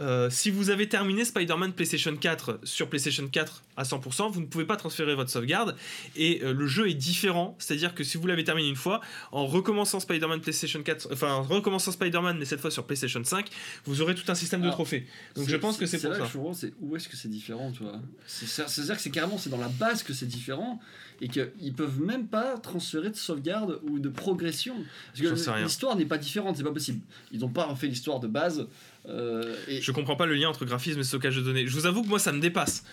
euh, 0.00 0.30
si 0.30 0.50
vous 0.50 0.70
avez 0.70 0.88
terminé 0.88 1.24
Spider-Man 1.24 1.72
PlayStation 1.72 2.16
4 2.16 2.60
sur 2.64 2.88
PlayStation 2.88 3.28
4 3.28 3.62
à 3.76 3.82
100%, 3.82 4.30
vous 4.32 4.40
ne 4.40 4.46
pouvez 4.46 4.64
pas 4.64 4.76
transférer 4.76 5.14
votre 5.14 5.30
sauvegarde 5.30 5.76
et 6.16 6.40
euh, 6.42 6.52
le 6.54 6.66
jeu 6.66 6.88
est 6.88 6.94
différent. 6.94 7.56
C'est-à-dire 7.58 7.94
que 7.94 8.02
si 8.04 8.16
vous 8.16 8.26
l'avez 8.26 8.44
terminé 8.44 8.68
une 8.68 8.76
fois, 8.76 9.00
en 9.32 9.46
recommençant 9.46 10.00
Spider-Man 10.00 10.40
PlayStation 10.40 10.82
4, 10.82 11.08
enfin 11.12 11.32
en 11.32 11.42
recommençant 11.42 11.92
Spider-Man 11.92 12.38
mais 12.38 12.44
cette 12.44 12.60
fois 12.60 12.70
sur 12.70 12.84
PlayStation 12.86 13.22
5, 13.22 13.48
vous 13.84 14.00
aurez 14.00 14.14
tout 14.14 14.24
un 14.30 14.34
système 14.34 14.62
de 14.62 14.70
trophées. 14.70 15.06
Donc 15.36 15.48
je 15.48 15.56
pense 15.56 15.76
que 15.76 15.86
c'est 15.86 16.00
pour 16.00 16.10
là 16.10 16.16
ça. 16.16 16.22
que 16.24 16.28
je 16.28 16.38
c'est 16.54 16.72
où 16.80 16.96
est-ce 16.96 17.08
que 17.08 17.16
c'est 17.16 17.28
différent, 17.28 17.70
tu 17.72 17.82
vois? 17.82 18.00
C'est- 18.26 18.46
C'est- 18.46 18.68
C'est-à-dire 18.68 18.96
que 18.96 19.02
c'est 19.02 19.10
carrément 19.10 19.38
c'est 19.38 19.50
dans 19.50 19.58
la 19.58 19.68
base 19.68 20.02
que 20.02 20.12
c'est 20.12 20.26
différent 20.26 20.80
et 21.20 21.28
qu'ils 21.28 21.74
peuvent 21.74 22.00
même 22.00 22.26
pas 22.26 22.56
transférer 22.58 23.10
de 23.10 23.16
sauvegarde 23.16 23.80
ou 23.82 23.98
de 23.98 24.08
progression. 24.08 24.74
Parce 25.08 25.20
que 25.20 25.26
l'histoire 25.64 25.96
n'est 25.96 26.06
pas 26.06 26.18
différente, 26.18 26.56
c'est 26.56 26.62
pas 26.62 26.72
possible. 26.72 27.00
Ils 27.32 27.40
n'ont 27.40 27.48
pas 27.50 27.64
refait 27.66 27.86
l'histoire 27.88 28.20
de 28.20 28.26
base. 28.26 28.66
Euh, 29.08 29.56
et 29.66 29.80
Je 29.80 29.92
comprends 29.92 30.16
pas 30.16 30.26
le 30.26 30.34
lien 30.34 30.48
entre 30.48 30.64
graphisme 30.64 31.00
et 31.00 31.04
stockage 31.04 31.36
de 31.36 31.42
données. 31.42 31.66
Je 31.66 31.74
vous 31.74 31.86
avoue 31.86 32.02
que 32.02 32.08
moi 32.08 32.18
ça 32.18 32.32
me 32.32 32.40
dépasse. 32.40 32.84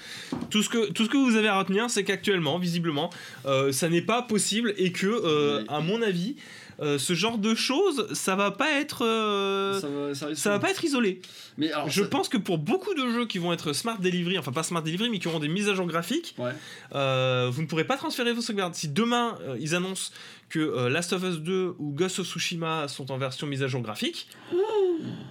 Tout 0.49 0.63
ce 0.63 0.69
que, 0.69 0.91
tout 0.91 1.05
ce 1.05 1.09
que 1.09 1.17
vous 1.17 1.35
avez 1.35 1.47
à 1.47 1.59
retenir, 1.59 1.89
c'est 1.89 2.03
qu'actuellement, 2.03 2.57
visiblement, 2.59 3.09
euh, 3.45 3.71
ça 3.71 3.89
n'est 3.89 4.01
pas 4.01 4.21
possible 4.21 4.73
et 4.77 4.91
que, 4.91 5.07
euh, 5.07 5.63
à 5.67 5.81
mon 5.81 6.01
avis, 6.01 6.35
euh, 6.81 6.97
ce 6.99 7.13
genre 7.13 7.37
de 7.37 7.55
choses, 7.55 8.07
ça 8.13 8.35
va 8.35 8.51
pas 8.51 8.71
être, 8.79 9.03
euh, 9.05 9.79
ça, 9.79 9.87
va, 9.87 10.13
ça 10.15 10.27
risque- 10.27 10.41
ça 10.41 10.49
va 10.51 10.59
pas 10.59 10.69
être 10.69 10.83
isolé. 10.83 11.21
Mais 11.57 11.71
alors, 11.71 11.89
Je 11.89 12.03
ça- 12.03 12.09
pense 12.09 12.29
que 12.29 12.37
pour 12.37 12.57
beaucoup 12.59 12.93
de 12.93 13.09
jeux 13.11 13.25
qui 13.25 13.39
vont 13.39 13.51
être 13.53 13.73
smart 13.73 13.97
delivery, 13.99 14.37
enfin 14.37 14.51
pas 14.51 14.63
smart 14.63 14.81
delivery, 14.83 15.09
mais 15.09 15.19
qui 15.19 15.27
auront 15.27 15.39
des 15.39 15.47
mises 15.47 15.69
à 15.69 15.73
jour 15.73 15.87
graphiques, 15.87 16.35
Ouais. 16.37 16.51
euh, 16.93 17.49
vous 17.51 17.61
ne 17.63 17.67
pourrez 17.67 17.83
pas 17.85 17.97
transférer 17.97 18.31
vos 18.33 18.41
sauvegardes. 18.41 18.75
Si 18.75 18.87
demain 18.89 19.37
ils 19.59 19.73
annoncent 19.75 20.11
que 20.49 20.87
Last 20.87 21.13
of 21.13 21.23
Us 21.23 21.37
2 21.39 21.73
ou 21.79 21.91
Ghost 21.93 22.19
of 22.19 22.27
Tsushima 22.27 22.87
sont 22.87 23.11
en 23.11 23.17
version 23.17 23.47
mise 23.47 23.63
à 23.63 23.67
jour 23.67 23.81
graphique, 23.81 24.27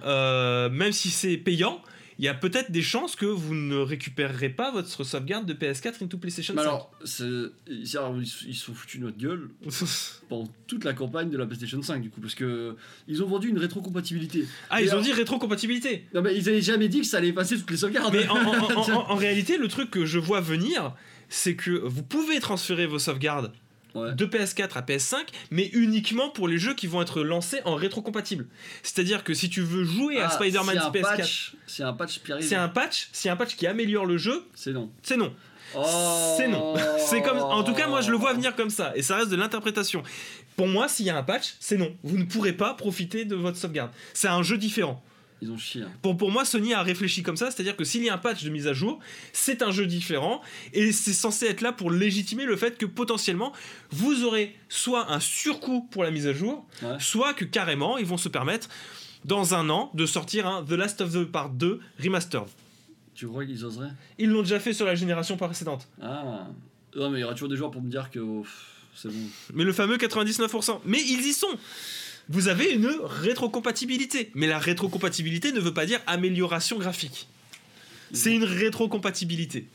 même 0.05 0.91
si 0.91 1.09
c'est 1.09 1.37
payant, 1.37 1.81
il 2.19 2.25
y 2.25 2.27
a 2.27 2.33
peut-être 2.33 2.71
des 2.71 2.81
chances 2.81 3.15
que 3.15 3.25
vous 3.25 3.53
ne 3.53 3.75
récupérerez 3.77 4.49
pas 4.49 4.71
votre 4.71 5.03
sauvegarde 5.03 5.45
de 5.45 5.53
PS4 5.53 6.03
into 6.03 6.17
PlayStation 6.17 6.53
Mais 6.55 6.61
5. 6.63 6.67
alors, 6.67 6.91
ils 7.01 8.25
se 8.25 8.53
sont 8.53 8.73
foutus 8.73 8.99
notre 9.01 9.17
gueule 9.17 9.49
pendant 10.29 10.49
toute 10.67 10.83
la 10.83 10.93
campagne 10.93 11.29
de 11.29 11.37
la 11.37 11.45
PlayStation 11.45 11.81
5 11.81 12.01
du 12.01 12.09
coup 12.09 12.21
parce 12.21 12.35
que 12.35 12.75
ils 13.07 13.23
ont 13.23 13.27
vendu 13.27 13.49
une 13.49 13.59
rétrocompatibilité. 13.59 14.45
ah, 14.69 14.81
ils 14.81 14.93
ont 14.95 15.01
dit 15.01 15.13
rétrocompatibilité. 15.13 16.05
Non 16.13 16.21
mais 16.21 16.35
ils 16.35 16.47
avaient 16.49 16.61
jamais 16.61 16.87
dit 16.89 17.01
que 17.01 17.07
ça 17.07 17.17
allait 17.17 17.33
passer 17.33 17.57
toutes 17.57 17.71
les 17.71 17.77
sauvegardes. 17.77 18.13
Mais 18.13 18.27
en, 18.27 18.35
en- 18.37 18.71
en- 18.75 18.89
en- 18.93 19.11
en 19.11 19.15
réalité, 19.15 19.57
le 19.57 19.67
truc 19.67 19.91
que 19.91 20.05
je 20.05 20.19
vois 20.19 20.41
venir, 20.41 20.93
c'est 21.29 21.55
que 21.55 21.71
vous 21.71 22.03
pouvez 22.03 22.39
transférer 22.39 22.87
vos 22.87 22.99
sauvegardes 22.99 23.51
Ouais. 23.97 24.13
de 24.13 24.25
PS4 24.25 24.77
à 24.77 24.81
PS5, 24.81 25.17
mais 25.51 25.67
uniquement 25.73 26.29
pour 26.29 26.47
les 26.47 26.57
jeux 26.57 26.73
qui 26.73 26.87
vont 26.87 27.01
être 27.01 27.21
lancés 27.21 27.59
en 27.65 27.75
rétrocompatible. 27.75 28.47
C'est-à-dire 28.83 29.23
que 29.23 29.33
si 29.33 29.49
tu 29.49 29.61
veux 29.61 29.83
jouer 29.83 30.19
à 30.19 30.27
Ah, 30.27 30.29
Spider-Man 30.31 30.79
si 30.79 30.85
un 30.85 30.91
PS4, 30.91 31.01
patch, 31.17 31.53
c'est 31.67 31.83
un 31.83 31.93
patch 31.93 32.21
c'est 32.41 32.55
un 32.55 32.67
patch, 32.69 33.09
si 33.11 33.29
un 33.29 33.35
patch 33.35 33.55
qui 33.55 33.67
améliore 33.67 34.05
le 34.05 34.17
jeu, 34.17 34.45
C'est 34.55 34.71
non. 34.73 34.91
c'est 35.03 35.17
non. 35.17 35.33
Oh. 35.75 36.35
C'est 36.37 36.47
non. 36.47 36.75
C'est 36.97 37.21
comme, 37.21 37.39
en 37.39 37.61
tout 37.63 37.73
cas, 37.73 37.87
moi 37.87 37.99
je 38.01 38.09
le 38.11 38.17
vois 38.17 38.33
venir 38.33 38.55
comme 38.55 38.69
ça, 38.69 38.93
et 38.95 39.01
ça 39.01 39.17
reste 39.17 39.29
de 39.29 39.35
l'interprétation. 39.35 40.01
Pour 40.55 40.67
moi, 40.67 40.87
s'il 40.87 41.05
y 41.05 41.09
a 41.09 41.17
un 41.17 41.23
patch, 41.23 41.55
c'est 41.59 41.77
non. 41.77 41.93
Vous 42.03 42.17
ne 42.17 42.23
pourrez 42.23 42.53
pas 42.53 42.73
profiter 42.73 43.25
de 43.25 43.35
votre 43.35 43.57
sauvegarde. 43.57 43.91
C'est 44.13 44.27
un 44.29 44.41
jeu 44.43 44.57
différent. 44.57 45.03
Ils 45.41 45.51
ont 45.51 45.57
chié. 45.57 45.83
hein. 45.83 45.91
Pour, 46.01 46.17
pour 46.17 46.31
moi, 46.31 46.45
Sony 46.45 46.73
a 46.73 46.81
réfléchi 46.81 47.21
comme 47.21 47.37
ça, 47.37 47.51
c'est-à-dire 47.51 47.75
que 47.77 47.83
s'il 47.83 48.03
y 48.03 48.09
a 48.09 48.13
un 48.15 48.17
patch 48.17 48.43
de 48.43 48.49
mise 48.49 48.65
à 48.67 48.73
jour, 48.73 48.99
c'est 49.33 49.61
un 49.61 49.69
jeu 49.71 49.85
différent 49.85 50.41
et 50.73 50.91
c'est 50.91 51.13
censé 51.13 51.45
être 51.45 51.61
là 51.61 51.71
pour 51.71 51.91
légitimer 51.91 52.45
le 52.45 52.55
fait 52.57 52.77
que 52.77 52.87
potentiellement 52.87 53.53
vous 53.91 54.23
aurez 54.23 54.55
soit 54.67 55.11
un 55.11 55.19
surcoût 55.19 55.87
pour 55.91 56.03
la 56.03 56.09
mise 56.11 56.25
à 56.27 56.33
jour, 56.33 56.65
Ouais. 56.81 56.97
soit 56.99 57.33
que 57.35 57.45
carrément 57.45 57.97
ils 57.99 58.05
vont 58.05 58.17
se 58.17 58.29
permettre 58.29 58.67
dans 59.25 59.53
un 59.53 59.69
an 59.69 59.91
de 59.93 60.05
sortir 60.07 60.47
un 60.47 60.63
The 60.63 60.71
Last 60.71 61.01
of 61.01 61.13
Us 61.13 61.27
Part 61.31 61.49
2 61.49 61.79
Remastered. 62.03 62.47
Tu 63.13 63.27
crois 63.27 63.45
qu'ils 63.45 63.63
oseraient? 63.65 63.91
Ils 64.17 64.29
l'ont 64.29 64.41
déjà 64.43 64.59
fait 64.59 64.73
sur 64.73 64.85
la 64.85 64.95
génération 64.95 65.37
précédente. 65.37 65.87
Ah. 66.01 66.47
Non 66.95 67.09
mais 67.11 67.19
il 67.19 67.21
y 67.21 67.23
aura 67.23 67.33
toujours 67.33 67.49
des 67.49 67.57
joueurs 67.57 67.71
pour 67.71 67.81
me 67.83 67.89
dire 67.91 68.09
que 68.09 68.19
oh, 68.19 68.45
c'est 68.95 69.09
bon. 69.09 69.19
Mais 69.53 69.63
le 69.63 69.73
fameux 69.73 69.97
99%. 69.97 70.79
Mais 70.85 70.99
ils 71.01 71.25
y 71.27 71.33
sont 71.33 71.47
Vous 72.29 72.47
avez 72.47 72.73
une 72.73 72.89
rétrocompatibilité. 73.03 74.31
Mais 74.35 74.47
la 74.47 74.59
rétrocompatibilité 74.59 75.51
ne 75.51 75.59
veut 75.59 75.73
pas 75.73 75.85
dire 75.85 75.99
amélioration 76.07 76.77
graphique. 76.77 77.27
C'est 78.11 78.33
une 78.33 78.43
rétrocompatibilité. 78.43 79.67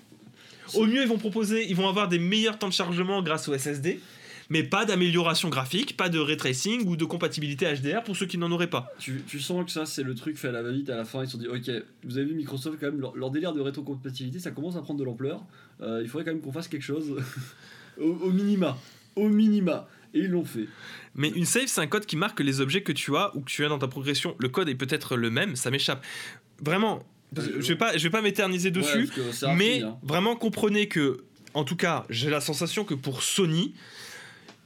Au 0.74 0.86
mieux, 0.86 1.02
ils 1.02 1.08
vont 1.08 1.18
proposer, 1.18 1.66
ils 1.68 1.76
vont 1.76 1.88
avoir 1.88 2.08
des 2.08 2.18
meilleurs 2.18 2.58
temps 2.58 2.68
de 2.68 2.72
chargement 2.72 3.22
grâce 3.22 3.48
au 3.48 3.56
SSD, 3.56 4.00
mais 4.48 4.62
pas 4.62 4.84
d'amélioration 4.84 5.48
graphique, 5.48 5.96
pas 5.96 6.08
de 6.08 6.18
ray 6.18 6.36
tracing 6.36 6.86
ou 6.86 6.96
de 6.96 7.04
compatibilité 7.04 7.66
HDR 7.66 8.02
pour 8.02 8.16
ceux 8.16 8.26
qui 8.26 8.38
n'en 8.38 8.50
auraient 8.50 8.70
pas. 8.70 8.92
Tu, 8.98 9.22
tu 9.26 9.40
sens 9.40 9.64
que 9.64 9.70
ça 9.70 9.86
c'est 9.86 10.02
le 10.02 10.14
truc 10.14 10.36
fait 10.36 10.48
à 10.48 10.52
la 10.52 10.62
va-vite 10.62 10.88
à 10.90 10.96
la 10.96 11.04
fin 11.04 11.22
ils 11.22 11.26
se 11.26 11.32
sont 11.32 11.38
dit 11.38 11.48
ok 11.48 11.70
vous 12.04 12.18
avez 12.18 12.26
vu 12.26 12.34
Microsoft 12.34 12.78
quand 12.80 12.86
même 12.86 13.00
leur, 13.00 13.16
leur 13.16 13.30
délire 13.30 13.52
de 13.52 13.60
rétrocompatibilité 13.60 14.38
ça 14.38 14.50
commence 14.50 14.76
à 14.76 14.82
prendre 14.82 15.00
de 15.00 15.04
l'ampleur 15.04 15.42
Euh, 15.80 16.00
il 16.02 16.08
faudrait 16.08 16.24
quand 16.24 16.32
même 16.32 16.42
qu'on 16.42 16.52
fasse 16.52 16.68
quelque 16.68 16.84
chose 16.84 17.16
au, 18.00 18.04
au 18.04 18.30
minima 18.30 18.76
au 19.16 19.28
minima 19.28 19.88
et 20.14 20.20
ils 20.20 20.28
l'ont 20.30 20.44
fait 20.44 20.66
Mais 21.14 21.28
une 21.28 21.44
save, 21.44 21.66
c'est 21.66 21.80
un 21.80 21.86
code 21.86 22.06
qui 22.06 22.16
marque 22.16 22.40
les 22.40 22.60
objets 22.60 22.82
que 22.82 22.92
tu 22.92 23.16
as 23.16 23.34
ou 23.36 23.40
que 23.40 23.50
tu 23.50 23.64
as 23.64 23.68
dans 23.68 23.78
ta 23.78 23.88
progression. 23.88 24.34
Le 24.38 24.48
code 24.48 24.68
est 24.68 24.74
peut-être 24.74 25.16
le 25.16 25.30
même, 25.30 25.56
ça 25.56 25.70
m'échappe. 25.70 26.04
Vraiment, 26.60 27.02
je 27.36 27.68
vais 27.68 27.76
pas, 27.76 27.96
je 27.96 28.02
vais 28.02 28.10
pas 28.10 28.22
m'éterniser 28.22 28.70
dessus. 28.70 29.08
Ouais, 29.16 29.54
Mais 29.56 29.70
rapide, 29.72 29.82
hein. 29.84 29.98
vraiment 30.02 30.36
comprenez 30.36 30.86
que, 30.88 31.24
en 31.54 31.64
tout 31.64 31.76
cas, 31.76 32.04
j'ai 32.10 32.30
la 32.30 32.40
sensation 32.40 32.84
que 32.84 32.94
pour 32.94 33.22
Sony, 33.22 33.74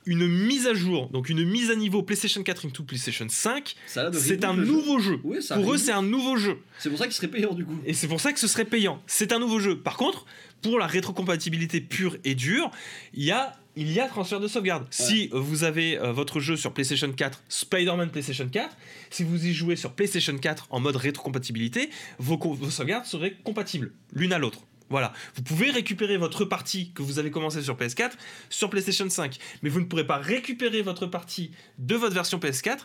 une 0.09 0.29
mise 0.29 0.69
à 0.69 0.75
jour, 0.75 1.09
donc 1.11 1.29
une 1.29 1.45
mise 1.45 1.71
à 1.71 1.75
niveau 1.75 2.01
PlayStation 2.03 2.41
4 2.43 2.67
into 2.67 2.85
PlayStation 2.85 3.27
5, 3.29 3.75
Ça 3.89 4.01
a 4.01 4.03
l'air 4.05 4.13
de 4.13 4.19
c'est 4.19 4.45
un 4.45 4.55
jeu. 4.55 4.65
nouveau 4.65 4.99
jeu. 5.01 5.19
Oui, 5.25 5.39
Pour 5.53 5.75
eux, 5.75 5.79
c'est 5.79 5.91
un 5.93 6.03
nouveau 6.03 6.37
jeu. 6.37 6.59
c'est 6.79 6.89
pour 6.91 6.99
ça 6.99 7.07
qu'il 7.07 7.15
serait 7.15 7.27
payant 7.29 7.55
du 7.55 7.65
coup 7.65 7.77
Et 7.85 7.93
c'est 7.93 8.07
pour 8.07 8.21
ça 8.21 8.33
que 8.33 8.39
ce 8.39 8.47
serait 8.47 8.65
payant. 8.65 9.03
C'est 9.09 9.33
un 9.33 9.41
nouveau 9.41 9.59
jeu. 9.59 9.77
Par 9.79 9.97
contre, 9.97 10.25
pour 10.63 10.79
la 10.79 10.87
rétrocompatibilité 10.87 11.81
pure 11.81 12.17
et 12.23 12.37
dure, 12.37 12.71
il 13.15 13.25
y 13.25 13.33
a, 13.33 13.53
il 13.77 13.93
y 13.93 14.01
a 14.01 14.09
transfert 14.09 14.41
de 14.41 14.49
sauvegarde. 14.49 14.87
Si 14.91 15.29
vous 15.33 15.65
avez 15.65 15.99
euh, 15.99 16.13
votre 16.13 16.41
jeu 16.41 16.57
sur 16.57 16.73
PlayStation 16.73 17.13
4, 17.13 17.45
Spider-Man 17.49 18.11
PlayStation 18.11 18.49
4, 18.49 18.77
si 19.11 19.23
vous 19.23 19.47
y 19.47 19.53
jouez 19.53 19.77
sur 19.77 19.93
PlayStation 19.93 20.37
4 20.37 20.69
en 20.71 20.81
mode 20.81 20.97
rétrocompatibilité, 20.97 21.91
vos, 22.19 22.39
vos 22.39 22.71
sauvegardes 22.71 23.05
seraient 23.05 23.37
compatibles 23.45 23.93
l'une 24.13 24.33
à 24.33 24.39
l'autre. 24.39 24.61
Voilà, 24.89 25.13
vous 25.35 25.43
pouvez 25.43 25.71
récupérer 25.71 26.17
votre 26.17 26.45
partie 26.45 26.93
que 26.93 27.03
vous 27.03 27.19
avez 27.19 27.31
commencé 27.31 27.61
sur 27.61 27.77
PS4 27.77 28.13
sur 28.51 28.71
PlayStation 28.71 29.11
5, 29.11 29.37
mais 29.63 29.69
vous 29.69 29.81
ne 29.81 29.85
pourrez 29.85 30.07
pas 30.07 30.19
récupérer 30.19 30.83
votre 30.83 31.07
partie 31.07 31.51
de 31.79 31.97
votre 31.97 32.15
version 32.15 32.39
PS4 32.39 32.79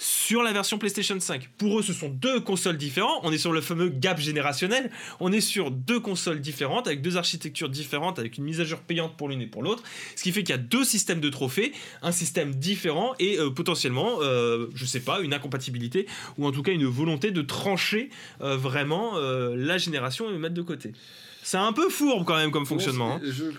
sur 0.00 0.44
la 0.44 0.52
version 0.52 0.78
PlayStation 0.78 1.18
5. 1.18 1.48
Pour 1.58 1.80
eux, 1.80 1.82
ce 1.82 1.92
sont 1.92 2.08
deux 2.08 2.38
consoles 2.40 2.76
différentes. 2.76 3.18
On 3.24 3.32
est 3.32 3.38
sur 3.38 3.52
le 3.52 3.60
fameux 3.60 3.88
gap 3.88 4.20
générationnel. 4.20 4.90
On 5.18 5.32
est 5.32 5.40
sur 5.40 5.72
deux 5.72 5.98
consoles 5.98 6.40
différentes, 6.40 6.86
avec 6.86 7.02
deux 7.02 7.16
architectures 7.16 7.68
différentes, 7.68 8.20
avec 8.20 8.38
une 8.38 8.44
mise 8.44 8.60
à 8.60 8.64
jour 8.64 8.78
payante 8.78 9.16
pour 9.16 9.28
l'une 9.28 9.42
et 9.42 9.46
pour 9.48 9.62
l'autre. 9.64 9.82
Ce 10.14 10.22
qui 10.22 10.30
fait 10.30 10.44
qu'il 10.44 10.50
y 10.54 10.58
a 10.58 10.62
deux 10.62 10.84
systèmes 10.84 11.20
de 11.20 11.28
trophées, 11.30 11.72
un 12.02 12.12
système 12.12 12.54
différent 12.54 13.12
et 13.18 13.40
euh, 13.40 13.50
potentiellement, 13.50 14.18
euh, 14.22 14.68
je 14.74 14.84
sais 14.84 15.00
pas, 15.00 15.20
une 15.20 15.34
incompatibilité 15.34 16.06
ou 16.38 16.46
en 16.46 16.52
tout 16.52 16.62
cas 16.62 16.70
une 16.72 16.86
volonté 16.86 17.32
de 17.32 17.42
trancher 17.42 18.10
euh, 18.40 18.56
vraiment 18.56 19.16
euh, 19.16 19.56
la 19.56 19.78
génération 19.78 20.28
et 20.28 20.32
le 20.32 20.38
mettre 20.38 20.54
de 20.54 20.62
côté. 20.62 20.92
C'est 21.42 21.56
un 21.56 21.72
peu 21.72 21.88
fourbe 21.88 22.24
quand 22.24 22.36
même 22.36 22.52
comme 22.52 22.66
fonctionnement. 22.66 23.14
hein. 23.16 23.20
Je- 23.24 23.50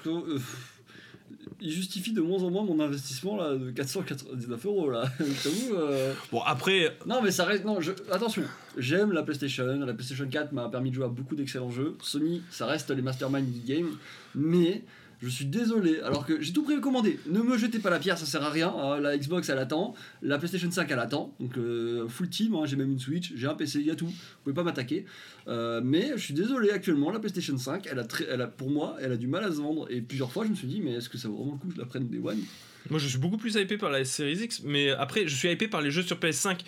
il 1.62 1.72
justifie 1.72 2.14
de 2.14 2.22
moins 2.22 2.42
en 2.44 2.50
moins 2.50 2.64
mon 2.64 2.80
investissement 2.80 3.38
là, 3.38 3.56
de 3.56 3.72
499 3.72 4.66
euros 4.66 4.90
là. 4.90 5.06
J'avoue, 5.20 5.76
euh, 5.76 6.14
Bon, 6.32 6.42
après, 6.42 6.98
Non 7.06 7.22
mais 7.22 7.32
ça 7.32 7.46
reste. 7.46 7.66
Non, 7.66 7.82
je... 7.82 7.92
attention, 8.12 8.44
j'aime 8.78 9.12
la 9.12 9.24
PlayStation. 9.24 9.66
La 9.66 9.94
PlayStation 9.94 10.28
4 10.30 10.52
m'a 10.54 10.70
permis 10.70 10.90
de 10.90 10.96
jouer 10.96 11.06
à 11.06 11.10
beaucoup 11.10 11.36
d'excellents 11.36 11.72
jeux. 11.72 11.96
Sony, 12.02 12.42
ça 12.50 12.66
reste 12.66 12.92
les 12.92 13.02
masterminds 13.02 13.42
du 13.42 13.60
game. 13.60 13.98
Mais 14.36 14.84
je 15.22 15.28
suis 15.30 15.46
désolé, 15.46 16.00
alors 16.02 16.26
que 16.26 16.42
j'ai 16.42 16.54
tout 16.54 16.64
précommandé. 16.64 17.20
Ne 17.30 17.42
me 17.42 17.58
jetez 17.58 17.80
pas 17.80 17.90
la 17.90 18.00
pierre, 18.00 18.18
ça 18.18 18.26
sert 18.26 18.42
à 18.44 18.50
rien. 18.50 18.74
Euh, 18.78 19.00
la 19.00 19.18
Xbox 19.18 19.50
elle 19.50 19.58
attend, 19.60 19.94
la 20.22 20.38
PlayStation 20.38 20.72
5 20.72 20.90
elle 20.92 21.00
attend. 21.00 21.36
Donc 21.40 21.58
euh, 21.58 22.08
full 22.08 22.30
team, 22.30 22.56
hein, 22.56 22.64
j'ai 22.66 22.76
même 22.78 22.92
une 22.92 23.00
Switch, 23.00 23.34
j'ai 23.36 23.48
un 23.48 23.54
PC, 23.56 23.80
il 23.80 23.86
y 23.88 23.92
a 23.92 23.96
tout. 23.96 24.06
Vous 24.08 24.14
pouvez 24.44 24.54
pas 24.56 24.64
m'attaquer. 24.64 25.06
Euh, 25.48 25.82
mais 25.84 26.12
je 26.16 26.22
suis 26.24 26.34
désolé 26.34 26.72
actuellement, 26.72 27.12
la 27.12 27.20
PlayStation 27.20 27.58
5, 27.58 27.88
elle 27.92 28.00
a, 28.00 28.04
très- 28.06 28.28
elle 28.30 28.42
a, 28.42 28.48
pour 28.48 28.70
moi, 28.70 28.96
elle 29.02 29.12
a 29.12 29.18
du 29.18 29.28
mal 29.28 29.44
à 29.44 29.52
se 29.52 29.58
vendre. 29.58 29.88
Et 29.92 30.02
plusieurs 30.02 30.32
fois 30.32 30.46
je 30.46 30.52
me 30.52 30.56
suis 30.56 30.68
dit, 30.68 30.82
mais 30.82 30.94
est-ce 30.94 31.10
que 31.10 31.18
ça 31.18 31.28
vaut 31.28 31.36
vraiment 31.38 31.54
le 31.54 31.58
coup 31.60 31.68
que 31.68 31.74
je 31.76 31.80
la 31.80 31.86
prenne 31.86 32.08
des 32.08 32.20
One? 32.20 32.40
Moi 32.90 32.98
je 32.98 33.08
suis 33.10 33.18
beaucoup 33.18 33.38
plus 33.38 33.54
hypé 33.56 33.78
par 33.78 33.90
la 33.92 34.06
Series 34.06 34.38
X, 34.42 34.62
mais 34.64 34.90
après 34.92 35.28
je 35.28 35.36
suis 35.36 35.52
hypé 35.52 35.68
par 35.68 35.82
les 35.82 35.92
jeux 35.92 36.02
sur 36.02 36.18
PS5. 36.18 36.60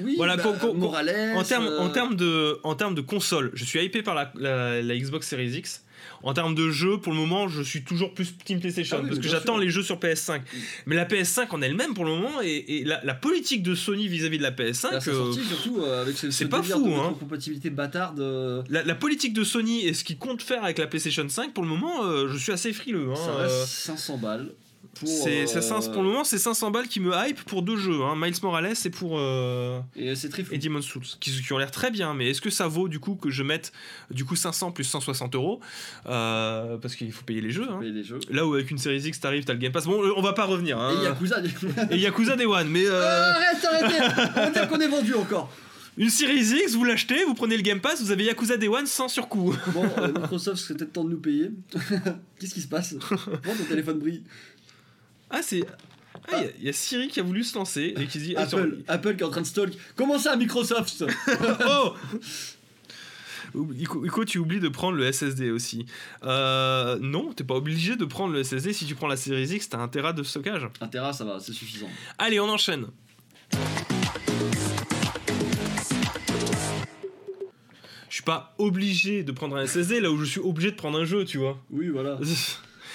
Oui, 0.00 0.14
Voilà, 0.16 0.36
bah, 0.36 0.52
Morales. 0.74 1.32
En 1.36 1.44
termes, 1.44 1.66
euh, 1.68 2.14
de, 2.16 2.58
en 2.64 2.74
termes 2.74 2.94
de 2.96 3.00
console, 3.00 3.52
je 3.54 3.64
suis 3.64 3.78
hypé 3.82 4.02
par 4.02 4.16
la, 4.16 4.32
la- 4.34 4.82
la 4.82 4.96
Xbox 4.98 5.28
Series 5.28 5.52
X. 5.56 5.84
En 6.22 6.34
termes 6.34 6.54
de 6.54 6.70
jeux, 6.70 6.98
pour 6.98 7.12
le 7.12 7.18
moment, 7.18 7.48
je 7.48 7.62
suis 7.62 7.82
toujours 7.82 8.12
plus 8.14 8.34
Team 8.44 8.60
PlayStation 8.60 8.96
Ah 8.98 9.02
oui, 9.02 9.08
parce 9.10 9.20
que 9.20 9.28
j'attends 9.28 9.56
les 9.58 9.70
jeux 9.70 9.82
sur 9.82 9.96
PS5. 9.98 10.40
Mais 10.86 10.96
la 10.96 11.04
PS5 11.06 11.46
en 11.50 11.62
elle-même, 11.62 11.94
pour 11.94 12.04
le 12.04 12.10
moment, 12.12 12.40
et, 12.42 12.78
et 12.78 12.84
la, 12.84 13.02
la 13.04 13.14
politique 13.14 13.62
de 13.62 13.74
Sony 13.74 14.08
vis-à-vis 14.08 14.38
de 14.38 14.42
la 14.42 14.50
PS5, 14.50 14.92
Là, 14.92 15.00
c'est 15.00 15.10
euh, 15.10 15.32
surtout 15.32 15.80
euh, 15.82 16.02
avec 16.02 16.16
ce, 16.16 16.30
c'est 16.30 16.44
ce 16.44 16.48
pas 16.48 16.62
fou, 16.62 16.86
de 16.88 16.92
hein. 16.92 17.14
compatibilité 17.18 17.70
bâtarde. 17.70 18.20
euh, 18.20 18.62
la, 18.68 18.82
la 18.82 18.94
politique 18.94 19.32
de 19.32 19.44
Sony 19.44 19.86
et 19.86 19.94
ce 19.94 20.04
qu'ils 20.04 20.18
comptent 20.18 20.42
faire 20.42 20.62
avec 20.64 20.78
la 20.78 20.86
PlayStation 20.86 21.28
5, 21.28 21.52
pour 21.54 21.62
le 21.64 21.68
moment, 21.70 22.02
je 22.28 22.36
suis 22.36 22.52
assez 22.52 22.72
frileux. 22.72 23.08
hein. 23.12 23.16
ça 23.16 23.34
reste 23.36 23.66
500 23.66 24.18
balles. 24.18 24.50
Pour, 24.98 25.08
c'est, 25.08 25.56
euh, 25.56 25.92
pour 25.92 26.02
le 26.02 26.08
moment, 26.08 26.24
c'est 26.24 26.36
500 26.38 26.70
balles 26.70 26.88
qui 26.88 27.00
me 27.00 27.12
hype 27.14 27.42
pour 27.44 27.62
deux 27.62 27.76
jeux, 27.76 28.02
hein, 28.02 28.14
Miles 28.16 28.34
Morales 28.42 28.74
et 28.84 28.90
pour 28.90 29.18
euh, 29.18 29.80
Et 29.96 30.58
Demon's 30.58 30.84
Souls, 30.84 31.02
qui, 31.20 31.30
qui 31.42 31.52
ont 31.52 31.58
l'air 31.58 31.70
très 31.70 31.90
bien. 31.90 32.12
Mais 32.12 32.28
est-ce 32.30 32.40
que 32.40 32.50
ça 32.50 32.66
vaut 32.66 32.88
du 32.88 32.98
coup 32.98 33.14
que 33.14 33.30
je 33.30 33.42
mette 33.42 33.72
du 34.10 34.24
coup 34.24 34.36
500 34.36 34.72
plus 34.72 34.84
160 34.84 35.34
euros? 35.36 35.60
Euh, 36.06 36.76
parce 36.78 36.96
qu'il 36.96 37.12
faut 37.12 37.24
payer 37.24 37.40
les 37.40 37.50
jeux. 37.50 37.66
hein. 37.70 37.78
payer 37.80 37.92
les 37.92 38.04
jeux. 38.04 38.20
Là 38.30 38.46
où 38.46 38.54
avec 38.54 38.70
une 38.70 38.78
série 38.78 39.00
X 39.00 39.20
t'arrives, 39.20 39.44
t'as 39.44 39.52
le 39.54 39.58
Game 39.58 39.72
Pass. 39.72 39.86
Bon, 39.86 40.02
euh, 40.04 40.12
on 40.16 40.22
va 40.22 40.32
pas 40.32 40.44
revenir. 40.44 40.78
hein. 40.78 40.94
Et 41.00 41.04
Yakuza. 41.04 41.42
Et 41.90 41.98
Yakuza 41.98 42.36
Day 42.36 42.46
One, 42.46 42.68
mais 42.68 42.84
euh, 42.86 43.30
Arrête, 43.32 43.64
arrêtez 43.64 44.30
On 44.36 44.40
va 44.40 44.50
dire 44.50 44.68
qu'on 44.68 44.80
est 44.80 44.88
vendu 44.88 45.14
encore. 45.14 45.50
une 45.96 46.10
série 46.10 46.40
X, 46.40 46.74
vous 46.74 46.84
l'achetez, 46.84 47.24
vous 47.24 47.34
prenez 47.34 47.56
le 47.56 47.62
Game 47.62 47.80
Pass, 47.80 48.02
vous 48.02 48.10
avez 48.10 48.24
Yakuza 48.24 48.56
Day 48.56 48.68
One 48.68 48.86
sans 48.86 49.08
surcoût. 49.08 49.54
Bon, 49.68 49.84
euh, 49.98 50.08
Microsoft, 50.08 50.64
c'est 50.66 50.76
peut-être 50.76 50.92
temps 50.92 51.04
de 51.04 51.10
nous 51.10 51.20
payer. 51.20 51.50
Qu'est-ce 52.40 52.54
qui 52.54 52.62
se 52.62 52.68
passe? 52.68 52.94
Bon, 52.94 53.54
ton 53.56 53.64
téléphone 53.68 53.98
brille. 53.98 54.22
Ah, 55.30 55.40
c'est. 55.42 55.62
Ah, 56.32 56.36
il 56.38 56.42
y 56.42 56.46
a- 56.46 56.50
il 56.58 56.64
y, 56.64 56.68
a 56.68 56.72
Siri 56.72 57.08
qui 57.08 57.20
a 57.20 57.22
voulu 57.22 57.42
se 57.44 57.56
lancer 57.56 57.94
et 57.96 58.06
qui 58.06 58.18
dit 58.18 58.36
Apple, 58.36 58.78
Apple 58.88 59.16
qui 59.16 59.22
est 59.22 59.26
en 59.26 59.30
train 59.30 59.40
de 59.40 59.46
stalk. 59.46 59.72
Comment 59.96 60.18
ça, 60.18 60.36
Microsoft 60.36 61.04
Oh 63.54 63.66
Ico, 63.76 64.24
tu 64.24 64.38
oublies 64.38 64.60
de 64.60 64.68
prendre 64.68 64.96
le 64.96 65.10
SSD 65.10 65.50
aussi. 65.50 65.86
Euh, 66.22 66.98
non, 67.00 67.32
t'es 67.32 67.42
pas 67.42 67.54
obligé 67.54 67.96
de 67.96 68.04
prendre 68.04 68.32
le 68.32 68.44
SSD 68.44 68.72
si 68.72 68.86
tu 68.86 68.94
prends 68.94 69.08
la 69.08 69.16
série 69.16 69.44
X, 69.44 69.68
t'as 69.70 69.78
un 69.78 69.88
Tera 69.88 70.12
de 70.12 70.22
stockage. 70.22 70.68
Un 70.80 70.86
Tera, 70.86 71.12
ça 71.12 71.24
va, 71.24 71.40
c'est 71.40 71.52
suffisant. 71.52 71.88
Allez, 72.18 72.38
on 72.38 72.48
enchaîne. 72.48 72.86
Je 78.08 78.14
suis 78.14 78.22
pas 78.24 78.54
obligé 78.58 79.22
de 79.24 79.32
prendre 79.32 79.56
un 79.56 79.66
SSD 79.66 80.00
là 80.00 80.10
où 80.10 80.18
je 80.18 80.24
suis 80.24 80.40
obligé 80.40 80.70
de 80.70 80.76
prendre 80.76 80.98
un 81.00 81.04
jeu, 81.04 81.24
tu 81.24 81.38
vois. 81.38 81.58
Oui, 81.70 81.88
voilà. 81.88 82.18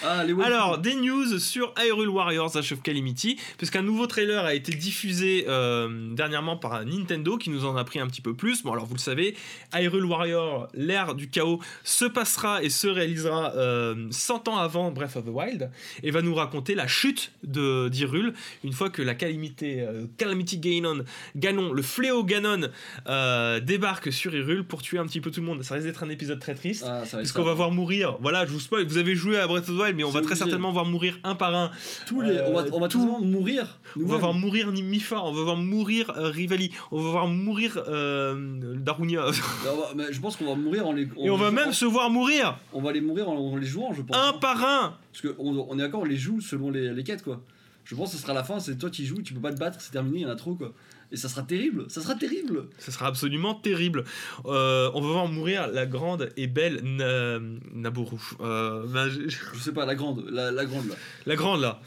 Ah, 0.04 0.24
les. 0.24 0.34
Alors, 0.44 0.78
des 0.78 0.96
news 0.96 1.40
sur 1.40 1.74
Hyrule 1.78 2.10
Warriors 2.10 2.56
Age 2.58 2.72
of 2.72 2.82
Calamity, 2.82 3.40
puisqu'un 3.58 3.82
nouveau 3.82 4.08
trailer 4.08 4.46
a 4.46 4.54
été 4.54 4.74
diffusé 4.74 5.46
euh, 5.48 6.14
dernièrement 6.14 6.58
par 6.58 6.86
Nintendo 6.86 7.38
qui 7.38 7.50
nous 7.50 7.66
en 7.66 7.76
a 7.76 7.84
pris 7.84 8.00
un 8.00 8.08
petit 8.08 8.22
peu 8.22 8.34
plus. 8.34 8.64
Bon, 8.64 8.74
alors 8.74 8.86
vous 8.86 8.96
le 8.96 9.00
savez, 9.00 9.36
Hyrule 9.74 10.06
Warrior, 10.06 10.68
l'ère 10.74 11.16
du 11.16 11.30
chaos, 11.30 11.60
se 11.84 12.06
passera 12.06 12.64
et 12.64 12.70
se 12.70 12.88
réalisera 12.88 13.54
euh, 13.56 14.08
100 14.12 14.48
ans 14.48 14.58
avant 14.58 14.92
Breath 14.92 15.16
of 15.16 15.26
the 15.26 15.30
Wild 15.30 15.72
et 16.04 16.12
va 16.12 16.22
nous 16.22 16.36
raconter 16.36 16.76
la 16.76 16.88
chute 16.88 17.32
de 17.44 17.90
d'Hyrule 17.90 18.34
une 18.64 18.74
fois 18.74 18.90
que 18.90 19.02
la 19.02 19.16
calamité, 19.16 19.82
euh, 19.82 20.06
Calamity 20.18 20.58
Ganon, 20.58 21.04
Ganon, 21.36 21.74
le 21.74 21.82
fléau 21.82 22.24
Ganon 22.24 22.70
euh, 23.08 23.60
débarque 23.60 24.12
sur 24.12 24.34
Hyrule 24.34 24.64
pour 24.64 24.82
tuer 24.82 24.98
un 24.98 25.06
petit 25.06 25.22
peu 25.22 25.32
tout 25.32 25.42
le 25.42 25.46
monde. 25.46 25.64
Ça 25.64 25.76
risque 25.76 25.88
d'être 25.88 26.04
un 26.04 26.10
épisode 26.10 26.40
très 26.40 26.56
triste. 26.56 26.86
Ah, 26.88 27.04
Puisqu'on 27.18 27.44
va 27.44 27.54
voir 27.54 27.72
mourir, 27.72 28.18
voilà, 28.22 28.46
je 28.46 28.52
vous 28.52 28.60
spoil, 28.60 28.86
vous 28.86 28.98
avez 28.98 29.16
joué 29.16 29.38
à 29.38 29.48
Breath 29.48 29.70
of 29.70 29.76
the 29.76 29.80
Wild, 29.80 29.85
mais 29.94 30.04
on 30.04 30.10
va 30.10 30.22
très 30.22 30.36
certainement 30.36 30.72
voir 30.72 30.86
mourir 30.86 31.20
un 31.24 31.36
par 31.36 31.54
un. 31.56 31.72
Tous 32.08 32.22
les, 32.22 32.40
on 32.42 32.54
va, 32.54 32.66
on 32.74 32.80
va 32.80 32.86
Euh, 32.86 32.90
tout- 32.90 33.20
mourir. 33.24 33.80
On 33.98 34.06
va 34.08 34.18
voir 34.18 34.34
mourir 34.34 34.72
Mifa, 34.72 35.22
on 35.22 35.32
va 35.34 35.44
voir 35.44 35.58
mourir 35.58 36.12
euh, 36.18 36.30
Rivali, 36.30 36.72
on 36.92 37.02
va 37.02 37.10
voir 37.12 37.28
mourir 37.28 37.84
euh, 37.88 38.76
Darunia. 38.76 39.26
Mais 39.64 39.70
on 39.70 39.78
va- 39.78 39.90
mais 39.96 40.14
je 40.14 40.20
pense 40.20 40.36
qu'on 40.38 40.46
va 40.48 40.56
mourir 40.56 40.88
en 40.88 40.94
les. 40.94 41.08
Et 41.18 41.30
on 41.30 41.38
va 41.38 41.52
même 41.52 41.74
se 41.74 41.86
voir 41.86 42.10
mourir 42.10 42.58
On 42.74 42.82
va 42.82 42.92
les 42.92 43.02
mourir 43.02 43.30
en, 43.30 43.36
en 43.38 43.56
les 43.58 43.66
jouant, 43.68 43.94
je 43.94 44.02
pense. 44.02 44.16
un 44.18 44.34
par 44.34 44.64
un. 44.64 44.98
Parce 45.12 45.34
qu'on 45.36 45.66
on 45.70 45.76
est 45.78 45.82
d'accord, 45.82 46.02
on 46.02 46.06
les 46.06 46.18
joue 46.18 46.42
selon 46.42 46.70
les, 46.72 46.94
les 46.94 47.04
quêtes, 47.04 47.24
quoi. 47.24 47.42
Je 47.84 47.94
pense 47.94 48.12
que 48.12 48.18
ce 48.18 48.22
sera 48.24 48.34
la 48.34 48.44
fin, 48.44 48.60
c'est 48.60 48.78
toi 48.80 48.90
qui 48.90 49.06
joues, 49.06 49.22
tu 49.22 49.34
peux 49.36 49.40
pas 49.42 49.54
te 49.54 49.60
battre, 49.60 49.80
c'est 49.80 49.92
terminé, 49.92 50.18
il 50.20 50.22
y 50.24 50.26
en 50.26 50.30
a 50.30 50.36
trop, 50.36 50.56
quoi. 50.56 50.74
Et 51.12 51.18
ça 51.18 51.30
sera 51.30 51.44
terrible, 51.44 51.86
ça 51.88 52.02
sera 52.02 52.16
terrible. 52.16 52.66
Ce 52.80 52.92
sera 52.92 53.08
absolument 53.08 53.54
terrible. 53.54 54.04
Euh, 54.46 54.90
on 54.94 55.02
va 55.02 55.08
voir 55.08 55.28
mourir 55.28 55.68
la 55.68 55.86
grande 55.86 56.32
et 56.36 56.48
belle 56.48 56.82
Na- 56.84 57.40
Naboru. 57.74 58.18
Euh, 58.42 58.84
bah, 58.88 59.08
je- 59.10 59.30
sais 59.60 59.72
pas, 59.72 59.86
la 59.86 59.96
grande, 59.96 60.26
la, 60.32 60.52
la 60.52 60.66
grande, 60.66 60.90
là. 60.90 60.96
la 61.26 61.36
grande 61.36 61.62
là. 61.62 61.80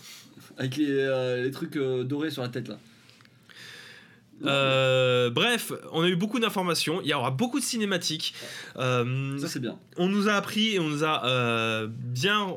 Avec 0.57 0.77
les, 0.77 0.87
euh, 0.91 1.43
les 1.43 1.51
trucs 1.51 1.77
euh, 1.77 2.05
dorés 2.05 2.31
sur 2.31 2.43
la 2.43 2.49
tête, 2.49 2.69
là. 2.69 2.79
Euh, 4.45 5.31
bref, 5.31 5.73
on 5.93 6.03
a 6.03 6.09
eu 6.09 6.15
beaucoup 6.15 6.39
d'informations. 6.39 7.01
Il 7.03 7.09
y 7.09 7.15
aura 7.15 7.33
beaucoup 7.33 7.59
de 7.59 7.65
cinématiques. 7.65 8.35
Euh, 8.77 9.37
Ça, 9.39 9.49
c'est 9.49 9.59
bien. 9.59 9.77
on 9.97 10.09
nous 10.09 10.29
a 10.29 10.35
appris 10.35 10.75
et 10.77 10.79
on 10.79 10.89
nous 10.89 11.03
a 11.03 11.27
euh, 11.27 11.89
bien 11.91 12.57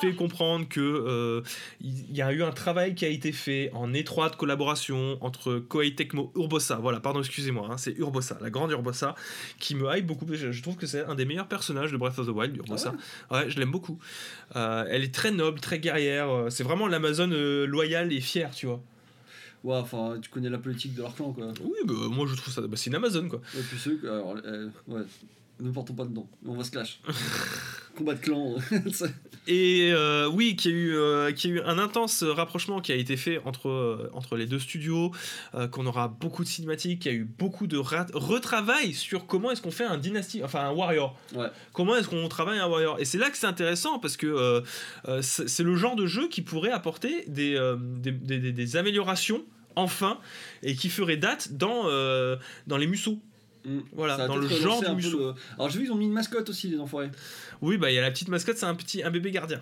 fait 0.00 0.12
comprendre 0.14 0.68
que 0.68 0.80
euh, 0.80 1.42
il 1.80 2.14
y 2.14 2.22
a 2.22 2.32
eu 2.32 2.42
un 2.42 2.50
travail 2.52 2.94
qui 2.94 3.04
a 3.04 3.08
été 3.08 3.32
fait 3.32 3.70
en 3.74 3.92
étroite 3.92 4.36
collaboration 4.36 5.18
entre 5.20 5.58
Koei 5.58 5.94
Tecmo 5.94 6.32
Urbosa. 6.36 6.76
Voilà, 6.76 7.00
pardon, 7.00 7.20
excusez-moi, 7.20 7.68
hein, 7.70 7.76
c'est 7.76 7.92
Urbosa, 7.98 8.38
la 8.40 8.50
grande 8.50 8.70
Urbosa, 8.70 9.14
qui 9.58 9.74
me 9.74 9.94
hype 9.96 10.06
beaucoup. 10.06 10.26
Je, 10.32 10.52
je 10.52 10.62
trouve 10.62 10.76
que 10.76 10.86
c'est 10.86 11.04
un 11.04 11.14
des 11.14 11.24
meilleurs 11.24 11.48
personnages 11.48 11.92
de 11.92 11.96
Breath 11.96 12.18
of 12.18 12.26
the 12.26 12.30
Wild, 12.30 12.56
Urbosa. 12.56 12.94
ouais. 13.30 13.50
je 13.50 13.58
l'aime 13.58 13.70
beaucoup. 13.70 13.98
Euh, 14.56 14.84
elle 14.88 15.02
est 15.02 15.14
très 15.14 15.30
noble, 15.30 15.60
très 15.60 15.78
guerrière. 15.78 16.28
euh, 16.30 16.50
C'est 16.50 16.64
vraiment 16.64 16.86
l'Amazone 16.86 17.64
loyale 17.64 18.12
et 18.12 18.20
fière, 18.20 18.52
tu 18.54 18.66
vois. 18.66 18.82
Ouais, 19.64 19.76
enfin, 19.76 20.18
tu 20.20 20.28
connais 20.28 20.50
la 20.50 20.58
politique 20.58 20.94
de 20.94 21.02
leur 21.02 21.14
clan, 21.14 21.32
quoi. 21.32 21.46
Oui, 21.62 21.76
bah, 21.84 21.94
moi 22.10 22.26
je 22.28 22.34
trouve 22.34 22.52
ça. 22.52 22.60
bah, 22.62 22.76
c'est 22.76 22.90
une 22.90 22.96
Amazone, 22.96 23.28
quoi. 23.28 23.40
Ouais, 23.54 23.62
puis 23.68 23.78
ceux, 23.78 24.00
alors, 24.02 24.34
euh, 24.44 24.68
ouais, 24.88 25.02
ne 25.60 25.70
partons 25.70 25.94
pas 25.94 26.04
dedans, 26.04 26.28
on 26.44 26.54
va 26.56 26.64
se 26.64 26.72
clash. 26.72 27.00
Combat 27.96 28.14
de 28.14 28.20
clan. 28.20 28.56
Et 29.48 29.90
euh, 29.92 30.28
oui, 30.28 30.54
qu'il 30.54 30.70
y, 30.70 30.74
a 30.74 30.76
eu, 30.76 30.94
euh, 30.96 31.32
qu'il 31.32 31.50
y 31.50 31.52
a 31.54 31.56
eu 31.56 31.60
un 31.62 31.78
intense 31.78 32.22
rapprochement 32.22 32.80
qui 32.80 32.92
a 32.92 32.94
été 32.94 33.16
fait 33.16 33.40
entre, 33.44 33.68
euh, 33.68 34.08
entre 34.12 34.36
les 34.36 34.46
deux 34.46 34.60
studios, 34.60 35.10
euh, 35.56 35.66
qu'on 35.66 35.84
aura 35.86 36.06
beaucoup 36.06 36.44
de 36.44 36.48
cinématiques, 36.48 37.00
qu'il 37.00 37.12
y 37.12 37.14
a 37.14 37.18
eu 37.18 37.24
beaucoup 37.24 37.66
de 37.66 37.76
ra- 37.76 38.06
retravail 38.14 38.92
sur 38.94 39.26
comment 39.26 39.50
est-ce 39.50 39.60
qu'on 39.60 39.72
fait 39.72 39.84
un 39.84 39.98
dynastie, 39.98 40.44
enfin 40.44 40.60
un 40.60 40.70
warrior. 40.70 41.18
Ouais. 41.34 41.48
Comment 41.72 41.96
est-ce 41.96 42.06
qu'on 42.08 42.28
travaille 42.28 42.60
un 42.60 42.68
warrior? 42.68 43.00
Et 43.00 43.04
c'est 43.04 43.18
là 43.18 43.30
que 43.30 43.36
c'est 43.36 43.46
intéressant 43.48 43.98
parce 43.98 44.16
que 44.16 44.62
c'est 45.22 45.48
c'est 45.48 45.62
le 45.64 45.74
genre 45.74 45.96
de 45.96 46.06
jeu 46.06 46.28
qui 46.28 46.42
pourrait 46.42 46.70
apporter 46.70 47.24
des, 47.26 47.58
des, 47.98 48.12
des- 48.12 48.38
des- 48.38 48.52
des 48.52 48.76
améliorations 48.76 49.42
enfin 49.74 50.18
et 50.62 50.74
qui 50.76 50.88
ferait 50.88 51.16
date 51.16 51.52
dans, 51.54 51.84
dans 52.68 52.76
les 52.76 52.86
musso. 52.86 53.18
Mm. 53.64 53.78
Voilà, 53.92 54.16
Ça 54.16 54.26
dans 54.26 54.36
le 54.36 54.48
genre 54.48 54.80
du 54.96 55.10
le- 55.10 55.34
Alors 55.54 55.70
j'ai 55.70 55.78
vu 55.78 55.84
qu'ils 55.84 55.92
ont 55.92 55.96
mis 55.96 56.06
une 56.06 56.12
mascotte 56.12 56.48
aussi, 56.50 56.68
les 56.68 56.78
enfoirés. 56.78 57.10
Oui, 57.60 57.76
bah 57.78 57.90
il 57.90 57.94
y 57.94 57.98
a 57.98 58.02
la 58.02 58.10
petite 58.10 58.28
mascotte, 58.28 58.56
c'est 58.56 58.66
un 58.66 58.74
petit 58.74 59.02
un 59.02 59.10
bébé 59.10 59.30
gardien. 59.30 59.60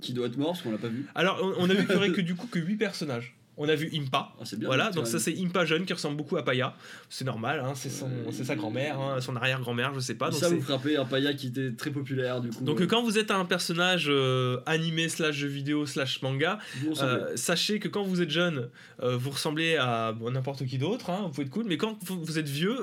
Qui 0.00 0.12
doit 0.12 0.26
être 0.26 0.36
mort 0.36 0.50
parce 0.52 0.62
qu'on 0.62 0.72
l'a 0.72 0.78
pas 0.78 0.88
vu. 0.88 1.06
Alors, 1.14 1.38
on, 1.42 1.54
on 1.64 1.70
a 1.70 1.74
vu 1.74 1.84
qu'il 1.86 1.94
y 1.94 1.96
aurait 1.96 2.10
que 2.10 2.20
du 2.20 2.34
coup 2.34 2.46
que 2.48 2.58
8 2.58 2.76
personnages. 2.76 3.34
On 3.58 3.68
a 3.68 3.74
vu 3.74 3.90
Impa. 3.94 4.32
Ah, 4.40 4.44
c'est 4.44 4.58
bien. 4.58 4.66
Voilà, 4.66 4.90
donc 4.90 5.06
ça 5.06 5.18
c'est 5.18 5.38
Impa 5.38 5.66
jeune 5.66 5.84
qui 5.84 5.92
ressemble 5.92 6.16
beaucoup 6.16 6.38
à 6.38 6.42
Paya. 6.44 6.74
C'est 7.10 7.26
normal, 7.26 7.60
hein, 7.64 7.72
c'est 7.74 7.90
son, 7.90 8.06
Ouais. 8.06 8.30
c'est 8.32 8.44
sa 8.44 8.56
grand-mère, 8.56 8.98
hein, 8.98 9.20
son 9.20 9.36
arrière-grand-mère, 9.36 9.92
je 9.94 10.00
sais 10.00 10.14
pas. 10.14 10.30
Donc, 10.30 10.40
ça 10.40 10.48
c'est- 10.48 10.54
vous 10.54 10.62
frappez 10.62 10.96
un 10.96 11.04
païa 11.04 11.34
qui 11.34 11.48
était 11.48 11.70
très 11.72 11.90
populaire 11.90 12.40
du 12.40 12.48
coup. 12.48 12.64
donc 12.64 12.80
euh, 12.80 12.86
quand 12.86 13.02
vous 13.02 13.18
êtes 13.18 13.30
un 13.30 13.44
personnage 13.44 14.06
euh, 14.08 14.58
animé 14.64 15.10
slash 15.10 15.34
jeu 15.36 15.48
vidéo 15.48 15.84
slash 15.84 16.22
manga, 16.22 16.58
euh, 17.02 17.30
sachez 17.36 17.78
que 17.78 17.88
quand 17.88 18.02
vous 18.04 18.22
êtes 18.22 18.30
jeune, 18.30 18.70
euh, 19.02 19.18
vous 19.18 19.30
ressemblez 19.30 19.76
à 19.76 20.12
bon, 20.12 20.30
n'importe 20.30 20.64
qui 20.64 20.78
d'autre, 20.78 21.10
hein, 21.10 21.20
vous 21.24 21.28
pouvez 21.28 21.42
être 21.46 21.50
cool, 21.52 21.66
mais 21.68 21.76
quand 21.76 21.98
vous 22.08 22.38
êtes 22.38 22.48
vieux, 22.48 22.76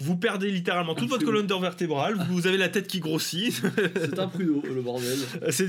vous 0.00 0.16
perdez 0.16 0.50
littéralement 0.50 0.94
toute 0.96 1.08
votre 1.10 1.24
colonne 1.24 1.46
vertébrale, 1.46 2.16
vous 2.28 2.46
avez 2.48 2.56
la 2.58 2.68
tête 2.68 2.88
qui 2.88 2.98
grossit, 2.98 3.52
C'est 3.94 4.18
un 4.18 4.26
pruneau, 4.26 4.62
le 4.64 4.82
bordel. 4.82 5.16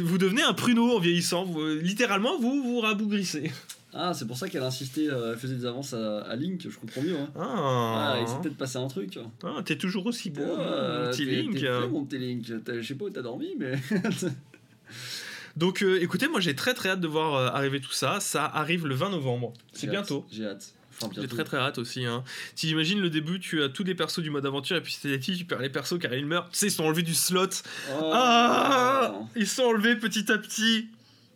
vous 0.02 0.18
devenez 0.18 0.42
un 0.42 0.54
pruneau 0.54 0.96
en 0.96 1.00
vieillissant, 1.00 1.44
vous- 1.46 1.68
littéralement 1.68 2.40
vous 2.40 2.64
vous 2.64 2.80
rabougrissez. 2.80 3.52
Ah, 3.96 4.14
c'est 4.14 4.26
pour 4.26 4.38
ça 4.38 4.50
qu'elle 4.50 4.64
insistait, 4.64 5.08
euh, 5.10 5.34
elle 5.34 5.40
faisait 5.40 5.56
des 5.56 5.66
avances 5.66 5.94
à, 5.94 6.22
à 6.22 6.36
Link, 6.36 6.62
je 6.68 6.78
comprends 6.78 7.02
mieux. 7.02 7.16
Hein. 7.16 7.30
Ah, 7.36 8.14
Ah, 8.16 8.20
il 8.22 8.28
s'est 8.28 8.36
peut-être 8.42 8.58
passé 8.58 8.78
un 8.78 8.88
truc. 8.88 9.20
Ah, 9.44 9.62
t'es 9.64 9.78
toujours 9.78 10.06
aussi 10.08 10.30
beau, 10.32 10.42
Ah, 10.58 11.04
mon 11.06 11.12
petit 11.12 11.26
Link. 11.26 11.54
t'es 11.54 11.60
prêt, 11.68 11.88
mon 11.88 12.06
petit 12.06 12.18
Link. 12.18 12.46
Je 12.68 12.82
sais 12.82 12.96
pas 12.96 13.06
où 13.06 13.10
t'as 13.10 13.22
dormi, 13.22 13.56
mais. 13.58 13.74
Donc 15.56 15.84
euh, 15.84 16.02
écoutez, 16.02 16.28
moi 16.28 16.40
j'ai 16.40 16.56
très 16.56 16.74
très 16.74 16.90
hâte 16.90 17.00
de 17.02 17.08
voir 17.08 17.36
euh, 17.36 17.48
arriver 17.50 17.80
tout 17.80 17.92
ça. 17.92 18.20
Ça 18.20 18.46
arrive 18.46 18.88
le 18.88 18.96
20 18.96 19.12
novembre. 19.12 19.54
C'est 19.72 19.88
bientôt. 19.88 20.26
J'ai 20.32 20.48
hâte. 20.48 20.74
Enfin, 21.02 21.12
J'ai 21.20 21.28
très 21.28 21.44
très 21.44 21.58
hâte 21.58 21.78
aussi. 21.78 22.06
Hein. 22.06 22.24
Si 22.56 22.68
j'imagine 22.68 23.00
le 23.00 23.10
début, 23.10 23.40
tu 23.40 23.62
as 23.64 23.70
tous 23.70 23.84
les 23.84 23.94
persos 23.96 24.20
du 24.20 24.30
mode 24.30 24.46
aventure 24.46 24.78
et 24.78 24.82
puis 24.82 24.96
c'est 25.00 25.20
tu 25.20 25.46
perds 25.46 25.60
les 25.62 25.70
persos 25.70 26.00
car 26.00 26.14
ils 26.14 26.26
meurent. 26.26 26.50
Tu 26.52 26.58
sais, 26.58 26.68
ils 26.68 26.72
sont 26.72 26.86
enlevés 26.86 27.02
du 27.04 27.14
slot. 27.14 27.48
Oh. 27.92 28.10
Ah 28.14 29.14
Ils 29.36 29.48
sont 29.48 29.64
enlevés 29.64 29.96
petit 29.96 30.32
à 30.32 30.38
petit. 30.38 30.88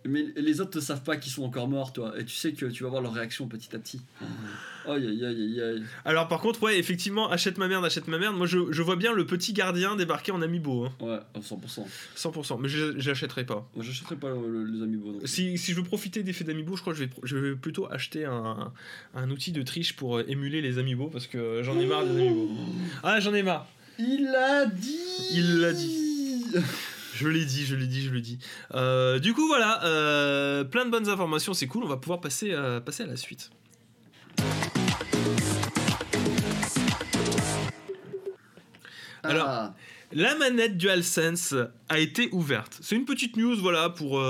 Mais 0.07 0.25
les 0.35 0.61
autres 0.61 0.77
ne 0.77 0.81
savent 0.81 1.03
pas 1.03 1.17
qu'ils 1.17 1.31
sont 1.31 1.43
encore 1.43 1.67
morts, 1.67 1.93
toi. 1.93 2.13
Et 2.17 2.25
tu 2.25 2.35
sais 2.35 2.53
que 2.53 2.65
tu 2.67 2.83
vas 2.83 2.89
voir 2.89 3.01
leur 3.01 3.13
réaction 3.13 3.47
petit 3.47 3.75
à 3.75 3.79
petit. 3.79 4.01
Aïe 4.87 5.05
aïe 5.05 5.25
aïe 5.25 5.41
aïe 5.41 5.61
aïe. 5.61 5.83
Alors 6.05 6.27
par 6.29 6.39
contre, 6.39 6.63
ouais, 6.63 6.79
effectivement, 6.79 7.29
achète 7.29 7.57
ma 7.57 7.67
merde, 7.67 7.83
achète 7.83 8.07
ma 8.07 8.17
merde. 8.17 8.35
Moi 8.37 8.47
je, 8.47 8.71
je 8.71 8.81
vois 8.81 8.95
bien 8.95 9.11
le 9.13 9.25
petit 9.25 9.51
gardien 9.53 9.95
débarquer 9.97 10.31
en 10.31 10.41
amiibo. 10.41 10.85
hein. 10.85 10.91
Ouais, 11.01 11.19
à 11.35 11.39
100%. 11.39 11.85
100%. 12.15 12.59
Mais 12.61 12.69
l'achèterai 13.03 13.45
pas. 13.45 13.69
Moi, 13.75 13.83
j'achèterai 13.83 14.15
pas 14.15 14.29
le- 14.29 14.63
le- 14.63 14.71
les 14.77 14.81
amiibo. 14.83 15.11
donc. 15.11 15.21
Si, 15.27 15.57
si 15.57 15.71
je 15.71 15.77
veux 15.77 15.83
profiter 15.83 16.23
d'effets 16.23 16.45
d'amiibo, 16.45 16.75
je 16.77 16.81
crois 16.81 16.93
que 16.93 16.99
je 16.99 17.03
vais, 17.05 17.09
je 17.23 17.35
vais 17.37 17.55
plutôt 17.55 17.91
acheter 17.91 18.23
un, 18.25 18.71
un 19.13 19.29
outil 19.29 19.51
de 19.51 19.61
triche 19.61 19.93
pour 19.95 20.17
euh, 20.19 20.23
émuler 20.29 20.61
les 20.61 20.77
amiibo 20.77 21.07
parce 21.07 21.27
que 21.27 21.61
j'en 21.63 21.77
ai 21.79 21.85
marre 21.85 22.05
des 22.05 22.11
amiibo. 22.11 22.49
Ah, 23.03 23.19
j'en 23.19 23.33
ai 23.33 23.43
marre. 23.43 23.67
Il 23.99 24.23
l'a 24.31 24.67
dit 24.67 24.95
Il 25.33 25.57
l'a 25.59 25.73
dit. 25.73 26.45
Je 27.13 27.27
l'ai 27.27 27.45
dit, 27.45 27.65
je 27.65 27.75
l'ai 27.75 27.87
dit, 27.87 28.01
je 28.03 28.13
l'ai 28.13 28.21
dit. 28.21 28.39
Euh, 28.73 29.19
du 29.19 29.33
coup, 29.33 29.47
voilà, 29.47 29.83
euh, 29.85 30.63
plein 30.63 30.85
de 30.85 30.91
bonnes 30.91 31.09
informations, 31.09 31.53
c'est 31.53 31.67
cool. 31.67 31.83
On 31.83 31.87
va 31.87 31.97
pouvoir 31.97 32.21
passer, 32.21 32.51
euh, 32.51 32.79
passer 32.79 33.03
à 33.03 33.07
la 33.07 33.15
suite. 33.15 33.49
Alors, 39.23 39.47
Ah, 39.47 39.75
La 40.13 40.35
manette 40.37 40.77
DualSense 40.77 41.53
a 41.89 41.99
été 41.99 42.29
ouverte. 42.31 42.77
C'est 42.81 42.95
une 42.95 43.05
petite 43.05 43.35
news, 43.35 43.57
voilà, 43.57 43.89
pour, 43.89 44.21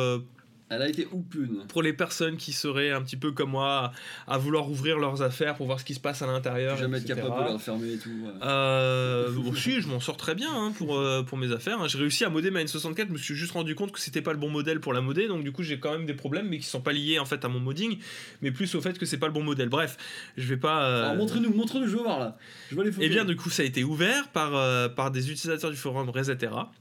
elle 0.69 0.81
a 0.81 0.89
été 0.89 1.07
oupune. 1.11 1.63
pour 1.69 1.81
les 1.81 1.93
personnes 1.93 2.37
qui 2.37 2.51
seraient 2.53 2.91
un 2.91 3.01
petit 3.01 3.15
peu 3.17 3.31
comme 3.31 3.51
moi 3.51 3.93
à, 4.27 4.33
à 4.33 4.37
vouloir 4.37 4.69
ouvrir 4.69 4.97
leurs 4.99 5.21
affaires 5.21 5.55
pour 5.55 5.65
voir 5.65 5.79
ce 5.79 5.85
qui 5.85 5.93
se 5.93 5.99
passe 5.99 6.21
à 6.21 6.27
l'intérieur. 6.27 6.77
Jamais 6.77 6.97
être 6.97 7.05
capable 7.05 7.35
de 7.39 7.45
la 7.47 7.53
refermer 7.53 7.93
et 7.93 7.97
tout. 7.97 8.09
ouais. 8.09 8.31
Euh, 8.43 9.31
bon, 9.31 9.53
si, 9.53 9.81
je 9.81 9.87
m'en 9.87 9.99
sors 9.99 10.17
très 10.17 10.35
bien 10.35 10.49
hein, 10.53 10.73
pour, 10.77 10.97
euh, 10.97 11.23
pour 11.23 11.37
mes 11.37 11.51
affaires. 11.51 11.79
hein. 11.81 11.87
J'ai 11.87 11.97
réussi 11.97 12.25
à 12.25 12.29
modder 12.29 12.51
ma 12.51 12.63
N64, 12.63 13.07
je 13.07 13.13
me 13.13 13.17
suis 13.17 13.35
juste 13.35 13.51
rendu 13.53 13.75
compte 13.75 13.91
que 13.91 13.99
c'était 13.99 14.21
pas 14.21 14.33
le 14.33 14.39
bon 14.39 14.49
modèle 14.49 14.79
pour 14.79 14.93
la 14.93 15.01
modder, 15.01 15.27
donc 15.27 15.43
du 15.43 15.51
coup 15.51 15.63
j'ai 15.63 15.79
quand 15.79 15.91
même 15.91 16.05
des 16.05 16.13
problèmes, 16.13 16.47
mais 16.49 16.57
qui 16.59 16.65
sont 16.65 16.81
pas 16.81 16.93
liés 16.93 17.19
en 17.19 17.25
fait 17.25 17.43
à 17.45 17.47
mon 17.47 17.59
modding, 17.59 17.97
mais 18.41 18.51
plus 18.51 18.73
au 18.75 18.81
fait 18.81 18.97
que 18.97 19.05
c'est 19.05 19.17
pas 19.17 19.27
le 19.27 19.33
bon 19.33 19.43
modèle. 19.43 19.69
Bref, 19.69 19.97
je 20.37 20.47
vais 20.47 20.57
pas. 20.57 20.83
euh, 20.83 21.03
Alors 21.05 21.15
montre-nous, 21.15 21.53
montre-nous, 21.53 21.87
je 21.87 21.95
veux 21.95 22.03
voir 22.03 22.19
là. 22.19 22.37
Je 22.69 22.75
vois 22.75 22.83
les 22.83 22.91
photos. 22.91 23.05
Eh 23.05 23.09
bien, 23.09 23.25
du 23.25 23.35
coup, 23.35 23.49
ça 23.49 23.63
a 23.63 23.65
été 23.65 23.83
ouvert 23.83 24.27
par, 24.29 24.55
euh, 24.55 24.89
par 24.89 25.11
des 25.11 25.31
utilisateurs 25.31 25.71
du 25.71 25.77
forum 25.77 26.09
Resetera. 26.09 26.71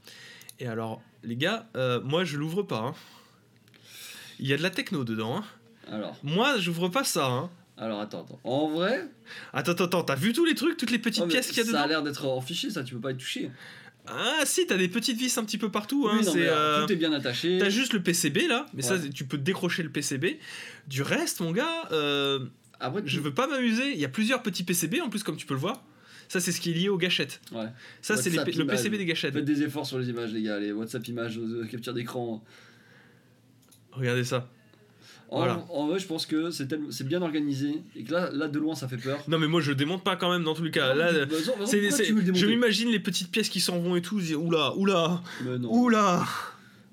Et 0.59 0.67
alors, 0.67 1.01
les 1.23 1.35
gars, 1.35 1.67
euh, 1.75 2.01
moi 2.03 2.23
je 2.23 2.37
l'ouvre 2.37 2.63
pas. 2.63 2.79
hein. 2.79 2.93
Il 4.39 4.47
y 4.47 4.53
a 4.53 4.57
de 4.57 4.63
la 4.63 4.69
techno 4.69 5.03
dedans. 5.03 5.37
hein. 5.37 5.43
Alors, 5.91 6.17
Moi, 6.23 6.57
j'ouvre 6.59 6.89
pas 6.89 7.03
ça. 7.03 7.25
hein. 7.27 7.49
alors 7.77 8.01
attends, 8.01 8.23
attends. 8.23 8.39
En 8.43 8.67
vrai, 8.69 9.07
Attends, 9.53 9.71
attends, 9.73 9.85
attends, 9.85 10.03
t'as 10.03 10.15
vu 10.15 10.33
tous 10.33 10.45
les 10.45 10.55
trucs, 10.55 10.77
toutes 10.77 10.91
les 10.91 10.99
petites 10.99 11.23
oh, 11.25 11.27
pièces 11.27 11.47
qu'il 11.47 11.57
y 11.57 11.61
a 11.61 11.63
ça 11.63 11.69
dedans 11.71 11.81
a 11.83 11.87
l'air 11.87 12.03
d'être 12.03 12.25
en 12.25 12.41
fichier, 12.41 12.69
ça, 12.69 12.83
tu 12.83 12.93
peux 12.95 13.01
pas 13.01 13.11
y 13.11 13.17
toucher. 13.17 13.51
Ah, 14.09 14.41
si, 14.45 14.65
t'as 14.65 14.77
des 14.77 14.87
petites 14.87 15.17
vis 15.17 15.37
un 15.37 15.43
petit 15.43 15.57
peu 15.57 15.69
partout. 15.69 16.07
hein, 16.09 16.17
oui, 16.19 16.25
non, 16.25 16.31
c'est, 16.31 16.39
mais 16.39 16.47
alors, 16.47 16.57
euh, 16.59 16.85
tout 16.85 16.93
est 16.93 16.95
bien 16.97 17.11
attaché. 17.11 17.57
T'as 17.59 17.69
juste 17.69 17.91
le 17.93 18.01
PCB 18.01 18.47
là, 18.47 18.65
mais 18.73 18.81
ça 18.81 18.95
tu 19.13 19.25
peux 19.25 19.37
décrocher 19.37 19.83
le 19.83 19.89
PCB. 19.89 20.39
Du 20.87 21.01
reste, 21.01 21.41
mon 21.41 21.51
gars, 21.51 21.89
euh, 21.91 22.39
Après, 22.79 23.01
je 23.05 23.19
veux 23.19 23.33
pas 23.33 23.47
m'amuser. 23.47 23.91
Il 23.91 23.99
y 23.99 24.05
a 24.05 24.09
plusieurs 24.09 24.41
petits 24.43 24.63
PCB 24.63 25.01
en 25.01 25.09
plus, 25.09 25.23
comme 25.23 25.35
tu 25.35 25.45
peux 25.45 25.53
le 25.55 25.59
voir. 25.59 25.83
Ça, 26.29 26.39
c'est 26.41 26.51
ce 26.51 26.59
qui 26.61 26.71
est 26.71 26.73
lié 26.73 26.89
aux 26.89 26.97
gâchettes. 26.97 27.39
Ouais. 27.53 27.67
Ça, 28.01 28.15
c'est 28.17 28.29
le. 28.29 28.65
PCB 28.65 28.97
des 28.97 29.05
gâchettes. 29.05 29.33
Faites 29.33 29.45
des 29.45 29.63
efforts 29.63 29.85
sur 29.85 29.97
les 29.99 30.09
images, 30.09 30.31
les 30.31 30.41
gars. 30.41 30.59
Les 30.59 30.71
WhatsApp 30.71 31.05
images, 31.07 31.39
capture 31.69 31.93
d'écran. 31.93 32.43
Regardez 33.97 34.23
ça. 34.23 34.49
En, 35.29 35.39
Voilà. 35.39 35.65
en 35.71 35.87
vrai, 35.87 35.99
je 35.99 36.07
pense 36.07 36.25
que 36.25 36.51
c'est 36.51 36.67
tel- 36.67 36.85
c'est 36.89 37.05
bien 37.05 37.21
organisé. 37.21 37.81
Et 37.97 38.03
que 38.03 38.13
là, 38.13 38.29
là, 38.31 38.47
de 38.47 38.59
loin, 38.59 38.75
ça 38.75 38.87
fait 38.87 38.95
peur. 38.97 39.19
Non, 39.27 39.37
mais 39.37 39.47
moi, 39.47 39.59
je 39.59 39.71
le 39.71 39.75
démonte 39.75 40.01
pas 40.03 40.15
quand 40.15 40.31
même 40.31 40.43
dans 40.45 40.53
tous 40.53 40.63
les 40.63 40.71
cas. 40.71 40.93
Là, 40.93 41.11
Non, 41.11 41.65
c'est- 41.65 41.91
c'est- 41.91 42.09
le 42.11 42.33
je 42.33 42.45
m'imagine 42.45 42.89
les 42.89 42.99
petites 43.01 43.29
pièces 43.29 43.49
qui 43.49 43.59
s'en 43.59 43.77
vont 43.79 43.95
et 43.97 44.01
tout. 44.01 44.19
je 44.19 44.25
dis, 44.27 44.35
Oula, 44.35 44.73
oula, 44.77 45.21
non. 45.59 45.69
oula. 45.73 46.23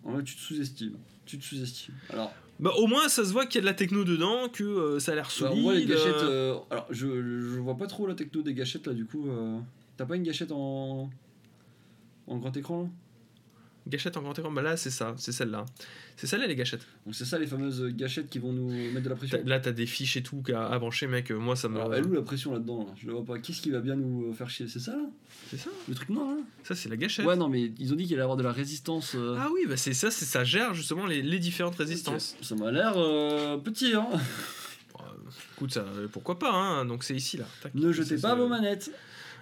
En 0.03 0.13
vrai, 0.15 0.25
tu 0.25 0.35
te 0.35 0.41
sous-estimes. 0.41 0.97
Tu 1.27 1.39
te 1.39 1.45
sous-estimes. 1.45 1.95
Alors, 2.11 2.33
Bah, 2.61 2.73
au 2.79 2.87
moins, 2.87 3.09
ça 3.09 3.25
se 3.25 3.33
voit 3.33 3.47
qu'il 3.47 3.57
y 3.57 3.59
a 3.59 3.63
de 3.63 3.67
la 3.67 3.75
techno 3.75 4.05
dedans, 4.05 4.49
que 4.49 4.63
euh, 4.65 4.99
ça 5.01 5.13
a 5.13 5.15
l'air 5.17 5.25
bah, 5.25 5.31
solide. 5.31 5.59
on 5.59 5.63
voit 5.63 5.75
les 5.75 5.87
gâchettes. 5.87 6.07
euh, 6.23 6.55
euh, 6.55 6.59
alors, 6.71 6.87
je, 6.91 7.07
je 7.07 7.59
vois 7.61 7.77
pas 7.77 7.87
trop 7.89 8.07
la 8.07 8.15
techno 8.15 8.43
des 8.43 8.55
gâchettes 8.55 8.87
là, 8.87 8.93
du 8.95 9.05
coup. 9.07 9.29
euh, 9.29 9.59
T'as 9.97 10.07
pas 10.07 10.15
une 10.17 10.23
gâchette 10.25 10.51
en. 10.53 11.09
en 12.27 12.37
grand 12.39 12.57
écran 12.57 12.83
là? 12.83 12.89
Gâchettes 13.87 14.17
en 14.17 14.23
grand 14.23 14.39
écran, 14.39 14.51
bah 14.51 14.63
là, 14.63 14.79
c'est 14.79 14.91
ça, 14.91 15.15
c'est 15.19 15.31
celle-là. 15.33 15.67
C'est 16.17 16.27
celle-là, 16.27 16.47
les 16.47 16.57
gâchettes. 16.57 16.87
Donc, 17.05 17.15
c'est 17.15 17.27
ça 17.27 17.39
les 17.39 17.47
fameuses 17.47 17.85
gâchettes 17.95 18.31
qui 18.31 18.39
vont 18.39 18.51
nous 18.53 18.71
mettre 18.71 19.03
de 19.03 19.09
la 19.11 19.15
pression. 19.15 19.37
T'as- 19.37 19.45
Là, 19.49 19.61
t'as 19.61 19.73
des 19.73 19.85
fiches 19.85 20.17
et 20.17 20.23
tout 20.23 20.43
à, 20.55 20.73
à 20.73 20.79
brancher, 20.79 21.07
mec. 21.07 21.31
Moi, 21.31 21.55
ça 21.55 21.69
me. 21.69 21.77
Alors, 21.77 21.95
elle 21.95 22.07
où 22.07 22.13
la 22.15 22.23
pression 22.23 22.53
là-dedans 22.55 22.87
là 22.87 22.95
Je 22.97 23.07
la 23.07 23.13
vois 23.13 23.25
pas. 23.25 23.39
Qu'est-ce 23.39 23.61
qui 23.61 23.71
va 23.71 23.81
bien 23.81 23.95
nous 23.97 24.31
euh, 24.31 24.33
faire 24.33 24.49
chier? 24.49 24.69
C'est 24.69 24.79
ça 24.81 24.93
là? 24.93 25.05
C'est 25.51 25.59
ça. 25.59 25.69
Le 25.87 25.95
truc 25.95 26.09
noir 26.09 26.29
là? 26.35 26.41
Ça, 26.63 26.75
c'est 26.75 26.89
la 26.89 26.97
gâchette. 26.97 27.27
Ouais, 27.27 27.37
non, 27.37 27.49
mais 27.51 27.73
ils 27.79 27.93
ont 27.93 27.97
dit 27.97 28.05
qu'il 28.05 28.15
allait 28.15 28.23
avoir 28.23 28.39
de 28.39 28.43
la 28.43 28.53
résistance. 28.53 29.15
euh, 29.17 29.37
Ah 29.39 29.49
oui, 29.53 29.67
bah 29.69 29.77
c'est 29.77 29.93
ça, 29.93 30.11
c'est 30.11 30.25
ça 30.25 30.45
gère 30.45 30.73
justement 30.73 31.05
les, 31.07 31.21
les 31.21 31.39
différentes 31.39 31.77
résistances. 31.77 32.37
Ça 32.41 32.55
m'a 32.55 32.71
l'air 32.73 32.95
euh, 32.97 33.59
petit, 33.59 33.93
hein 33.95 34.07
Bon, 34.95 35.01
euh, 35.05 35.31
écoute, 35.57 35.73
ça, 35.75 35.85
pourquoi 36.11 36.39
pas, 36.39 36.53
hein 36.53 36.85
Donc 36.87 37.05
c'est 37.05 37.15
ici 37.17 37.37
là. 37.37 37.45
Tac. 37.63 37.75
Ne 37.75 37.93
jetez 37.93 38.17
pas 38.17 38.35
vos 38.35 38.49
manettes 38.49 38.91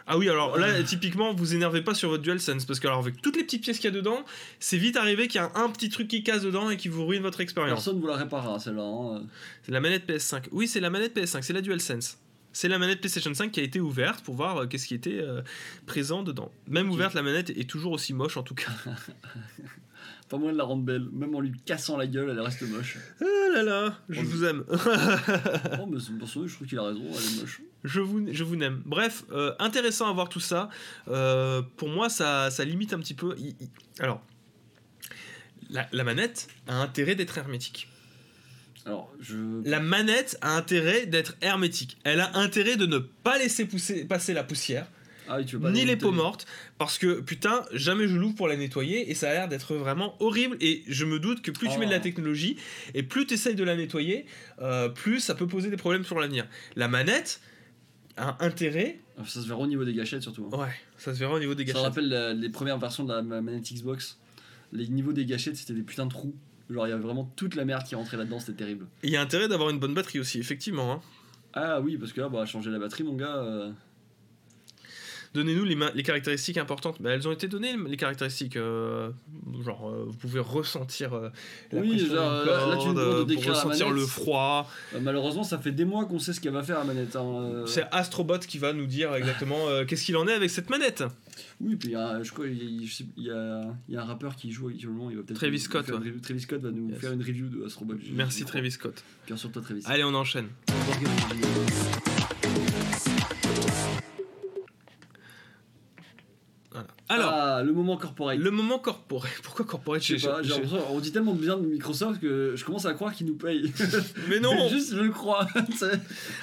Ah 0.06 0.18
oui, 0.18 0.28
alors 0.28 0.58
là, 0.58 0.82
typiquement, 0.82 1.32
vous 1.34 1.54
énervez 1.54 1.82
pas 1.82 1.94
sur 1.94 2.08
votre 2.08 2.22
DualSense 2.22 2.64
parce 2.64 2.80
que 2.80 2.86
alors 2.86 3.00
avec 3.00 3.20
toutes 3.22 3.36
les 3.36 3.44
petites 3.44 3.62
pièces 3.62 3.78
qu'il 3.78 3.86
y 3.86 3.92
a 3.92 3.96
dedans, 3.96 4.24
c'est 4.60 4.78
vite 4.78 4.96
arrivé 4.96 5.28
qu'il 5.28 5.40
y 5.40 5.44
a 5.44 5.52
un, 5.54 5.70
petit 5.70 5.88
truc 5.88 6.08
qui 6.08 6.22
casse 6.22 6.42
dedans 6.42 6.70
et 6.70 6.76
qui 6.76 6.88
vous 6.88 7.06
ruine 7.06 7.22
votre 7.22 7.40
expérience. 7.40 7.84
Personne 7.84 8.00
vous 8.00 8.06
la 8.06 8.16
réparera 8.16 8.58
celle-là. 8.58 8.82
hein. 8.82 9.22
C'est 9.62 9.72
la 9.72 9.80
manette 9.80 10.08
PS5. 10.08 10.44
Oui, 10.50 10.68
c'est 10.68 10.80
la 10.80 10.90
manette 10.90 11.16
PS5, 11.16 11.42
c'est 11.42 11.52
la 11.52 11.60
DualSense. 11.60 12.18
C'est 12.52 12.68
la 12.68 12.78
manette 12.78 13.00
PlayStation 13.00 13.32
5 13.32 13.50
qui 13.50 13.60
a 13.60 13.62
été 13.62 13.80
ouverte 13.80 14.22
pour 14.24 14.34
voir 14.34 14.58
euh, 14.58 14.66
qu'est-ce 14.66 14.86
qui 14.86 14.94
était 14.94 15.20
euh, 15.20 15.40
présent 15.86 16.22
dedans. 16.22 16.50
Même 16.68 16.90
ouverte, 16.90 17.14
la 17.14 17.22
manette 17.22 17.50
est 17.50 17.68
toujours 17.68 17.92
aussi 17.92 18.12
moche 18.12 18.36
en 18.36 18.42
tout 18.42 18.54
cas. 18.54 18.70
Pas 20.32 20.38
moyen 20.38 20.54
de 20.54 20.58
la 20.58 20.64
rendre 20.64 20.82
belle. 20.82 21.06
Même 21.12 21.34
en 21.34 21.40
lui 21.40 21.52
cassant 21.66 21.98
la 21.98 22.06
gueule, 22.06 22.30
elle 22.30 22.40
reste 22.40 22.62
moche. 22.62 22.96
Ah 23.20 23.24
là 23.52 23.62
là, 23.62 23.98
je 24.08 24.22
vous 24.22 24.44
aime. 24.44 24.64
oh, 24.70 25.86
mais 25.90 26.00
c'est 26.00 26.18
perso, 26.18 26.46
je 26.46 26.54
trouve 26.54 26.66
qu'il 26.66 26.78
a 26.78 26.84
raison, 26.84 27.02
elle 27.04 27.36
est 27.36 27.40
moche. 27.42 27.60
Je 27.84 28.00
vous, 28.00 28.26
je 28.32 28.42
vous 28.42 28.56
n'aime. 28.56 28.80
Bref, 28.86 29.24
euh, 29.30 29.52
intéressant 29.58 30.08
à 30.08 30.12
voir 30.14 30.30
tout 30.30 30.40
ça. 30.40 30.70
Euh, 31.08 31.60
pour 31.76 31.90
moi, 31.90 32.08
ça, 32.08 32.50
ça 32.50 32.64
limite 32.64 32.94
un 32.94 32.98
petit 32.98 33.12
peu. 33.12 33.34
il- 33.36 33.54
il- 33.60 33.68
Alors, 34.00 34.22
la, 35.68 35.86
la 35.92 36.02
manette 36.04 36.48
a 36.66 36.76
intérêt 36.80 37.14
d'être 37.14 37.36
hermétique. 37.36 37.88
Alors, 38.86 39.12
je. 39.20 39.36
La 39.68 39.80
manette 39.80 40.38
a 40.40 40.56
intérêt 40.56 41.04
d'être 41.06 41.36
hermétique. 41.42 41.98
Elle 42.04 42.20
a 42.20 42.36
intérêt 42.38 42.76
de 42.76 42.86
ne 42.86 42.98
pas 42.98 43.36
laisser 43.36 43.66
pousser, 43.66 44.04
passer 44.06 44.32
la 44.32 44.44
poussière, 44.44 44.86
Ah 45.34 45.38
oui, 45.38 45.72
ni 45.72 45.84
les 45.84 45.96
peaux 45.96 46.12
mortes, 46.12 46.46
parce 46.78 46.98
que 46.98 47.20
putain, 47.20 47.62
jamais 47.72 48.06
je 48.08 48.16
l'ouvre 48.16 48.34
pour 48.34 48.48
la 48.48 48.56
nettoyer 48.56 49.10
et 49.10 49.14
ça 49.14 49.30
a 49.30 49.32
l'air 49.32 49.48
d'être 49.48 49.74
vraiment 49.74 50.14
horrible. 50.20 50.56
Et 50.60 50.82
je 50.88 51.04
me 51.04 51.18
doute 51.18 51.40
que 51.42 51.50
plus 51.50 51.68
tu 51.68 51.78
mets 51.78 51.86
de 51.86 51.90
la 51.90 51.98
Oh. 51.98 52.02
technologie 52.02 52.56
et 52.94 53.02
plus 53.02 53.26
tu 53.26 53.34
essayes 53.34 53.54
de 53.54 53.64
la 53.64 53.76
nettoyer, 53.76 54.26
euh, 54.60 54.88
plus 54.88 55.20
ça 55.20 55.34
peut 55.34 55.46
poser 55.46 55.70
des 55.70 55.76
problèmes 55.76 56.04
sur 56.04 56.18
l'avenir. 56.20 56.46
La 56.76 56.88
manette 56.88 57.40
a 58.16 58.44
intérêt. 58.44 58.98
Ah, 59.18 59.22
Ça 59.26 59.40
se 59.40 59.46
verra 59.48 59.60
au 59.60 59.66
niveau 59.66 59.84
des 59.84 59.94
gâchettes 59.94 60.22
surtout. 60.22 60.48
hein. 60.52 60.58
Ouais, 60.58 60.72
ça 60.98 61.14
se 61.14 61.18
verra 61.18 61.34
au 61.34 61.38
niveau 61.38 61.54
des 61.54 61.64
Ça 61.66 61.72
gâchettes. 61.72 61.84
rappelle 61.88 62.08
la- 62.08 62.32
les 62.34 62.48
premières 62.50 62.78
versions 62.78 63.04
de 63.04 63.12
la 63.12 63.22
ma- 63.22 63.40
manette 63.40 63.72
Xbox. 63.72 64.18
Les 64.72 64.88
niveaux 64.88 65.12
des 65.12 65.24
gâchettes, 65.26 65.56
c'était 65.56 65.74
des 65.74 65.82
putains 65.82 66.06
de 66.06 66.10
trous. 66.10 66.34
Genre, 66.70 66.86
il 66.86 66.90
y 66.90 66.92
avait 66.92 67.02
vraiment 67.02 67.30
toute 67.36 67.54
la 67.54 67.64
merde 67.66 67.84
qui 67.84 67.94
rentrait 67.94 68.16
là-dedans, 68.16 68.38
c'était 68.38 68.54
terrible. 68.64 68.86
Il 69.02 69.10
y 69.10 69.16
a 69.16 69.20
intérêt 69.20 69.48
d'avoir 69.48 69.68
une 69.70 69.78
bonne 69.78 69.92
batterie 69.94 70.18
aussi, 70.20 70.38
effectivement. 70.38 70.92
hein. 70.92 71.00
Ah 71.54 71.80
oui, 71.82 71.98
parce 71.98 72.12
que 72.12 72.20
là, 72.22 72.30
bah, 72.30 72.46
changer 72.46 72.70
la 72.70 72.78
batterie, 72.78 73.02
mon 73.04 73.14
gars. 73.14 73.36
euh, 73.36 73.70
Donnez-nous 75.34 75.64
les, 75.64 76.02
caractéristiques 76.02 76.58
importantes. 76.58 77.00
Bah, 77.00 77.10
elles 77.10 77.26
ont 77.26 77.32
été 77.32 77.48
données, 77.48 77.74
les 77.88 77.96
caractéristiques. 77.96 78.56
euh, 78.56 79.10
genre, 79.64 79.88
euh, 79.88 80.04
vous 80.06 80.16
pouvez 80.16 80.40
ressentir 80.40 81.14
euh, 81.14 81.30
la 81.72 81.80
Oui, 81.80 81.96
pression 81.96 82.14
là- 82.14 82.44
là, 82.44 82.76
tu 82.76 82.88
demandes 82.88 83.26
de 83.26 83.34
la 83.34 83.50
ressentir 83.52 83.86
manette. 83.88 84.00
le 84.02 84.06
froid. 84.06 84.70
Euh, 84.94 84.98
malheureusement, 85.00 85.42
ça 85.44 85.58
fait 85.58 85.72
des 85.72 85.86
mois 85.86 86.04
qu'on 86.04 86.18
sait 86.18 86.32
ce 86.34 86.40
qu'elle 86.40 86.52
va 86.52 86.62
faire 86.62 86.78
la 86.78 86.84
manette. 86.84 87.16
hein, 87.16 87.24
euh. 87.24 87.66
C'est 87.66 87.84
Astrobot 87.92 88.40
qui 88.40 88.58
va 88.58 88.72
nous 88.74 88.86
dire 88.86 89.14
exactement 89.14 89.68
euh, 89.68 89.84
qu'est-ce 89.86 90.04
qu'il 90.04 90.16
en 90.18 90.26
est 90.28 90.34
avec 90.34 90.50
cette 90.50 90.68
manette. 90.68 91.02
Oui, 91.60 91.76
puis 91.76 91.88
il 91.88 91.92
y 91.92 91.96
a- 91.96 92.22
je 92.22 92.30
crois 92.30 92.46
il 92.46 92.82
y 92.82 92.86
y 93.16 93.30
a, 93.30 93.64
il 93.88 93.94
y 93.94 93.96
a 93.96 94.02
un 94.02 94.04
rappeur 94.04 94.36
qui 94.36 94.52
joue 94.52 94.68
actuellement. 94.68 95.08
Il 95.10 95.16
va 95.16 95.22
peut-être 95.22 95.38
Travis 95.38 95.56
nous 95.56 95.62
Scott, 95.64 95.86
faire 95.86 95.94
ouais. 96.00 96.12
Travis 96.22 96.40
Scott 96.42 96.60
va 96.60 96.70
nous 96.70 96.90
Yes. 96.90 96.98
faire 97.00 97.12
une 97.12 97.22
review 97.22 97.46
de 97.48 97.64
Astrobot. 97.64 97.94
Merci. 98.12 98.44
Travis 98.44 98.72
Scott. 98.72 99.02
Bien 99.26 99.36
sûr, 99.38 99.50
toi, 99.50 99.62
Travis. 99.62 99.82
Allez, 99.86 100.04
on 100.04 100.12
enchaîne. 100.14 100.48
Alors, 107.14 107.30
ah, 107.32 107.62
le 107.62 107.72
moment 107.72 107.96
corporate. 107.96 108.38
le 108.38 108.50
moment 108.50 108.78
corporate. 108.78 109.30
Pourquoi 109.42 109.64
corporate 109.64 110.02
Je 110.02 110.16
sais 110.16 110.26
pas, 110.26 110.40
on 110.90 111.00
dit 111.00 111.12
tellement 111.12 111.34
bien 111.34 111.56
de 111.56 111.66
Microsoft 111.66 112.20
que 112.20 112.54
je 112.56 112.64
commence 112.64 112.86
à 112.86 112.94
croire 112.94 113.12
qu'ils 113.14 113.26
nous 113.26 113.36
payent. 113.36 113.72
Mais 114.28 114.40
non 114.40 114.68
Juste, 114.70 114.94
je 114.94 115.00
le 115.00 115.10
crois. 115.10 115.46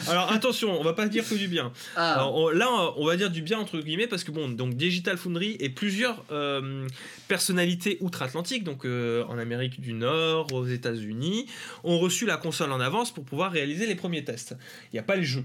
Alors 0.07 0.31
attention, 0.31 0.79
on 0.79 0.83
va 0.83 0.93
pas 0.93 1.07
dire 1.07 1.27
que 1.27 1.35
du 1.35 1.47
bien. 1.47 1.71
ah, 1.95 2.13
Alors, 2.15 2.35
on- 2.35 2.49
là, 2.49 2.67
on 2.97 3.05
va 3.05 3.15
dire 3.17 3.29
du 3.31 3.41
bien 3.41 3.59
entre 3.59 3.79
guillemets 3.79 4.07
parce 4.07 4.23
que 4.23 4.31
bon, 4.31 4.49
donc 4.49 4.75
Digital 4.75 5.17
Foundry 5.17 5.57
et 5.59 5.69
plusieurs 5.69 6.23
euh, 6.31 6.87
personnalités 7.27 7.97
outre-Atlantique, 8.01 8.63
donc 8.63 8.85
euh, 8.85 9.23
en 9.25 9.37
Amérique 9.37 9.79
du 9.81 9.93
Nord, 9.93 10.51
aux 10.53 10.65
États-Unis, 10.65 11.45
ont 11.83 11.99
reçu 11.99 12.25
la 12.25 12.37
console 12.37 12.71
en 12.71 12.79
avance 12.79 13.13
pour 13.13 13.23
pouvoir 13.23 13.51
réaliser 13.51 13.85
les 13.87 13.95
premiers 13.95 14.23
tests. 14.23 14.55
Il 14.91 14.95
n'y 14.95 14.99
a 14.99 15.03
pas 15.03 15.15
les 15.15 15.23
jeux. 15.23 15.43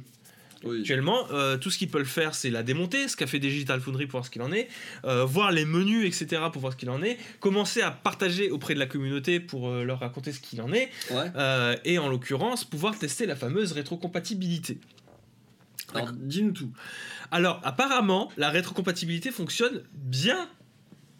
Oui. 0.64 0.80
Actuellement, 0.80 1.26
euh, 1.30 1.56
tout 1.56 1.70
ce 1.70 1.78
qu'ils 1.78 1.88
peuvent 1.90 2.04
faire, 2.04 2.34
c'est 2.34 2.50
la 2.50 2.62
démonter, 2.62 3.08
ce 3.08 3.16
qu'a 3.16 3.26
fait 3.26 3.38
Digital 3.38 3.80
Foundry 3.80 4.06
pour 4.06 4.12
voir 4.18 4.24
ce 4.26 4.30
qu'il 4.30 4.42
en 4.42 4.52
est, 4.52 4.68
euh, 5.04 5.24
voir 5.24 5.52
les 5.52 5.64
menus, 5.64 6.06
etc. 6.06 6.42
pour 6.52 6.60
voir 6.60 6.72
ce 6.72 6.78
qu'il 6.78 6.90
en 6.90 7.02
est, 7.02 7.18
commencer 7.40 7.82
à 7.82 7.90
partager 7.90 8.50
auprès 8.50 8.74
de 8.74 8.78
la 8.78 8.86
communauté 8.86 9.40
pour 9.40 9.68
euh, 9.68 9.84
leur 9.84 10.00
raconter 10.00 10.32
ce 10.32 10.40
qu'il 10.40 10.60
en 10.62 10.72
est, 10.72 10.90
Ouais. 11.10 11.76
et 11.84 11.98
en 11.98 12.08
l'occurrence, 12.08 12.64
pouvoir 12.64 12.98
tester 12.98 13.26
la 13.26 13.36
fameuse 13.36 13.72
rétrocompatibilité. 13.72 14.78
Alors, 15.94 16.12
dis-nous 16.12 16.52
tout. 16.52 16.72
Alors, 17.30 17.60
apparemment, 17.62 18.30
la 18.36 18.50
rétrocompatibilité 18.50 19.30
fonctionne 19.30 19.82
bien 19.94 20.48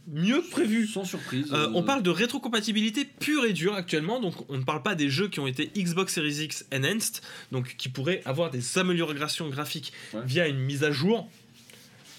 mieux 0.09 0.43
prévu. 0.51 0.87
Sans 0.87 1.05
surprise. 1.05 1.47
Euh, 1.53 1.67
euh, 1.69 1.71
on 1.75 1.83
parle 1.83 2.03
de 2.03 2.11
rétrocompatibilité 2.11 3.05
pure 3.05 3.45
et 3.47 3.53
dure 3.53 3.75
actuellement, 3.75 4.21
donc 4.21 4.35
on 4.51 4.59
ne 4.59 4.63
parle 4.65 4.83
pas 4.83 4.95
des 4.95 5.09
jeux 5.11 5.29
qui 5.29 5.41
ont 5.41 5.47
été 5.47 5.71
Xbox 5.77 6.15
Series 6.15 6.45
X 6.45 6.67
Enhanced, 6.73 7.21
donc 7.53 7.75
qui 7.77 7.89
pourraient 7.89 8.23
avoir 8.25 8.51
des 8.51 8.79
améliorations 8.79 9.49
graphiques 9.49 9.93
Ouais. 10.13 10.21
via 10.25 10.49
une 10.49 10.59
mise 10.59 10.85
à 10.85 10.93
jour. 10.93 11.29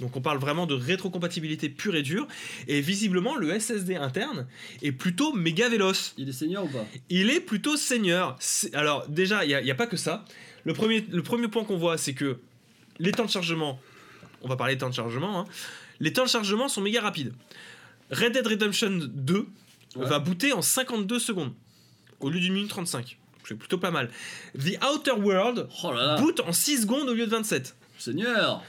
Donc 0.02 0.16
on 0.18 0.22
parle 0.22 0.40
vraiment 0.40 0.66
de 0.68 0.74
rétrocompatibilité 0.74 1.70
pure 1.70 1.96
et 1.96 2.02
dure, 2.02 2.28
et 2.68 2.82
visiblement 2.82 3.36
le 3.38 3.58
SSD 3.58 3.96
interne 3.96 4.46
est 4.82 4.92
plutôt 4.92 5.32
méga 5.34 5.70
véloce. 5.70 6.14
Il 6.18 6.28
est 6.28 6.34
senior 6.34 6.66
ou 6.66 6.68
pas? 6.68 6.86
Il 7.10 7.30
est 7.30 7.40
plutôt 7.40 7.78
seigneur. 7.78 8.36
C'est- 8.40 8.76
Alors 8.76 9.08
déjà, 9.08 9.46
il 9.46 9.64
n'y 9.64 9.72
a, 9.72 9.76
pas 9.76 9.88
que 9.88 9.96
ça. 9.96 10.26
Le 10.66 10.74
premier, 10.74 11.06
le 11.10 11.24
premier 11.24 11.48
point 11.48 11.64
qu'on 11.64 11.78
voit, 11.78 11.98
c'est 11.98 12.14
que 12.14 12.40
les 13.00 13.12
temps 13.12 13.24
de 13.26 13.30
chargement, 13.30 13.80
on 14.42 14.50
va 14.50 14.58
parler 14.58 14.74
des 14.76 14.80
temps 14.80 14.90
de 14.90 14.96
chargement, 14.96 15.40
hein. 15.40 15.46
les 16.02 16.12
temps 16.12 16.26
de 16.26 16.30
chargement 16.30 16.68
sont 16.68 16.82
méga 16.82 17.00
rapides. 17.00 17.32
Red 18.12 18.34
Dead 18.34 18.46
Redemption 18.48 19.00
2 19.14 19.48
Ouais. 19.96 20.06
va 20.08 20.20
booter 20.20 20.52
en 20.52 20.62
52 20.62 21.20
secondes 21.20 21.54
au 22.20 22.30
lieu 22.30 22.40
d'une 22.42 22.52
minute 22.54 22.70
35. 22.70 23.18
C'est 23.48 23.56
plutôt 23.56 23.78
pas 23.78 23.92
mal. 23.92 24.10
The 24.60 24.78
Outer 24.94 25.12
World 25.14 25.68
Oh 25.84 25.94
là 25.94 26.06
là, 26.06 26.16
boot 26.18 26.42
en 26.42 26.52
6 26.52 26.82
secondes 26.82 27.08
au 27.08 27.14
lieu 27.14 27.26
de 27.26 27.32
27. 27.32 27.78
seigneur 27.98 28.62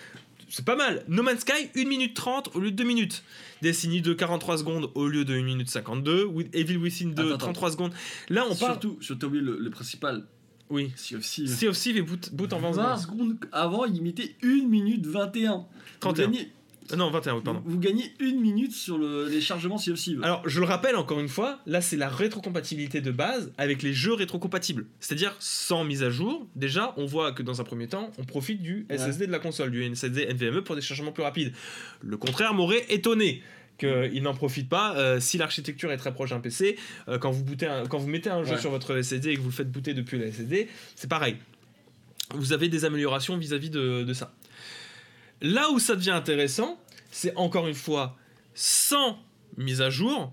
C'est 0.48 0.64
pas 0.64 0.76
mal. 0.76 1.02
No 1.08 1.24
Man's 1.24 1.40
Sky, 1.40 1.70
1 1.74 1.84
minute 1.88 2.14
30 2.14 2.54
au 2.54 2.60
lieu 2.60 2.70
de 2.70 2.76
2 2.76 2.84
minutes. 2.84 3.24
Destiny 3.62 4.02
2, 4.02 4.14
43 4.14 4.58
secondes 4.58 4.90
au 4.94 5.08
lieu 5.08 5.24
de 5.24 5.34
1 5.34 5.42
minute 5.42 5.68
52. 5.68 6.24
With 6.26 6.54
Evil 6.54 6.76
Within 6.76 7.08
2, 7.08 7.22
Attends, 7.22 7.28
attends. 7.34 7.38
33 7.38 7.70
secondes. 7.72 7.92
Là, 8.28 8.44
on 8.48 8.54
parle. 8.54 8.72
Surtout, 8.74 8.96
je 9.00 9.14
t'ai 9.14 9.26
oublié 9.26 9.42
le, 9.42 9.58
le 9.58 9.70
principal. 9.70 10.24
Oui. 10.70 10.92
Sea 10.94 11.16
of 11.16 11.22
Thieves. 11.22 11.48
Sea 11.48 11.68
of 11.68 11.76
Thieves 11.76 11.96
et 11.96 12.02
boot, 12.02 12.30
boot 12.32 12.52
en 12.52 12.60
20 12.60 12.70
20 12.72 12.96
secondes. 12.98 13.18
secondes 13.18 13.36
avant, 13.50 13.84
il 13.86 14.00
mettait 14.02 14.36
1 14.44 14.66
minute 14.68 15.06
21. 15.06 15.64
31. 16.00 16.26
Vous 16.26 16.32
gagnez, 16.32 16.52
Ah 16.92 16.96
Non, 16.96 17.10
21, 17.10 17.34
oui, 17.36 17.40
pardon. 17.44 17.62
vous, 17.64 17.72
vous 17.72 17.78
gagnez 17.78 18.12
1 18.20 18.32
minute 18.40 18.72
sur 18.72 18.96
le, 18.98 19.28
les 19.28 19.40
chargements 19.40 19.76
of 19.76 19.82
Thieves. 19.82 20.20
Alors, 20.22 20.48
je 20.48 20.60
le 20.60 20.66
rappelle 20.66 20.96
encore 20.96 21.18
une 21.20 21.28
fois, 21.28 21.58
là 21.66 21.80
c'est 21.80 21.96
la 21.96 22.08
rétrocompatibilité 22.08 23.00
de 23.00 23.10
base 23.10 23.52
avec 23.58 23.82
les 23.82 23.92
jeux 23.92 24.12
rétrocompatibles. 24.14 24.86
C'est-à-dire 25.00 25.34
sans 25.40 25.84
mise 25.84 26.02
à 26.02 26.10
jour. 26.10 26.46
Déjà, 26.54 26.94
on 26.96 27.06
voit 27.06 27.32
que 27.32 27.42
dans 27.42 27.60
un 27.60 27.64
premier 27.64 27.88
temps, 27.88 28.10
on 28.18 28.24
profite 28.24 28.62
du 28.62 28.86
SSD 28.90 29.26
de 29.26 29.32
la 29.32 29.38
console, 29.38 29.70
du 29.70 29.82
SSD 29.94 30.26
NVMe 30.32 30.62
pour 30.62 30.74
des 30.76 30.80
chargements 30.82 31.12
plus 31.12 31.22
rapides. 31.24 31.52
Le 32.02 32.16
contraire 32.16 32.54
m'aurait 32.54 32.84
étonné 32.88 33.42
qu'il 33.78 34.22
n'en 34.22 34.32
profite 34.34 34.68
pas 34.70 34.96
euh, 34.96 35.20
si 35.20 35.36
l'architecture 35.36 35.92
est 35.92 35.98
très 35.98 36.14
proche 36.14 36.30
d'un 36.30 36.40
PC. 36.40 36.78
euh, 37.08 37.18
quand, 37.18 37.30
vous 37.30 37.44
bootez 37.44 37.66
un- 37.66 37.84
quand 37.86 37.98
vous 37.98 38.08
mettez 38.08 38.30
un 38.30 38.42
jeu 38.42 38.52
Ouais. 38.54 38.60
sur 38.60 38.70
votre 38.70 38.96
SSD 39.02 39.30
et 39.32 39.34
que 39.36 39.40
vous 39.40 39.48
le 39.48 39.52
faites 39.54 39.70
booter 39.70 39.92
depuis 39.92 40.16
le 40.18 40.26
SSD, 40.32 40.68
c'est 40.94 41.10
pareil. 41.10 41.36
Vous 42.34 42.52
avez 42.52 42.68
des 42.68 42.84
améliorations 42.84 43.36
vis-à-vis 43.36 43.70
de, 43.70 44.02
de 44.02 44.12
ça. 44.14 44.32
Là 45.40 45.70
où 45.70 45.78
ça 45.78 45.96
devient 45.96 46.10
intéressant, 46.10 46.80
c'est 47.10 47.34
encore 47.36 47.66
une 47.66 47.74
fois 47.74 48.16
sans 48.54 49.18
mise 49.56 49.82
à 49.82 49.90
jour, 49.90 50.32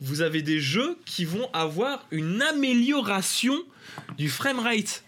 vous 0.00 0.20
avez 0.20 0.42
des 0.42 0.60
jeux 0.60 0.98
qui 1.06 1.24
vont 1.24 1.50
avoir 1.52 2.06
une 2.10 2.42
amélioration 2.42 3.56
du 4.18 4.28
framerate. 4.28 5.02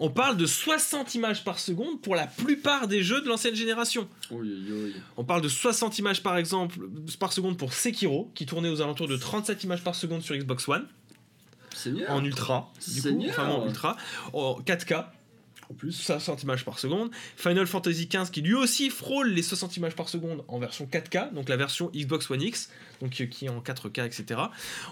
On 0.00 0.10
parle 0.10 0.36
de 0.36 0.46
60 0.46 1.16
images 1.16 1.42
par 1.42 1.58
seconde 1.58 2.00
pour 2.00 2.14
la 2.14 2.28
plupart 2.28 2.86
des 2.86 3.02
jeux 3.02 3.20
de 3.20 3.26
l'ancienne 3.26 3.56
génération. 3.56 4.08
Oui, 4.30 4.48
oui, 4.68 4.72
oui. 4.84 4.94
On 5.16 5.24
parle 5.24 5.42
de 5.42 5.48
60 5.48 5.98
images 5.98 6.22
par 6.22 6.36
exemple 6.36 6.78
par 7.18 7.32
seconde 7.32 7.58
pour 7.58 7.72
Sekiro, 7.72 8.30
qui 8.36 8.46
tournait 8.46 8.68
aux 8.68 8.80
alentours 8.80 9.08
de 9.08 9.16
37 9.16 9.64
images 9.64 9.82
par 9.82 9.96
seconde 9.96 10.22
sur 10.22 10.36
Xbox 10.36 10.68
One, 10.68 10.86
Seigneur. 11.74 12.12
en 12.12 12.24
ultra, 12.24 12.72
du 12.86 13.02
coup, 13.02 13.24
enfin 13.28 13.48
en 13.48 13.66
ultra, 13.66 13.96
en 14.32 14.60
4K, 14.60 15.06
En 15.70 15.74
plus. 15.74 15.92
60 15.92 16.42
images 16.44 16.64
par 16.64 16.78
seconde. 16.78 17.10
Final 17.36 17.66
Fantasy 17.66 18.08
XV 18.08 18.30
qui 18.30 18.40
lui 18.40 18.54
aussi 18.54 18.88
frôle 18.88 19.28
les 19.28 19.42
60 19.42 19.76
images 19.76 19.94
par 19.94 20.08
seconde 20.08 20.42
en 20.48 20.58
version 20.58 20.88
4K, 20.90 21.34
donc 21.34 21.48
la 21.48 21.56
version 21.56 21.90
Xbox 21.94 22.30
One 22.30 22.40
X, 22.40 22.70
donc 23.02 23.20
euh, 23.20 23.26
qui 23.26 23.46
est 23.46 23.48
en 23.48 23.60
4K, 23.60 24.06
etc. 24.06 24.40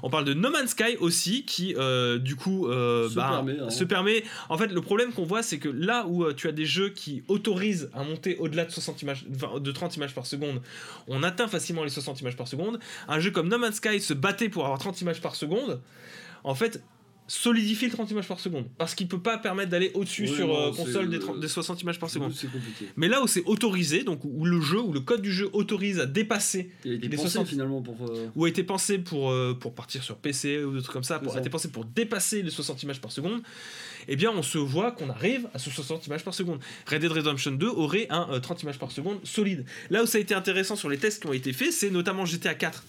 On 0.03 0.11
parle 0.11 0.25
de 0.25 0.35
No 0.35 0.51
Man's 0.51 0.71
Sky 0.71 0.97
aussi, 1.01 1.45
qui 1.45 1.75
euh, 1.77 2.19
du 2.19 2.37
coup 2.37 2.69
euh, 2.69 3.09
Se 3.09 3.15
bah, 3.15 3.29
permet, 3.31 3.59
hein. 3.59 3.71
se 3.71 3.85
permet. 3.85 4.25
En 4.49 4.59
fait, 4.59 4.69
le 4.69 4.81
problème 4.81 5.13
qu'on 5.13 5.25
voit, 5.25 5.43
c'est 5.43 5.59
que 5.59 5.69
là 5.69 6.07
où 6.07 6.25
euh, 6.25 6.35
tu 6.35 6.49
as 6.49 6.53
des 6.53 6.67
jeux 6.67 6.91
qui 6.91 7.23
autorisent 7.29 7.91
à 7.95 8.03
monter 8.03 8.37
au-delà 8.37 8.65
de 8.65 8.71
60 8.71 9.03
images, 9.03 9.25
enfin, 9.35 9.59
de 9.59 9.73
30 9.73 9.97
images 9.97 10.15
par 10.15 10.27
seconde, 10.27 10.61
on 11.09 11.23
atteint 11.23 11.49
facilement 11.49 11.85
les 11.85 11.91
60 11.91 12.21
images 12.21 12.37
par 12.37 12.49
seconde. 12.49 12.79
Un 13.09 13.21
jeu 13.21 13.31
comme 13.31 13.49
No 13.49 13.59
Man's 13.59 13.77
Sky 13.77 14.01
se 14.01 14.15
battait 14.15 14.49
pour 14.49 14.65
avoir 14.65 14.79
30 14.79 15.01
images 15.01 15.21
par 15.21 15.35
seconde. 15.35 15.81
En 16.45 16.55
fait, 16.55 16.83
solidifie 17.29 17.87
le 17.87 17.91
30 17.93 18.11
images 18.13 18.29
par 18.29 18.39
seconde 18.41 18.67
parce 18.79 18.95
qu'il 18.95 19.09
peut 19.09 19.21
pas 19.21 19.37
permettre 19.39 19.71
d'aller 19.71 19.91
au-dessus 19.95 20.23
Oui, 20.23 20.35
sur 20.37 20.47
non, 20.49 20.69
euh, 20.69 20.73
console 20.73 21.11
des, 21.11 21.19
30 21.19 21.41
des 21.41 21.49
60 21.49 21.83
images 21.83 21.99
par 21.99 22.09
seconde. 22.11 22.33
C'est 22.35 22.51
compliqué. 22.51 22.87
Mais 22.97 23.09
là 23.09 23.23
où 23.23 23.27
c'est 23.27 23.43
autorisé, 23.45 24.05
donc 24.05 24.21
où 24.25 24.45
le 24.45 24.61
jeu, 24.61 24.81
où 24.81 24.93
le 24.93 25.01
code 25.01 25.23
du 25.23 25.33
jeu 25.33 25.49
autorise 25.53 25.99
à 25.99 26.07
dépasser, 26.07 26.71
Il 26.85 26.93
a 26.93 26.95
été 26.95 27.09
Les 27.09 27.17
pensé 27.17 27.29
60. 27.31 27.49
finalement 27.49 27.83
pour. 27.83 27.97
euh, 28.11 28.29
ou 28.37 28.45
a 28.45 28.49
été 28.49 28.63
pensé 28.63 28.99
pour, 28.99 29.31
euh, 29.31 29.55
pour 29.59 29.75
partir 29.75 30.03
sur 30.05 30.17
PC 30.19 30.63
ou 30.65 30.75
des 30.77 30.83
trucs 30.83 30.93
comme 30.93 31.05
ça, 31.05 31.19
pour, 31.19 31.33
ça. 31.33 31.39
a 31.39 31.41
été 31.41 31.51
pensé 31.51 31.69
pour 31.69 31.85
dépasser 31.85 32.43
les 32.43 32.51
60 32.51 32.83
images 32.85 33.01
par 33.01 33.11
seconde, 33.11 33.43
eh 34.09 34.15
bien 34.17 34.31
on 34.31 34.43
se 34.43 34.59
voit 34.59 34.93
qu'on 34.93 35.11
arrive 35.11 35.49
à 35.53 35.59
ce 35.59 35.71
60 35.71 36.07
images 36.07 36.23
par 36.25 36.35
seconde. 36.35 36.61
Red 36.87 37.01
Dead 37.01 37.11
Redemption 37.11 37.53
2 37.53 37.67
aurait 37.67 38.07
un 38.11 38.29
euh, 38.31 38.39
30 38.41 38.63
images 38.63 38.79
par 38.79 38.93
seconde 38.93 39.19
solide. 39.25 39.65
Là 39.91 40.03
où 40.03 40.07
ça 40.07 40.19
a 40.19 40.21
été 40.21 40.35
intéressant 40.35 40.77
sur 40.77 40.89
les 40.89 40.99
tests 40.99 41.21
qui 41.23 41.29
ont 41.29 41.33
été 41.33 41.53
faits, 41.53 41.73
c'est 41.73 41.91
notamment 41.91 42.25
GTA 42.25 42.55
4. 42.55 42.85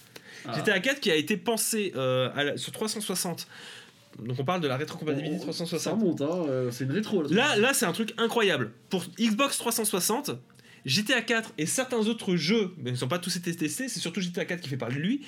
ah. 0.46 0.56
GTA 0.58 0.78
4 0.80 1.00
qui 1.00 1.10
a 1.10 1.16
été 1.16 1.36
pensé 1.36 1.92
sur 2.56 2.72
360. 2.72 3.46
Donc 4.22 4.38
on 4.38 4.44
parle 4.44 4.60
de 4.60 4.68
la 4.68 4.76
rétrocompatibilité 4.76 5.36
Oh, 5.36 5.52
Ça 5.52 5.64
360. 5.64 6.00
remonte, 6.00 6.20
hein, 6.22 6.44
euh, 6.48 6.70
c'est 6.70 6.84
une 6.84 6.92
rétro. 6.92 7.22
Là, 7.22 7.28
Là, 7.30 7.56
là 7.56 7.74
c'est 7.74 7.86
un 7.86 7.92
truc 7.92 8.14
incroyable. 8.18 8.72
Pour 8.90 9.04
Xbox 9.18 9.58
360, 9.58 10.30
GTA 10.86 11.22
4 11.22 11.52
et 11.58 11.66
certains 11.66 11.98
autres 12.08 12.34
jeux, 12.36 12.72
mais 12.78 12.90
ils 12.90 12.94
ne 12.94 12.98
sont 12.98 13.08
pas 13.08 13.18
tous 13.18 13.36
été 13.36 13.54
testés, 13.54 13.88
c'est 13.88 14.00
surtout 14.00 14.20
GTA 14.20 14.44
4 14.44 14.60
qui 14.60 14.68
fait 14.68 14.76
parler 14.76 14.96
de 14.96 15.00
lui. 15.00 15.20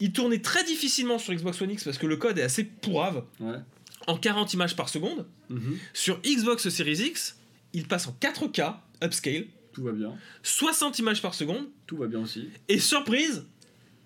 Il 0.00 0.12
tournait 0.12 0.40
très 0.40 0.64
difficilement 0.64 1.18
sur 1.18 1.32
Xbox 1.34 1.60
One 1.60 1.70
X 1.70 1.84
parce 1.84 1.98
que 1.98 2.06
le 2.06 2.16
code 2.16 2.38
est 2.38 2.42
assez 2.42 2.64
pourrave, 2.64 3.24
Ouais. 3.40 3.56
en 4.06 4.16
40 4.16 4.52
images 4.54 4.74
par 4.74 4.88
seconde. 4.88 5.26
Mhm. 5.48 5.78
Sur 5.92 6.20
Xbox 6.22 6.68
Series 6.68 7.02
X, 7.06 7.36
il 7.72 7.86
passe 7.86 8.08
en 8.08 8.12
4K, 8.20 8.80
upscale, 9.02 9.46
Tout 9.72 9.84
va 9.84 9.92
bien. 9.92 10.14
60 10.42 10.98
images 10.98 11.22
par 11.22 11.34
seconde, 11.34 11.66
Tout 11.86 11.96
va 11.96 12.06
bien 12.06 12.20
aussi. 12.20 12.48
et 12.68 12.78
surprise, 12.78 13.44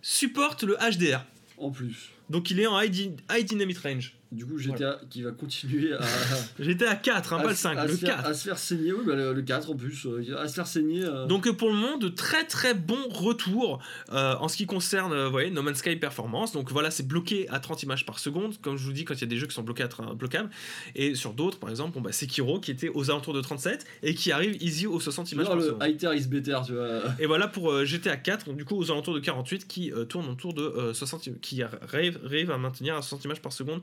supporte 0.02 0.62
le 0.64 0.76
HDR. 0.76 1.24
En 1.58 1.70
plus. 1.70 2.10
Donc 2.30 2.50
il 2.50 2.60
est 2.60 2.66
en 2.66 2.80
high, 2.80 3.12
high 3.30 3.44
dynamic 3.44 3.78
range. 3.78 4.16
Du 4.32 4.44
coup, 4.44 4.58
GTA 4.58 4.98
qui 5.08 5.22
va 5.22 5.30
continuer 5.30 5.92
à. 5.92 6.00
À 6.88 6.96
4, 6.96 7.32
hein, 7.32 7.38
à 7.38 7.42
pas 7.42 7.48
le 7.48 7.54
se- 7.54 7.60
5, 7.62 7.78
à 7.78 7.86
le 7.86 7.94
faire- 7.96 8.16
4. 8.16 8.26
À 8.28 8.34
se 8.34 8.44
faire 8.44 8.58
saigner, 8.58 8.92
oui, 8.92 9.00
bah, 9.06 9.14
le, 9.14 9.32
le 9.32 9.42
4 9.42 9.70
en 9.70 9.76
plus. 9.76 10.04
euh, 10.06 10.36
à 10.38 10.46
se 10.48 10.54
faire 10.54 10.66
saigner. 10.66 11.04
euh, 11.04 11.26
Donc 11.26 11.46
euh, 11.46 11.52
pour 11.52 11.68
le 11.68 11.74
moment, 11.74 11.96
de 11.96 12.08
très 12.08 12.44
très 12.44 12.74
bons 12.74 13.08
retours 13.08 13.80
euh, 14.12 14.34
en 14.40 14.48
ce 14.48 14.56
qui 14.56 14.66
concerne 14.66 15.12
euh, 15.12 15.26
vous 15.26 15.30
voyez, 15.30 15.50
No 15.50 15.62
Man's 15.62 15.78
Sky 15.78 15.96
Performance. 15.96 16.52
Donc 16.52 16.70
voilà, 16.72 16.90
c'est 16.90 17.06
bloqué 17.06 17.48
à 17.48 17.60
30 17.60 17.82
images 17.84 18.04
par 18.06 18.18
seconde, 18.18 18.60
comme 18.60 18.76
je 18.76 18.84
vous 18.84 18.92
dis, 18.92 19.04
quand 19.04 19.14
il 19.14 19.20
y 19.20 19.24
a 19.24 19.26
des 19.28 19.36
jeux 19.36 19.46
qui 19.46 19.54
sont 19.54 19.62
bloqués 19.62 19.84
à 19.84 19.88
tra- 19.88 20.14
bloquables. 20.14 20.50
Et 20.94 21.14
sur 21.14 21.32
d'autres, 21.32 21.58
par 21.58 21.70
exemple, 21.70 21.94
bon, 21.94 22.00
bah, 22.00 22.12
Sekiro 22.12 22.60
qui 22.60 22.70
était 22.72 22.88
aux 22.88 23.10
alentours 23.10 23.34
de 23.34 23.40
37 23.40 23.84
et 24.02 24.14
qui 24.14 24.32
arrive 24.32 24.56
easy 24.60 24.86
aux 24.86 25.00
60 25.00 25.30
images 25.32 25.46
par 25.46 25.56
le 25.56 25.62
seconde. 25.62 25.82
Higher 25.82 26.16
is 26.18 26.26
better, 26.26 26.58
tu 26.66 26.72
vois. 26.72 26.86
Et 27.20 27.26
voilà 27.26 27.46
pour 27.48 27.70
euh, 27.70 27.84
GTA 27.84 28.16
4, 28.16 28.46
donc 28.46 28.56
du 28.56 28.64
coup 28.64 28.76
aux 28.76 28.90
alentours 28.90 29.14
de 29.14 29.20
48, 29.20 29.66
qui 29.68 29.92
euh, 29.92 30.04
tourne 30.04 30.28
autour 30.28 30.52
de 30.54 30.62
euh, 30.62 30.92
60, 30.92 31.40
qui 31.40 31.62
arrive, 31.62 32.18
arrive 32.24 32.50
à 32.50 32.58
maintenir 32.58 32.96
à 32.96 33.02
60 33.02 33.24
images 33.24 33.40
par 33.42 33.52
seconde 33.52 33.82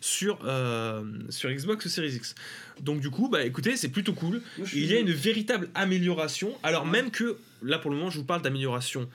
sur, 0.00 0.38
euh, 0.44 1.04
sur 1.30 1.50
Xbox 1.50 1.88
Series 1.88 2.14
X. 2.16 2.34
Donc 2.80 3.00
du 3.00 3.10
coup, 3.10 3.28
bah 3.28 3.44
écoutez, 3.44 3.76
c'est 3.76 3.88
plutôt 3.90 4.12
cool. 4.14 4.42
Moi, 4.58 4.66
Il 4.74 4.84
y 4.86 4.94
a 4.94 4.98
une 4.98 5.12
véritable 5.12 5.68
amélioration, 5.74 6.56
alors 6.62 6.86
même 6.86 7.10
que, 7.10 7.36
là 7.62 7.78
pour 7.78 7.90
le 7.90 7.96
moment 7.96 8.10
je 8.10 8.18
vous 8.18 8.24
parle 8.24 8.42
d'amélioration 8.42 9.08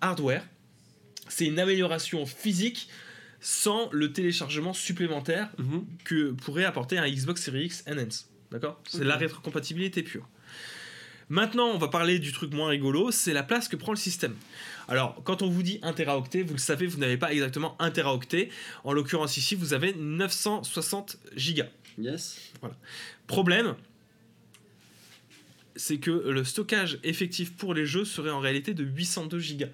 hardware, 0.00 0.44
c'est 1.28 1.46
une 1.46 1.58
amélioration 1.58 2.26
physique 2.26 2.88
sans 3.40 3.88
le 3.92 4.12
téléchargement 4.12 4.72
supplémentaire 4.72 5.48
Mhm. 5.58 5.84
que 6.04 6.30
pourrait 6.32 6.64
apporter 6.64 6.98
un 6.98 7.08
Xbox 7.08 7.42
Series 7.42 7.66
X 7.66 7.84
Enhance. 7.88 8.28
D'accord? 8.50 8.82
C'est 8.88 9.04
la 9.04 9.16
rétrocompatibilité 9.16 10.02
pure. 10.02 10.28
Maintenant, 11.30 11.68
on 11.68 11.78
va 11.78 11.86
parler 11.86 12.18
du 12.18 12.32
truc 12.32 12.52
moins 12.52 12.68
rigolo, 12.68 13.12
c'est 13.12 13.32
la 13.32 13.44
place 13.44 13.68
que 13.68 13.76
prend 13.76 13.92
le 13.92 13.96
système. 13.96 14.34
Alors, 14.88 15.22
quand 15.22 15.42
on 15.42 15.48
vous 15.48 15.62
dit 15.62 15.78
1 15.82 15.92
teraoctet, 15.92 16.42
vous 16.42 16.54
le 16.54 16.58
savez, 16.58 16.88
vous 16.88 16.98
n'avez 16.98 17.16
pas 17.16 17.32
exactement 17.32 17.76
1 17.78 17.92
teraoctet. 17.92 18.50
En 18.82 18.92
l'occurrence 18.92 19.36
ici, 19.36 19.54
vous 19.54 19.72
avez 19.72 19.94
960 19.94 21.18
gigas. 21.36 21.68
Yes. 21.98 22.52
Problème, 23.28 23.76
c'est 25.76 25.98
que 25.98 26.10
le 26.10 26.42
stockage 26.42 26.98
effectif 27.04 27.56
pour 27.56 27.74
les 27.74 27.86
jeux 27.86 28.04
serait 28.04 28.30
en 28.30 28.40
réalité 28.40 28.74
de 28.74 28.82
802 28.82 29.38
gigas. 29.38 29.68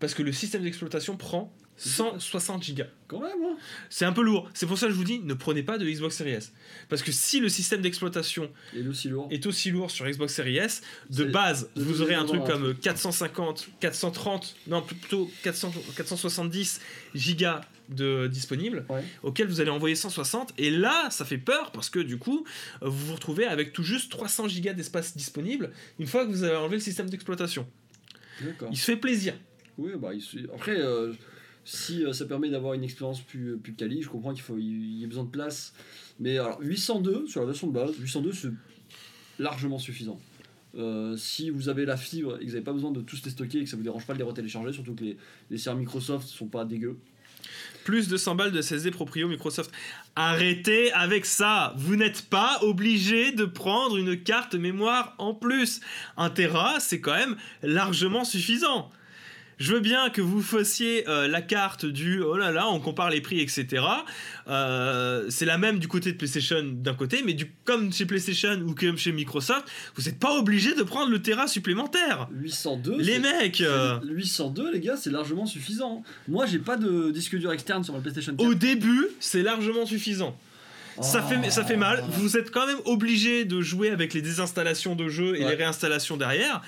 Parce 0.00 0.12
que 0.12 0.24
le 0.24 0.32
système 0.32 0.64
d'exploitation 0.64 1.16
prend 1.16 1.54
160 1.76 2.62
gigas. 2.62 2.86
Quand 3.08 3.20
même, 3.20 3.30
hein. 3.44 3.56
C'est 3.90 4.04
un 4.04 4.12
peu 4.12 4.22
lourd. 4.22 4.50
C'est 4.54 4.66
pour 4.66 4.78
ça 4.78 4.86
que 4.86 4.92
je 4.92 4.96
vous 4.96 5.04
dis, 5.04 5.18
ne 5.20 5.34
prenez 5.34 5.62
pas 5.62 5.78
de 5.78 5.86
Xbox 5.88 6.16
Series 6.16 6.32
S. 6.32 6.52
Parce 6.88 7.02
que 7.02 7.12
si 7.12 7.38
le 7.40 7.48
système 7.48 7.80
d'exploitation 7.82 8.50
le 8.74 8.88
aussi 8.90 9.08
lourd. 9.08 9.28
est 9.30 9.46
aussi 9.46 9.70
lourd 9.70 9.90
sur 9.90 10.06
Xbox 10.08 10.34
Series 10.34 10.56
S, 10.56 10.82
de 11.10 11.24
base, 11.24 11.70
vous 11.76 12.02
aurez 12.02 12.14
un 12.14 12.24
truc 12.24 12.44
comme 12.44 12.74
450, 12.74 13.68
430, 13.80 14.56
non 14.66 14.82
plutôt 14.82 15.30
400, 15.44 15.72
470 15.96 16.80
gigas 17.14 17.60
de 17.88 18.26
disponibles, 18.26 18.84
Ouais. 18.88 19.04
auquel 19.22 19.46
vous 19.46 19.60
allez 19.60 19.70
envoyer 19.70 19.94
160. 19.94 20.52
Et 20.58 20.70
là, 20.70 21.08
ça 21.10 21.24
fait 21.24 21.38
peur 21.38 21.70
parce 21.70 21.88
que 21.88 22.00
du 22.00 22.18
coup, 22.18 22.44
vous 22.82 23.06
vous 23.06 23.14
retrouvez 23.14 23.44
avec 23.46 23.72
tout 23.72 23.84
juste 23.84 24.10
300 24.10 24.48
gigas 24.48 24.72
d'espace 24.72 25.16
disponible 25.16 25.70
une 26.00 26.06
fois 26.08 26.26
que 26.26 26.30
vous 26.32 26.42
avez 26.42 26.56
enlevé 26.56 26.76
le 26.76 26.82
système 26.82 27.08
d'exploitation. 27.08 27.68
D'accord. 28.40 28.68
Il 28.72 28.76
se 28.76 28.84
fait 28.84 28.96
plaisir. 28.96 29.34
Oui, 29.78 29.92
bah, 29.96 30.10
il 30.14 30.20
se- 30.22 30.38
après, 30.54 30.76
euh, 30.80 31.12
si 31.66 32.04
euh, 32.04 32.12
ça 32.12 32.24
permet 32.26 32.48
d'avoir 32.48 32.74
une 32.74 32.84
expérience 32.84 33.20
plus, 33.20 33.58
plus 33.58 33.74
quali, 33.74 34.00
je 34.00 34.08
comprends 34.08 34.32
qu'il 34.32 34.42
faut 34.42 34.56
il 34.56 34.98
y 34.98 35.04
ait 35.04 35.06
besoin 35.08 35.24
de 35.24 35.30
place. 35.30 35.74
Mais 36.20 36.38
alors, 36.38 36.58
802 36.62 37.26
sur 37.26 37.40
la 37.40 37.46
version 37.46 37.66
de 37.66 37.72
base, 37.72 37.92
802 37.98 38.32
c'est 38.32 38.48
largement 39.40 39.78
suffisant. 39.78 40.18
Euh, 40.78 41.16
si 41.16 41.50
vous 41.50 41.68
avez 41.68 41.84
la 41.84 41.96
fibre 41.96 42.36
et 42.36 42.40
que 42.40 42.44
vous 42.44 42.52
n'avez 42.52 42.64
pas 42.64 42.72
besoin 42.72 42.92
de 42.92 43.00
tous 43.00 43.20
les 43.24 43.30
stocker 43.32 43.58
et 43.58 43.64
que 43.64 43.70
ça 43.70 43.76
vous 43.76 43.82
dérange 43.82 44.06
pas 44.06 44.12
de 44.12 44.18
les 44.18 44.24
retélécharger, 44.24 44.72
surtout 44.72 44.94
que 44.94 45.02
les, 45.02 45.16
les 45.50 45.58
serveurs 45.58 45.80
Microsoft 45.80 46.28
sont 46.28 46.46
pas 46.46 46.64
dégueux. 46.64 46.98
Plus 47.84 48.06
de 48.06 48.16
100 48.16 48.36
balles 48.36 48.52
de 48.52 48.62
SSD 48.62 48.92
proprio 48.92 49.26
Microsoft. 49.26 49.72
Arrêtez 50.14 50.92
avec 50.92 51.26
ça. 51.26 51.74
Vous 51.76 51.96
n'êtes 51.96 52.22
pas 52.22 52.58
obligé 52.62 53.32
de 53.32 53.44
prendre 53.44 53.96
une 53.96 54.22
carte 54.22 54.54
mémoire 54.54 55.14
en 55.18 55.34
plus. 55.34 55.80
1 56.16 56.30
Tera, 56.30 56.78
c'est 56.78 57.00
quand 57.00 57.14
même 57.14 57.36
largement 57.62 58.24
suffisant. 58.24 58.90
Je 59.58 59.72
veux 59.72 59.80
bien 59.80 60.10
que 60.10 60.20
vous 60.20 60.42
fassiez 60.42 61.08
euh, 61.08 61.28
la 61.28 61.40
carte 61.40 61.86
du 61.86 62.20
oh 62.20 62.36
là 62.36 62.50
là, 62.50 62.68
on 62.68 62.78
compare 62.78 63.08
les 63.08 63.22
prix, 63.22 63.40
etc. 63.40 63.82
Euh, 64.48 65.26
c'est 65.30 65.46
la 65.46 65.56
même 65.56 65.78
du 65.78 65.88
côté 65.88 66.12
de 66.12 66.18
PlayStation 66.18 66.62
d'un 66.62 66.92
côté, 66.92 67.22
mais 67.24 67.32
du, 67.32 67.50
comme 67.64 67.90
chez 67.90 68.04
PlayStation 68.04 68.60
ou 68.66 68.74
comme 68.74 68.98
chez 68.98 69.12
Microsoft, 69.12 69.66
vous 69.94 70.02
n'êtes 70.02 70.18
pas 70.18 70.38
obligé 70.38 70.74
de 70.74 70.82
prendre 70.82 71.10
le 71.10 71.22
Tera 71.22 71.46
supplémentaire. 71.46 72.28
802, 72.32 72.98
Les 72.98 73.18
mecs, 73.18 73.62
euh, 73.62 73.98
802 74.04 74.72
les 74.72 74.80
gars, 74.80 74.96
c'est 74.98 75.10
largement 75.10 75.46
suffisant. 75.46 76.02
Moi, 76.28 76.44
j'ai 76.44 76.58
pas 76.58 76.76
de 76.76 77.10
disque 77.10 77.36
dur 77.36 77.50
externe 77.52 77.82
sur 77.82 77.94
ma 77.94 78.00
PlayStation 78.00 78.36
4. 78.36 78.46
au 78.46 78.54
début, 78.54 79.06
c'est 79.20 79.42
largement 79.42 79.86
suffisant. 79.86 80.36
Ça, 81.00 81.22
fait, 81.22 81.50
ça 81.50 81.64
fait 81.64 81.76
mal. 81.76 82.02
Vous 82.08 82.36
êtes 82.36 82.50
quand 82.50 82.66
même 82.66 82.78
obligé 82.84 83.44
de 83.44 83.60
jouer 83.60 83.90
avec 83.90 84.14
les 84.14 84.22
désinstallations 84.22 84.94
de 84.96 85.08
jeux 85.08 85.36
et 85.36 85.44
Ouais. 85.44 85.50
les 85.50 85.54
réinstallations 85.56 86.16
derrière. 86.16 86.62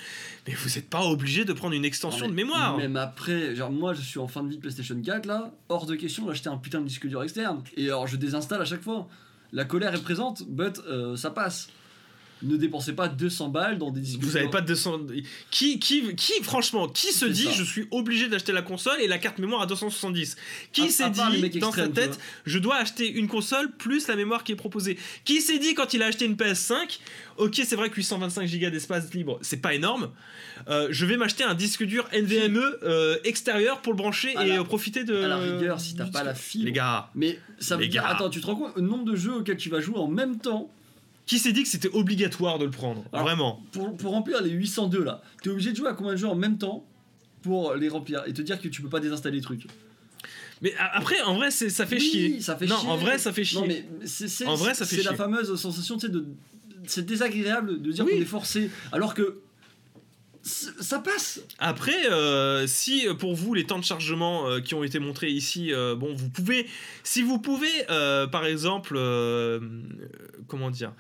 Mais 0.47 0.55
vous 0.55 0.69
n'êtes 0.71 0.89
pas 0.89 1.03
obligé 1.05 1.45
de 1.45 1.53
prendre 1.53 1.75
une 1.75 1.85
extension 1.85 2.25
Non, 2.27 2.31
de 2.31 2.37
mémoire. 2.37 2.77
Même 2.79 2.97
après, 2.97 3.55
genre 3.55 3.71
moi 3.71 3.93
je 3.95 4.01
suis 4.01 4.19
en 4.19 4.29
fin 4.29 4.43
de 4.43 4.49
vie 4.49 4.57
de 4.57 4.61
PlayStation 4.61 5.01
4 5.01 5.27
là, 5.27 5.53
hors 5.69 5.87
de 5.87 5.95
question 5.95 6.27
d'acheter 6.27 6.49
un 6.49 6.57
putain 6.57 6.81
de 6.81 6.87
disque 6.87 7.07
dur 7.07 7.23
externe. 7.23 7.63
Et 7.77 7.87
alors 7.87 8.07
je 8.07 8.17
désinstalle 8.17 8.61
à 8.63 8.65
chaque 8.65 8.83
fois. 8.83 9.09
La 9.53 9.65
colère 9.65 9.95
est 9.95 10.03
présente, 10.03 10.43
but 10.49 10.79
euh, 10.89 11.17
ça 11.17 11.31
passe. 11.31 11.69
Ne 12.43 12.57
dépensez 12.57 12.93
pas 12.93 13.09
200 13.09 13.49
balles 13.49 13.79
dans 13.79 13.91
des 13.91 14.01
disques 14.01 14.21
Vous 14.21 14.33
n'avez 14.33 14.49
pas 14.49 14.61
de 14.61 14.67
200. 14.67 15.01
Qui, 15.51 15.79
qui, 15.79 16.15
qui, 16.15 16.33
franchement, 16.43 16.89
qui 16.89 17.13
se 17.13 17.25
dit 17.25 17.45
ça. 17.45 17.51
je 17.53 17.63
suis 17.65 17.87
obligé 17.91 18.29
d'acheter 18.29 18.53
la 18.53 18.63
console 18.63 19.01
et 19.01 19.09
la 19.09 19.19
carte 19.19 19.39
mémoire 19.39 19.63
à 19.63 19.67
270 19.67 20.37
Qui 20.73 20.91
s'est 20.91 21.11
dit 21.11 21.59
dans 21.59 21.73
sa 21.73 21.89
tête 21.89 22.19
je 22.47 22.59
dois 22.59 22.77
acheter 22.77 23.11
une 23.11 23.29
console 23.29 23.71
plus 23.73 24.07
la 24.09 24.17
mémoire 24.17 24.45
qui 24.45 24.53
est 24.53 24.57
proposée 24.57 24.99
Qui 25.25 25.41
s'est 25.41 25.59
dit 25.59 25.75
quand 25.75 25.95
il 25.95 26.03
a 26.03 26.07
acheté 26.07 26.25
une 26.27 26.35
PS5 26.35 26.99
Ok, 27.39 27.61
c'est 27.65 27.77
vrai 27.77 27.89
que 27.89 27.97
825 27.97 28.51
Go 28.59 28.71
d'espace 28.71 29.15
libre, 29.15 29.39
c'est 29.43 29.59
pas 29.61 29.73
énorme. 29.75 30.11
Euh, 30.69 30.89
je 30.91 31.07
vais 31.07 31.17
m'acheter 31.17 31.45
un 31.45 31.55
disque 31.55 31.85
dur 31.85 32.09
NVMe 32.13 32.59
euh, 32.83 33.17
extérieur 33.23 33.81
pour 33.81 33.93
le 33.93 33.97
brancher 33.97 34.37
À 34.37 34.45
et 34.45 34.49
la- 34.49 34.59
euh, 34.61 34.65
profiter 34.65 35.05
de. 35.05 35.17
À 35.23 35.29
la 35.29 35.37
rigueur, 35.39 35.79
si 35.81 35.95
t'as 35.95 36.07
pas 36.07 36.25
la 36.25 36.35
fibre. 36.35 36.65
Les 36.65 36.73
gars, 36.73 37.11
Mais 37.15 37.39
ça 37.61 37.77
veut 37.77 37.87
dire, 37.87 38.03
gars. 38.03 38.09
attends, 38.09 38.29
tu 38.31 38.41
te 38.41 38.47
rends 38.47 38.57
compte 38.57 38.75
le 38.77 38.83
nombre 38.83 39.05
de 39.05 39.15
jeux 39.15 39.35
auxquels 39.35 39.57
tu 39.57 39.69
vas 39.71 39.81
jouer 39.81 39.99
en 39.99 40.09
même 40.09 40.39
temps 40.39 40.69
qui 41.29 41.39
s'est 41.39 41.53
dit 41.53 41.63
que 41.63 41.69
c'était 41.69 41.91
obligatoire 41.91 42.59
de 42.59 42.65
le 42.65 42.71
prendre 42.73 43.05
Alors, 43.13 43.27
Vraiment. 43.27 43.63
pour, 43.71 43.97
pour 43.97 44.11
remplir 44.13 44.43
les 44.43 44.51
802 44.51 45.05
là 45.05 45.23
T'es 45.43 45.51
obligé 45.51 45.71
de 45.71 45.77
jouer 45.77 45.89
à 45.89 45.93
combien 45.93 46.13
de 46.15 46.17
jeux 46.19 46.27
en 46.27 46.35
même 46.35 46.59
temps 46.59 46.85
pour 47.43 47.75
les 47.75 47.89
remplir 47.89 48.25
et 48.27 48.33
te 48.33 48.43
dire 48.43 48.61
que 48.61 48.67
tu 48.69 48.83
peux 48.83 48.89
pas 48.89 48.99
désinstaller 48.99 49.37
les 49.37 49.43
trucs 49.43 49.67
Mais 50.63 50.75
après, 50.93 51.21
en 51.23 51.35
vrai, 51.37 51.51
ça 51.53 51.87
fait 51.87 51.97
Oui, 51.97 52.01
chier. 52.01 52.41
ça 52.41 52.57
fait 52.57 52.67
non, 52.67 52.77
chier. 52.79 52.89
en 52.89 52.97
vrai, 52.97 53.19
ça 53.19 53.33
fait 53.33 53.45
chier. 53.45 53.61
Non, 53.61 53.67
mais 53.69 53.85
c'est 54.05 54.27
c'est- 54.27 54.45
En 54.47 54.57
vrai, 54.57 54.75
ça 54.75 54.85
fait 54.87 54.97
c'est 54.97 55.03
la 55.05 55.15
fameuse 55.15 55.55
sensation, 55.61 55.97
tu 55.97 56.07
sais, 56.07 56.13
de. 56.13 56.25
C'est 56.87 57.05
désagréable 57.07 57.81
de 57.83 57.93
dire 57.93 58.05
Oui. 58.05 58.13
qu'on 58.15 58.21
est 58.23 58.25
forcé, 58.25 58.71
alors 58.91 59.15
que. 59.15 59.39
Ça 60.43 60.99
passe 61.01 61.41
Après, 61.59 62.11
euh, 62.11 62.67
si 62.67 63.07
euh, 63.07 63.15
pour 63.15 63.35
vous 63.35 63.55
les 63.55 63.65
temps 63.65 63.79
de 63.79 63.85
chargement 63.85 64.49
euh, 64.49 64.61
qui 64.61 64.75
ont 64.75 64.85
été 64.85 64.99
montrés 64.99 65.29
ici, 65.31 65.73
euh, 65.73 65.95
bon, 65.95 66.15
vous 66.15 66.31
pouvez, 66.31 66.67
si 67.03 67.23
vous 67.23 67.39
pouvez, 67.39 67.69
euh, 67.91 68.27
par 68.27 68.47
exemple, 68.47 68.99
comment 70.47 70.71
dire, 70.71 70.93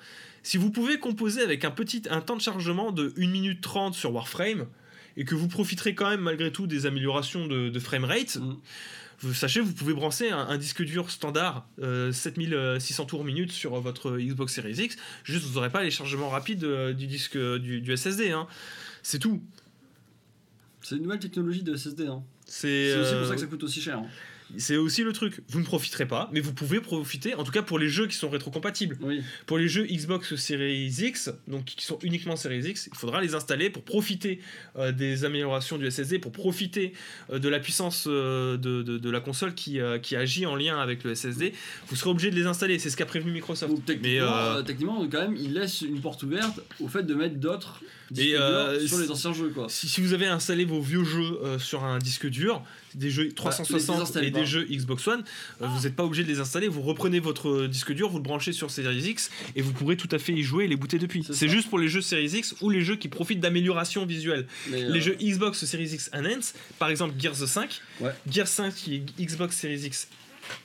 si 0.42 0.56
vous 0.56 0.70
pouvez 0.70 0.98
composer 0.98 1.42
avec 1.42 1.64
un 1.64 1.70
petit, 1.70 2.02
un 2.10 2.20
temps 2.20 2.36
de 2.36 2.42
chargement 2.42 2.92
de 2.92 3.14
1 3.16 3.28
minute 3.28 3.60
30 3.60 3.94
sur 3.94 4.12
Warframe 4.12 4.66
et 5.16 5.24
que 5.24 5.34
vous 5.34 5.48
profiterez 5.48 5.94
quand 5.94 6.08
même 6.08 6.20
malgré 6.20 6.52
tout 6.52 6.66
des 6.66 6.86
améliorations 6.86 7.46
de, 7.46 7.68
de 7.68 7.78
framerate, 7.80 8.38
Mm. 8.38 8.56
vous 9.20 9.34
sachez, 9.34 9.60
vous 9.60 9.72
pouvez 9.72 9.94
brancher 9.94 10.30
un, 10.30 10.38
un 10.38 10.58
disque 10.58 10.82
dur 10.82 11.10
standard 11.10 11.66
euh, 11.82 12.12
7600 12.12 13.04
tours 13.06 13.24
minute 13.24 13.50
sur 13.52 13.78
votre 13.80 14.16
Xbox 14.16 14.54
Series 14.54 14.80
X. 14.84 14.96
Juste, 15.24 15.44
vous 15.44 15.54
n'aurez 15.54 15.70
pas 15.70 15.82
les 15.82 15.90
chargements 15.90 16.28
rapides 16.28 16.64
euh, 16.64 16.92
du 16.92 17.06
disque 17.06 17.36
du, 17.36 17.80
du 17.80 17.96
SSD. 17.96 18.30
Hein. 18.30 18.46
C'est 19.02 19.18
tout. 19.18 19.42
C'est 20.82 20.96
une 20.96 21.02
nouvelle 21.02 21.18
technologie 21.18 21.62
de 21.62 21.76
SSD. 21.76 22.06
Hein. 22.06 22.22
C'est 22.46 22.96
aussi 22.98 23.10
pour 23.12 23.18
euh, 23.22 23.28
ça 23.28 23.34
que 23.34 23.40
ça 23.40 23.46
coûte 23.46 23.62
aussi 23.64 23.80
cher. 23.82 23.98
hein. 23.98 24.06
c'est 24.56 24.76
aussi 24.78 25.02
le 25.02 25.12
truc. 25.12 25.42
Vous 25.50 25.58
ne 25.60 25.64
profiterez 25.64 26.06
pas, 26.08 26.30
mais 26.32 26.40
vous 26.40 26.54
pouvez 26.54 26.80
profiter, 26.80 27.34
en 27.34 27.44
tout 27.44 27.52
cas 27.52 27.60
pour 27.60 27.78
les 27.78 27.90
jeux 27.90 28.06
qui 28.06 28.16
sont 28.16 28.30
rétrocompatibles. 28.30 28.96
Oui. 29.02 29.20
Pour 29.44 29.58
les 29.58 29.68
jeux 29.68 29.84
Xbox 29.84 30.34
Series 30.36 30.86
X, 30.86 31.30
donc 31.46 31.66
qui 31.66 31.84
sont 31.84 31.98
uniquement 32.02 32.36
Series 32.36 32.60
X, 32.70 32.88
il 32.90 32.96
faudra 32.96 33.20
les 33.20 33.34
installer 33.34 33.68
pour 33.68 33.82
profiter 33.82 34.40
euh, 34.76 34.92
des 34.92 35.26
améliorations 35.26 35.76
du 35.76 35.90
SSD, 35.90 36.18
pour 36.20 36.32
profiter 36.32 36.94
euh, 37.30 37.38
de 37.38 37.48
la 37.50 37.60
puissance 37.60 38.04
euh, 38.06 38.56
de, 38.56 38.82
de- 38.82 38.96
de 38.96 39.10
la 39.10 39.20
console 39.20 39.54
qui, 39.54 39.78
euh, 39.80 39.98
qui 39.98 40.16
agit 40.16 40.46
en 40.46 40.56
lien 40.56 40.78
avec 40.78 41.04
le 41.04 41.14
SSD. 41.14 41.52
Vous 41.88 41.96
serez 41.96 42.08
obligé 42.08 42.30
de 42.30 42.36
les 42.36 42.46
installer, 42.46 42.78
c'est 42.78 42.88
ce 42.88 42.96
qu'a 42.96 43.04
prévenu 43.04 43.32
Microsoft. 43.32 43.70
Donc 43.74 43.84
techniquement, 43.84 44.08
mais 44.10 44.20
euh, 44.20 44.58
euh, 44.60 44.62
techniquement, 44.62 45.06
quand 45.10 45.20
même, 45.20 45.36
il 45.36 45.52
laisse 45.52 45.82
une 45.82 46.00
porte 46.00 46.22
ouverte 46.22 46.60
au 46.80 46.88
fait 46.88 47.02
de 47.02 47.14
mettre 47.14 47.34
d'autres 47.36 47.82
disques 48.10 48.34
euh, 48.34 48.86
sur 48.86 48.98
les 48.98 49.10
anciens 49.10 49.32
jeux. 49.32 49.50
Quoi. 49.50 49.66
si, 49.68 49.88
si 49.88 50.00
vous 50.00 50.12
avez 50.12 50.26
installé 50.26 50.64
vos 50.64 50.80
vieux 50.80 51.04
jeux 51.04 51.38
euh, 51.42 51.58
sur 51.58 51.84
un 51.84 51.98
disque 51.98 52.26
dur, 52.28 52.62
des 52.94 53.10
jeux 53.10 53.30
360 53.32 53.96
désinstallez 53.96 54.26
et 54.28 54.30
des 54.30 54.46
jeux 54.46 54.64
Xbox 54.64 55.06
One, 55.06 55.22
euh, 55.62 55.66
vous 55.66 55.82
n'êtes 55.82 55.94
pas 55.96 56.04
obligé 56.04 56.24
de 56.24 56.28
les 56.28 56.40
installer. 56.40 56.68
Vous 56.68 56.82
reprenez 56.82 57.20
votre 57.20 57.66
disque 57.66 57.92
dur, 57.92 58.08
vous 58.08 58.18
le 58.18 58.22
branchez 58.22 58.52
sur 58.52 58.70
Series 58.70 59.10
X 59.10 59.30
et 59.56 59.62
vous 59.62 59.72
pourrez 59.72 59.96
tout 59.96 60.08
à 60.12 60.18
fait 60.18 60.32
y 60.32 60.42
jouer 60.42 60.64
et 60.64 60.68
les 60.68 60.76
booter 60.76 60.98
depuis. 60.98 61.26
C'est 61.30 61.48
juste 61.48 61.68
pour 61.68 61.78
les 61.78 61.88
jeux 61.88 62.00
Series 62.02 62.30
X 62.38 62.54
ou 62.60 62.70
les 62.70 62.80
jeux 62.80 62.96
qui 62.96 63.08
profitent 63.08 63.40
d'améliorations 63.40 64.06
visuelles. 64.06 64.46
Mais, 64.70 64.88
Les 64.88 65.00
jeux 65.00 65.16
Xbox 65.20 65.64
Series 65.64 65.90
X 65.94 66.10
Enhance, 66.14 66.54
par 66.78 66.88
exemple 66.90 67.14
Gears 67.18 67.36
5, 67.36 67.80
Ouais. 68.00 68.10
Gears 68.30 68.48
5 68.48 68.74
qui 68.74 68.94
est 68.96 69.22
Xbox 69.22 69.56
Series 69.56 69.80
X 69.86 70.08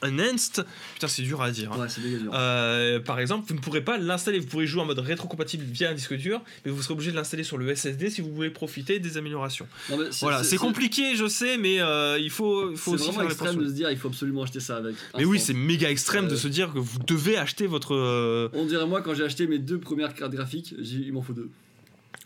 Enhanced, 0.04 0.66
putain 0.94 1.08
c'est 1.08 1.22
dur 1.22 1.42
à 1.42 1.52
dire. 1.52 1.72
hein. 1.74 1.80
Ouais, 1.80 1.88
dur. 2.18 2.32
Euh, 2.34 3.00
par 3.00 3.20
exemple, 3.20 3.46
vous 3.48 3.56
ne 3.56 3.60
pourrez 3.60 3.82
pas 3.82 3.98
l'installer. 3.98 4.40
Vous 4.40 4.48
pourrez 4.48 4.68
jouer 4.68 4.82
en 4.82 4.86
mode 4.86 5.00
rétrocompatible 5.00 5.64
via 5.66 5.90
un 5.90 5.94
disque 5.94 6.14
dur, 6.16 6.42
mais 6.66 6.72
vous 6.72 6.82
serez 6.82 6.94
obligé 6.94 7.12
de 7.12 7.16
l'installer 7.16 7.44
sur 7.44 7.58
le 7.58 7.74
SSD 7.76 8.10
si 8.10 8.22
vous 8.22 8.34
voulez 8.34 8.50
profiter 8.50 9.00
des 9.00 9.18
améliorations. 9.18 9.68
Non, 9.90 9.98
Voilà, 10.22 10.44
c'est 10.44 10.58
compliqué, 10.58 11.16
je 11.16 11.28
sais, 11.28 11.58
mais 11.58 11.82
euh, 11.82 12.18
il 12.20 12.30
faut, 12.30 12.72
il 12.72 12.78
faut 12.78 12.92
C'est 12.92 12.96
aussi 12.96 13.12
vraiment 13.12 13.30
faire 13.30 13.32
extrême 13.32 13.64
de 13.64 13.68
se 13.70 13.74
dire 13.74 13.92
il 13.92 13.98
faut 13.98 14.08
absolument 14.10 14.44
acheter 14.44 14.60
ça 14.60 14.78
avec. 14.78 14.96
Mais 15.18 15.26
oui, 15.26 15.40
c'est 15.40 15.54
méga 15.54 15.90
extrême 15.90 16.28
de 16.28 16.34
Euh, 16.34 16.38
se 16.38 16.48
dire 16.48 16.72
que 16.74 16.80
vous 16.80 17.00
devez 17.00 17.38
acheter 17.38 17.68
votre. 17.68 18.50
On 18.54 18.66
dirait 18.66 18.86
moi 18.86 19.02
quand 19.02 19.14
j'ai 19.14 19.24
acheté 19.24 19.48
mes 19.48 19.60
deux 19.60 19.80
premières 19.80 20.14
cartes 20.14 20.34
graphiques, 20.34 20.74
il 20.80 21.12
m'en 21.14 21.22
faut 21.22 21.34
deux. 21.34 21.50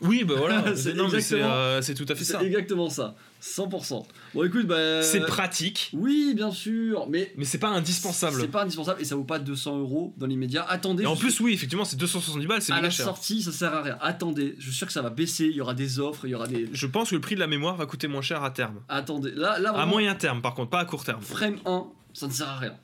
Oui, 0.02 0.24
bah 0.24 0.36
voilà. 0.38 0.64
C'est 0.76 0.94
euh, 1.34 1.82
c'est 1.82 1.94
tout 1.96 2.06
à 2.08 2.16
fait 2.16 2.24
C'est 2.24 2.34
ça. 2.34 2.44
exactement 2.44 2.90
ça, 2.90 3.16
100%. 3.42 4.06
Bon 4.36 4.44
écoute, 4.46 4.68
bah. 4.68 5.02
C'est 5.02 5.22
pratique, 5.22 5.90
Oui, 5.94 6.34
bien 6.36 6.52
sûr, 6.52 7.08
mais 7.10 7.34
mais 7.36 7.46
c'est 7.46 7.58
pas 7.58 7.70
indispensable. 7.70 8.38
c'est 8.40 8.48
pas 8.48 8.64
indispensable 8.64 9.02
et 9.02 9.06
ça 9.06 9.16
vaut 9.16 9.24
pas 9.24 9.40
200 9.40 9.80
euros 9.80 10.14
dans 10.18 10.28
l'immédiat. 10.28 10.66
Attendez. 10.70 11.04
Et 11.04 11.08
en 11.08 11.16
plus, 11.16 11.40
oui, 11.40 11.54
effectivement, 11.54 11.86
c'est 11.86 11.96
270 11.98 12.46
balles, 12.48 12.62
c'est 12.62 12.74
à 12.74 12.82
la 12.82 12.90
cher. 12.90 13.06
sortie, 13.06 13.42
ça 13.42 13.52
sert 13.52 13.74
à 13.74 13.82
rien. 13.82 13.98
Attendez, 14.02 14.56
je 14.60 14.66
suis 14.70 14.78
sûr 14.78 14.88
que 14.88 14.94
ça 14.94 15.02
va 15.02 15.10
baisser. 15.10 15.46
Il 15.46 15.56
y 15.56 15.62
aura 15.62 15.74
des 15.74 16.00
offres, 16.00 16.26
il 16.26 16.32
y 16.32 16.36
aura 16.36 16.48
des. 16.48 16.70
Je 16.72 16.86
pense 16.88 17.10
que 17.10 17.16
le 17.16 17.22
prix 17.22 17.36
de 17.36 17.40
la 17.40 17.48
mémoire 17.48 17.76
va 17.76 17.86
coûter 17.86 18.08
moins 18.08 18.22
cher 18.22 18.44
à 18.44 18.52
terme. 18.52 18.82
Attendez, 18.90 19.32
là, 19.32 19.58
là 19.60 19.72
À 19.72 19.86
moyen 19.86 20.14
terme, 20.16 20.42
par 20.42 20.54
contre, 20.54 20.70
pas 20.70 20.80
à 20.80 20.86
court 20.86 21.04
terme. 21.04 21.22
Frame 21.22 21.58
1, 21.66 21.86
ça 22.14 22.28
ne 22.28 22.32
sert 22.34 22.50
à 22.50 22.58
rien. 22.58 22.76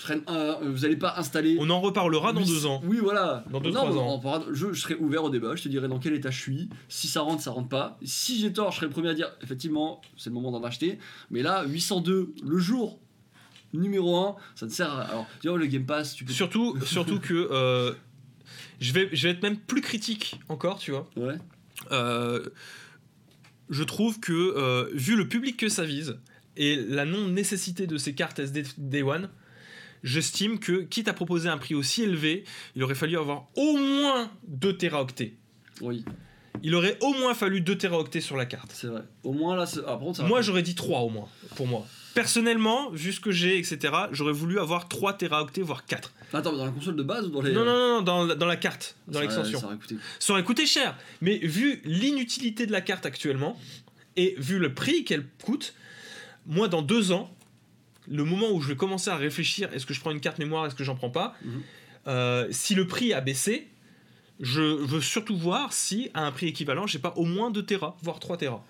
Frame 0.00 0.22
1, 0.26 0.34
euh, 0.34 0.54
vous 0.62 0.86
allez 0.86 0.96
pas 0.96 1.14
installer. 1.18 1.58
On 1.60 1.68
en 1.68 1.78
reparlera 1.78 2.32
dans 2.32 2.40
deux 2.40 2.64
ans. 2.64 2.80
Oui, 2.84 2.96
voilà. 3.02 3.44
Dans 3.50 3.60
deux, 3.60 3.70
Non, 3.70 3.86
trois 3.86 3.98
ans. 3.98 4.20
on 4.24 4.54
je, 4.54 4.72
je 4.72 4.80
serai 4.80 4.94
ouvert 4.94 5.24
au 5.24 5.28
débat, 5.28 5.54
je 5.56 5.62
te 5.64 5.68
dirai 5.68 5.88
dans 5.88 5.98
quel 5.98 6.14
état 6.14 6.30
je 6.30 6.40
suis. 6.40 6.70
Si 6.88 7.06
ça 7.06 7.20
rentre, 7.20 7.42
ça 7.42 7.50
rentre 7.50 7.68
pas. 7.68 7.98
Si 8.02 8.40
j'ai 8.40 8.50
tort, 8.50 8.70
je 8.70 8.76
serai 8.76 8.86
le 8.86 8.92
premier 8.92 9.10
à 9.10 9.14
dire 9.14 9.30
effectivement, 9.42 10.00
c'est 10.16 10.30
le 10.30 10.34
moment 10.34 10.52
d'en 10.52 10.64
acheter. 10.64 10.98
Mais 11.30 11.42
là, 11.42 11.64
802 11.66 12.32
le 12.42 12.58
jour 12.58 12.98
numéro 13.74 14.16
1, 14.16 14.36
ça 14.54 14.64
ne 14.64 14.70
sert 14.70 14.90
à 14.90 15.02
rien. 15.02 15.10
Alors, 15.10 15.26
tu 15.42 15.48
vois, 15.48 15.58
le 15.58 15.66
Game 15.66 15.84
Pass, 15.84 16.14
tu 16.14 16.24
peux. 16.24 16.32
Surtout, 16.32 16.78
surtout 16.86 17.20
que 17.20 17.48
euh, 17.50 17.92
je, 18.80 18.94
vais, 18.94 19.10
je 19.12 19.28
vais 19.28 19.34
être 19.34 19.42
même 19.42 19.58
plus 19.58 19.82
critique 19.82 20.40
encore, 20.48 20.78
tu 20.78 20.92
vois. 20.92 21.10
Ouais. 21.16 21.36
Euh, 21.92 22.48
je 23.68 23.84
trouve 23.84 24.18
que, 24.18 24.90
vu 24.94 25.14
le 25.14 25.28
public 25.28 25.58
que 25.58 25.68
ça 25.68 25.84
vise 25.84 26.16
et 26.56 26.76
la 26.76 27.04
non-nécessité 27.04 27.86
de 27.86 27.98
ces 27.98 28.14
cartes 28.14 28.38
SD 28.38 28.64
Day 28.78 29.02
One, 29.02 29.28
j'estime 30.02 30.58
que, 30.58 30.82
quitte 30.82 31.08
à 31.08 31.12
proposer 31.12 31.48
un 31.48 31.58
prix 31.58 31.74
aussi 31.74 32.02
élevé, 32.02 32.44
il 32.76 32.82
aurait 32.82 32.94
fallu 32.94 33.16
avoir 33.18 33.46
au 33.56 33.76
moins 33.76 34.30
2 34.48 34.76
téraoctets. 34.76 35.34
Oui, 35.80 36.04
Il 36.62 36.74
aurait 36.74 36.98
au 37.00 37.12
moins 37.14 37.32
fallu 37.34 37.60
2 37.62 37.78
téraoctets 37.78 38.20
sur 38.20 38.36
la 38.36 38.44
carte. 38.46 38.70
c'est 38.74 38.86
vrai. 38.88 39.02
Au 39.24 39.32
moins 39.32 39.56
là, 39.56 39.64
ah, 39.78 39.80
par 39.82 39.98
contre, 40.00 40.18
ça 40.18 40.24
Moi, 40.24 40.42
j'aurais 40.42 40.62
dit 40.62 40.74
3 40.74 41.00
au 41.00 41.08
moins, 41.08 41.28
pour 41.56 41.66
moi. 41.66 41.86
Personnellement, 42.12 42.90
vu 42.90 43.12
ce 43.12 43.20
que 43.20 43.30
j'ai, 43.30 43.56
etc., 43.56 43.78
j'aurais 44.12 44.32
voulu 44.32 44.58
avoir 44.58 44.88
3 44.88 45.12
téraoctets, 45.14 45.62
voire 45.62 45.86
4. 45.86 46.12
Attends, 46.32 46.52
mais 46.52 46.58
dans 46.58 46.64
la 46.66 46.70
console 46.72 46.96
de 46.96 47.02
base 47.02 47.26
ou 47.26 47.30
dans 47.30 47.40
les. 47.40 47.52
Non, 47.52 47.64
non, 47.64 47.72
non, 47.76 47.88
non, 47.96 48.02
dans, 48.02 48.24
la- 48.26 48.34
dans 48.34 48.46
la 48.46 48.56
carte, 48.56 48.96
dans 49.06 49.14
Ça- 49.14 49.20
l'extension. 49.22 49.58
Ça 49.60 49.66
aurait 49.66 49.76
coûté. 49.76 49.96
Ça 50.18 50.32
aurait 50.32 50.44
coûté 50.44 50.66
cher, 50.66 50.96
mais 51.22 51.38
vu 51.38 51.80
l'inutilité 51.84 52.66
de 52.66 52.72
la 52.72 52.80
carte 52.80 53.06
actuellement, 53.06 53.58
et 54.16 54.34
vu 54.38 54.58
le 54.58 54.74
prix 54.74 55.04
qu'elle 55.04 55.24
coûte, 55.44 55.72
moi, 56.46 56.66
dans 56.68 56.82
deux 56.82 57.12
ans, 57.12 57.34
le 58.10 58.24
moment 58.24 58.50
où 58.50 58.60
je 58.60 58.68
vais 58.68 58.76
commencer 58.76 59.08
à 59.10 59.16
réfléchir, 59.16 59.72
est-ce 59.72 59.86
que 59.86 59.94
je 59.94 60.00
prends 60.00 60.10
une 60.10 60.20
carte 60.20 60.38
mémoire, 60.38 60.66
est-ce 60.66 60.74
que 60.74 60.84
j'en 60.84 60.96
prends 60.96 61.10
pas, 61.10 61.34
Mhm. 61.44 61.62
euh, 62.08 62.48
si 62.50 62.74
le 62.74 62.86
prix 62.86 63.12
a 63.12 63.20
baissé, 63.20 63.68
je 64.40 64.60
veux 64.62 65.00
surtout 65.00 65.36
voir 65.36 65.72
si, 65.72 66.10
à 66.14 66.26
un 66.26 66.32
prix 66.32 66.48
équivalent, 66.48 66.86
j'ai 66.86 66.98
pas 66.98 67.12
au 67.16 67.24
moins 67.24 67.50
2 67.50 67.62
Tera, 67.64 67.96
voire 68.02 68.18
3 68.20 68.36
Tera. 68.36 68.64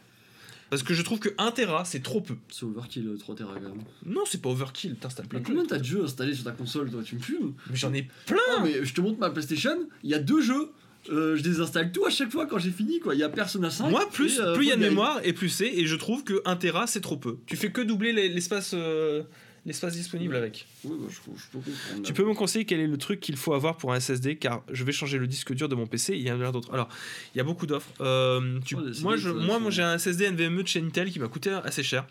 Parce 0.69 0.85
que 0.85 0.95
je 0.95 1.03
trouve 1.03 1.19
que 1.19 1.31
1 1.39 1.51
Tera, 1.51 1.85
c'est 1.85 2.01
trop 2.01 2.21
peu. 2.21 2.37
C'est 2.49 2.65
overkill 2.65 3.07
euh, 3.09 3.17
3 3.17 3.35
Tera 3.35 3.55
quand 3.55 3.61
même. 3.61 3.83
Non, 4.07 4.23
c'est 4.25 4.41
pas 4.41 4.51
overkill, 4.51 4.95
t'installes 4.97 5.27
plein 5.27 5.41
de 5.41 5.45
combien 5.47 5.65
t'as 5.65 5.79
de 5.79 5.85
jeux 5.85 6.05
installés 6.05 6.35
sur 6.35 6.45
ta 6.45 6.53
console, 6.53 6.91
toi? 6.91 7.03
Tu 7.05 7.17
me 7.17 7.21
fumes? 7.21 7.55
Mais 7.69 7.77
j'en 7.77 7.93
ai 7.93 8.03
plein 8.27 8.37
Non, 8.59 8.63
mais 8.65 8.85
je 8.85 8.95
te 8.95 9.01
montre 9.01 9.19
ma 9.19 9.31
PlayStation, 9.31 9.77
il 10.05 10.11
y 10.11 10.15
a 10.15 10.19
deux 10.21 10.43
jeux. 10.43 10.71
Euh, 11.09 11.35
je 11.37 11.43
les 11.43 11.61
installe 11.61 11.93
tout 11.93 12.05
à 12.05 12.11
chaque 12.11 12.31
fois 12.31 12.47
quand 12.47 12.59
j'ai 12.59 12.71
fini 12.71 13.01
quoi. 13.01 13.15
Il 13.15 13.19
y 13.19 13.23
a 13.23 13.29
Persona 13.31 13.71
5. 13.71 13.89
Moi, 13.91 14.09
plus 14.13 14.37
et, 14.39 14.41
euh, 14.43 14.55
plus 14.55 14.67
il 14.67 14.69
y 14.69 14.73
a 14.73 14.77
de 14.77 14.81
mémoire 14.83 15.21
et 15.25 15.33
plus 15.33 15.49
c'est, 15.49 15.67
et 15.69 15.87
je 15.87 15.97
trouve 15.97 16.25
que 16.25 16.43
1 16.45 16.57
Tera 16.57 16.87
c'est 16.87 17.01
trop 17.01 17.17
peu. 17.17 17.39
Tu 17.47 17.57
fais 17.57 17.73
que 17.73 17.81
doubler 17.81 18.13
l'espace 18.13 18.73
euh, 18.75 19.23
l'espace 19.67 19.95
disponible 19.95 20.37
avec. 20.37 20.67
Oui, 20.85 20.97
bah, 21.01 21.07
je, 21.09 21.15
je 21.17 21.47
peux 21.53 21.59
comprendre. 21.59 22.03
Tu 22.05 22.13
peux 22.13 22.25
me 22.25 22.35
conseiller 22.35 22.65
quel 22.67 22.81
est 22.81 22.87
le 22.87 22.97
truc 22.99 23.21
qu'il 23.21 23.37
faut 23.37 23.55
avoir 23.55 23.77
pour 23.79 23.93
un 23.95 24.01
SSD 24.01 24.37
car 24.37 24.63
je 24.71 24.85
vais 24.85 24.93
changer 24.93 25.19
le 25.19 25.27
disque 25.27 25.53
dur 25.55 25.69
de 25.69 25.75
mon 25.75 25.87
PC. 25.87 26.15
Il 26.17 26.23
y 26.23 26.31
en 26.31 26.41
a 26.41 26.53
d'autres. 26.53 26.73
Alors, 26.73 26.89
il 27.35 27.39
y 27.39 27.41
a 27.41 27.45
beaucoup 27.45 27.67
d'offres. 27.67 27.91
Euh, 28.01 28.59
tu- 28.65 28.75
des 28.77 29.01
moi, 29.03 29.17
je, 29.17 29.31
moi, 29.31 29.59
j'ai 29.71 29.83
un 29.83 29.97
SSD 29.99 30.27
NVMe 30.31 30.63
de 30.63 30.69
chez 30.69 30.81
Intel 30.81 31.11
qui 31.11 31.19
m'a 31.19 31.29
coûté 31.29 31.51
assez 31.51 31.83
cher. 31.83 32.07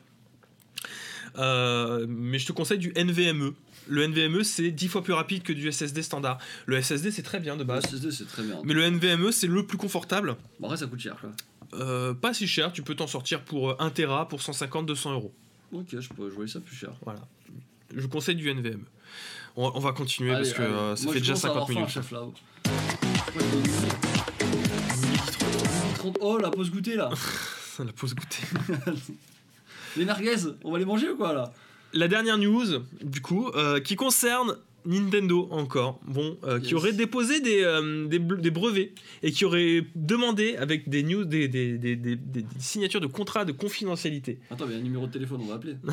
Euh, 1.37 2.05
mais 2.09 2.39
je 2.39 2.47
te 2.47 2.51
conseille 2.51 2.79
du 2.79 2.91
NVMe. 2.95 3.53
Le 3.89 4.07
NVMe 4.07 4.43
c'est 4.43 4.71
10 4.71 4.87
fois 4.87 5.03
plus 5.03 5.13
rapide 5.13 5.43
que 5.43 5.51
du 5.51 5.69
SSD 5.71 6.03
standard. 6.03 6.37
Le 6.67 6.81
SSD 6.81 7.11
c'est 7.11 7.23
très 7.23 7.39
bien 7.39 7.55
de 7.55 7.59
Le 7.61 7.65
base. 7.65 7.83
SSD 7.85 8.11
c'est 8.11 8.27
très 8.27 8.43
bien. 8.43 8.59
Mais 8.63 8.73
le 8.73 8.83
NVMe 8.89 9.31
c'est 9.31 9.47
le 9.47 9.65
plus 9.65 9.77
confortable. 9.77 10.35
Bon, 10.59 10.67
après 10.67 10.77
ça 10.77 10.87
coûte 10.87 10.99
cher 10.99 11.15
quoi. 11.19 11.31
Euh, 11.73 12.13
pas 12.13 12.33
si 12.33 12.47
cher, 12.47 12.71
tu 12.71 12.81
peux 12.81 12.95
t'en 12.95 13.07
sortir 13.07 13.41
pour 13.41 13.79
1 13.81 13.89
Tera 13.91 14.27
pour 14.27 14.39
150-200 14.39 15.11
euros. 15.13 15.33
Ok, 15.71 15.87
je 15.99 16.07
pourrais 16.09 16.31
jouer 16.31 16.47
ça 16.47 16.59
plus 16.59 16.75
cher. 16.75 16.91
Voilà. 17.03 17.19
Je 17.95 18.05
conseille 18.07 18.35
du 18.35 18.49
NVMe. 18.53 18.83
On, 19.55 19.71
on 19.75 19.79
va 19.79 19.91
continuer 19.91 20.31
Allez, 20.33 20.43
parce 20.43 20.53
que 20.57 20.61
euh, 20.63 20.95
ça 20.95 21.03
Moi, 21.05 21.13
fait 21.13 21.19
déjà 21.19 21.33
commence 21.33 21.45
à 21.45 21.49
avoir 21.49 21.67
50 21.67 21.75
minutes. 21.75 21.91
faim, 21.91 22.01
chef 22.01 22.11
là. 22.11 22.23
Ouais, 22.23 22.33
il 23.53 23.69
est 23.69 23.73
30. 25.97 26.17
Oh 26.21 26.37
la 26.37 26.49
pause 26.49 26.71
goûter 26.71 26.95
là. 26.95 27.09
La 27.79 27.93
pause 27.93 28.13
goûter. 28.13 28.43
les 29.97 30.03
merguez, 30.05 30.35
on 30.65 30.71
va 30.73 30.79
les 30.79 30.85
manger 30.85 31.09
ou 31.11 31.15
quoi 31.15 31.31
là? 31.33 31.53
La 31.93 32.07
dernière 32.07 32.37
news, 32.37 32.65
du 33.01 33.21
coup, 33.21 33.49
euh, 33.49 33.79
qui 33.79 33.95
concerne 33.95 34.57
Nintendo 34.85 35.47
encore, 35.51 35.99
bon, 36.07 36.37
euh, 36.43 36.59
qui 36.59 36.73
aurait 36.75 36.93
déposé 36.93 37.41
des, 37.41 37.63
euh, 37.63 38.05
des, 38.05 38.19
brevets 38.51 38.93
et 39.23 39.31
qui 39.31 39.43
aurait 39.45 39.85
demandé 39.95 40.55
avec 40.55 40.87
des 40.89 41.03
news, 41.03 41.25
des, 41.25 41.47
des, 41.47 41.77
des- 41.77 42.45
signatures 42.59 43.01
de 43.01 43.07
contrats 43.07 43.45
de 43.45 43.51
confidentialité. 43.51 44.39
Attends, 44.49 44.65
mais 44.65 44.73
il 44.73 44.75
y 44.75 44.77
a 44.77 44.81
un 44.81 44.83
numéro 44.83 45.07
de 45.07 45.11
téléphone, 45.11 45.41
on 45.43 45.47
va 45.47 45.55
appeler. 45.55 45.75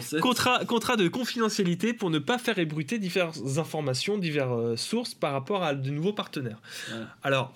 07. 0.00 0.20
Contrat, 0.20 0.64
contrat 0.64 0.96
de 0.96 1.06
confidentialité 1.06 1.92
pour 1.92 2.10
ne 2.10 2.18
pas 2.18 2.38
faire 2.38 2.58
ébruiter 2.58 2.98
diverses 2.98 3.58
informations, 3.58 4.18
diverses 4.18 4.80
sources 4.80 5.14
par 5.14 5.32
rapport 5.32 5.62
à 5.62 5.74
de 5.74 5.90
nouveaux 5.90 6.12
partenaires. 6.12 6.60
Voilà. 6.88 7.16
Alors, 7.22 7.54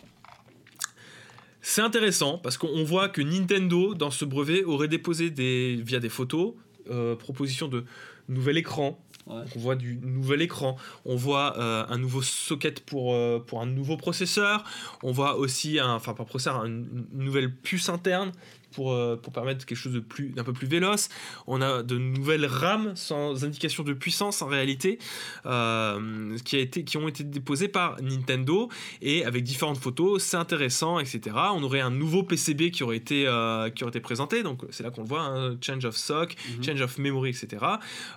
c'est 1.61 1.81
intéressant 1.81 2.39
parce 2.39 2.57
qu'on 2.57 2.85
voit 2.85 3.09
que 3.09 3.21
Nintendo, 3.21 3.95
dans 3.95 4.11
ce 4.11 4.25
brevet, 4.25 4.63
aurait 4.65 4.87
déposé 4.87 5.31
des, 5.31 5.81
via 5.83 5.99
des 5.99 6.09
photos, 6.09 6.55
euh, 6.91 7.17
proposition 7.17 7.69
de 7.69 7.85
nouvel 8.29 8.59
écran. 8.59 8.99
Ouais. 9.27 9.43
On 9.57 9.59
voit 9.59 9.75
du 9.75 9.97
nouvel 10.03 10.43
écran, 10.43 10.77
on 11.07 11.17
voit 11.17 11.59
euh, 11.59 11.87
un 11.89 11.97
nouveau 11.97 12.21
socket 12.21 12.81
pour, 12.81 13.15
euh, 13.15 13.43
pour 13.47 13.63
un 13.63 13.67
nouveau 13.67 13.97
processeur, 13.97 14.65
on 15.03 15.13
voit 15.13 15.37
aussi, 15.37 15.79
un, 15.79 15.95
enfin 15.95 16.13
pas 16.13 16.27
processeur, 16.27 16.63
une, 16.67 17.07
une 17.15 17.25
nouvelle 17.25 17.51
puce 17.51 17.89
interne 17.89 18.33
pour, 18.75 18.93
euh, 18.93 19.17
pour 19.17 19.33
permettre 19.33 19.65
quelque 19.67 19.79
chose 19.79 19.93
de 19.93 20.01
plus 20.01 20.31
d'un 20.31 20.45
peu 20.45 20.53
plus 20.53 20.67
véloce. 20.67 21.09
On 21.47 21.63
a 21.63 21.83
de 21.83 21.97
nouvelles 21.97 22.47
RAM 22.47 22.93
sans 22.97 23.45
indication 23.45 23.83
de 23.83 23.93
puissance 23.93 24.43
en 24.43 24.47
réalité, 24.47 24.99
euh, 25.47 26.37
qui, 26.45 26.57
a 26.57 26.59
été, 26.59 26.85
qui 26.85 26.97
ont 26.97 27.09
été 27.09 27.25
déposées 27.25 27.69
par 27.69 28.01
Nintendo 28.03 28.69
et 29.03 29.25
avec 29.25 29.45
différentes 29.45 29.79
photos, 29.79 30.23
c'est 30.23 30.37
intéressant, 30.37 30.99
etc. 30.99 31.21
On 31.55 31.63
aurait 31.63 31.81
un 31.81 31.91
nouveau 31.91 32.23
PCB 32.23 32.71
qui 32.71 32.83
aurait 32.83 32.97
été, 32.97 33.27
euh, 33.27 33.71
qui 33.71 33.85
aurait 33.85 33.91
été 33.91 34.01
présenté, 34.01 34.43
donc 34.43 34.63
c'est 34.71 34.83
là 34.83 34.91
qu'on 34.91 35.03
le 35.03 35.09
voit, 35.09 35.23
hein, 35.23 35.57
change 35.61 35.85
of 35.85 35.97
sock, 35.97 36.35
Mhm. 36.57 36.65
change 36.65 36.81
of 36.81 36.99
memory, 36.99 37.31
etc. 37.31 37.65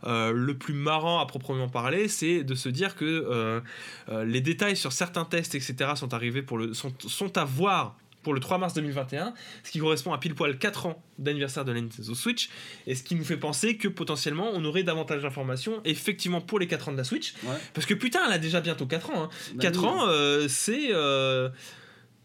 Euh, 0.05 0.31
le 0.31 0.57
plus 0.57 0.73
marrant 0.73 1.19
à 1.19 1.25
proprement 1.25 1.69
parler, 1.69 2.07
c'est 2.07 2.43
de 2.43 2.55
se 2.55 2.69
dire 2.69 2.95
que 2.95 3.61
les 4.25 4.41
détails 4.41 4.75
sur 4.75 4.91
certains 4.91 5.25
tests, 5.25 5.55
etc., 5.55 5.91
sont 5.95 6.13
arrivés 6.13 6.41
pour 6.41 6.57
le, 6.57 6.73
sont, 6.73 6.93
sont 6.99 7.37
à 7.37 7.45
voir 7.45 7.95
pour 8.27 8.33
le 8.33 8.41
3 8.41 8.57
mars 8.57 8.73
2021, 8.73 9.33
ce 9.63 9.71
qui 9.71 9.79
correspond 9.79 10.11
à 10.11 10.17
pile 10.17 10.35
poil 10.35 10.57
4 10.57 10.85
ans 10.87 11.01
d'anniversaire 11.17 11.63
de 11.63 11.71
la 11.71 11.79
Nintendo 11.79 12.13
Switch, 12.13 12.49
et 12.85 12.93
ce 12.93 13.01
qui 13.01 13.15
nous 13.15 13.23
fait 13.23 13.37
penser 13.37 13.77
que 13.77 13.87
potentiellement 13.87 14.49
on 14.53 14.65
aurait 14.65 14.83
davantage 14.83 15.21
d'informations 15.21 15.79
effectivement 15.85 16.41
pour 16.41 16.59
les 16.59 16.67
4 16.67 16.89
ans 16.89 16.91
de 16.91 16.97
la 16.97 17.05
Switch, 17.05 17.35
Ouais. 17.45 17.55
parce 17.73 17.87
que 17.87 17.93
putain, 17.93 18.19
elle 18.27 18.33
a 18.33 18.37
déjà 18.37 18.59
bientôt 18.59 18.85
4 18.85 19.11
ans. 19.11 19.23
hein. 19.23 19.29
Bah 19.53 19.61
4 19.61 19.79
oui. 19.81 19.85
ans, 19.87 20.07
euh, 20.09 20.47
c'est 20.49 20.89
euh, 20.91 21.47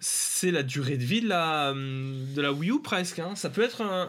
c'est 0.01 0.51
la 0.51 0.65
durée 0.65 0.97
de 0.97 1.05
vie 1.05 1.21
de 1.21 1.29
la, 1.29 1.73
de 1.73 2.41
la 2.43 2.53
Wii 2.53 2.73
U 2.73 2.83
presque. 2.83 3.21
hein. 3.21 3.37
Ça 3.37 3.49
peut 3.49 3.63
être 3.63 3.81
un. 3.83 4.09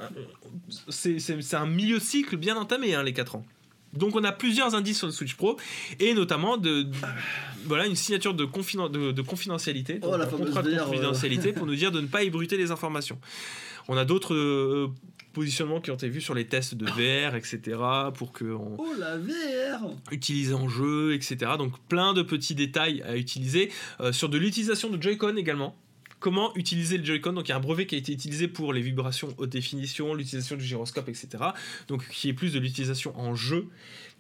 C'est 0.90 1.54
un 1.54 1.68
milieu 1.68 2.00
cycle 2.00 2.38
bien 2.38 2.56
entamé, 2.58 2.96
hein, 2.96 3.04
les 3.04 3.14
4 3.14 3.36
ans. 3.36 3.46
Donc 3.94 4.16
on 4.16 4.24
a 4.24 4.32
plusieurs 4.32 4.76
indices 4.76 4.98
sur 4.98 5.08
le 5.08 5.14
Switch 5.14 5.36
Pro 5.36 5.58
et 6.00 6.14
notamment 6.14 6.58
de, 6.58 6.84
de- 6.84 6.96
voilà 7.66 7.86
une 7.86 7.96
signature 7.96 8.34
de, 8.34 8.46
confiden- 8.46 8.90
de, 8.92 9.12
de 9.12 9.22
confidentialité, 9.22 10.00
Oh, 10.02 10.18
la 10.18 10.26
un 10.26 10.28
contrat 10.28 10.62
de 10.64 10.72
euh. 10.72 10.84
confidentialité 10.84 11.54
pour 11.54 11.66
nous 11.68 11.76
dire 11.76 11.92
de 11.92 12.02
ne 12.02 12.08
pas 12.08 12.24
ébruiter 12.24 12.58
les 12.58 12.72
informations. 12.72 13.20
On 13.88 13.98
a 13.98 14.06
d'autres 14.06 14.34
euh, 14.34 14.88
positionnements 15.34 15.82
qui 15.82 15.92
ont 15.92 15.96
été 15.96 16.08
vus 16.10 16.22
sur 16.22 16.34
les 16.34 16.46
tests 16.46 16.76
de 16.76 16.86
VR, 16.86 17.36
etc. 17.36 17.60
pour 18.16 18.32
que 18.32 18.46
on, 18.46 18.76
Oh 18.78 18.94
la 18.98 19.18
VR 19.18 19.90
utilisé 20.12 20.54
en 20.54 20.70
jeu, 20.70 21.14
etc. 21.14 21.52
Donc 21.58 21.74
plein 21.90 22.14
de 22.14 22.22
petits 22.22 22.56
détails 22.56 23.02
à 23.04 23.16
utiliser. 23.18 23.72
Euh, 24.00 24.12
sur 24.14 24.30
de 24.30 24.38
l'utilisation 24.38 24.90
de 24.90 25.02
Joy-Con 25.02 25.36
également. 25.36 25.76
Comment 26.24 26.56
utiliser 26.56 26.98
le 26.98 27.04
Joy-Con 27.04 27.34
Donc 27.34 27.50
il 27.50 27.50
y 27.50 27.52
a 27.52 27.58
un 27.58 27.60
brevet 27.60 27.86
qui 27.86 27.96
a 27.96 27.98
été 27.98 28.14
utilisé 28.14 28.48
pour 28.48 28.72
les 28.72 28.80
vibrations 28.80 29.36
haute 29.38 29.50
définition, 29.50 30.14
l'utilisation 30.14 30.56
du 30.56 30.64
gyroscope, 30.64 31.10
etc. 31.10 31.28
Donc 31.90 32.08
qui 32.08 32.30
est 32.30 32.34
plus 32.34 32.54
de 32.54 32.60
l'utilisation 32.60 33.14
en 33.20 33.36
jeu 33.36 33.68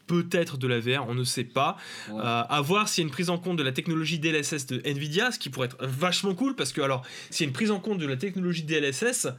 peut-être 0.05 0.57
de 0.57 0.67
la 0.67 0.81
VR, 0.81 1.07
on 1.07 1.15
ne 1.15 1.23
sait 1.23 1.45
pas. 1.45 1.77
Ouais. 2.09 2.19
Euh, 2.19 2.43
à 2.49 2.59
voir 2.59 2.89
s'il 2.89 3.03
y 3.03 3.05
a 3.05 3.07
une 3.07 3.13
prise 3.13 3.29
en 3.29 3.37
compte 3.37 3.55
de 3.55 3.63
la 3.63 3.71
technologie 3.71 4.19
DLSS 4.19 4.67
de 4.67 4.81
Nvidia, 4.83 5.31
ce 5.31 5.39
qui 5.39 5.49
pourrait 5.49 5.67
être 5.67 5.77
vachement 5.79 6.35
cool 6.35 6.57
parce 6.57 6.73
que 6.73 6.81
alors 6.81 7.03
s'il 7.29 7.45
y 7.45 7.47
a 7.47 7.47
une 7.47 7.53
prise 7.53 7.71
en 7.71 7.79
compte 7.79 7.99
de 7.99 8.05
la 8.05 8.17
technologie 8.17 8.63
DLSS, 8.63 9.29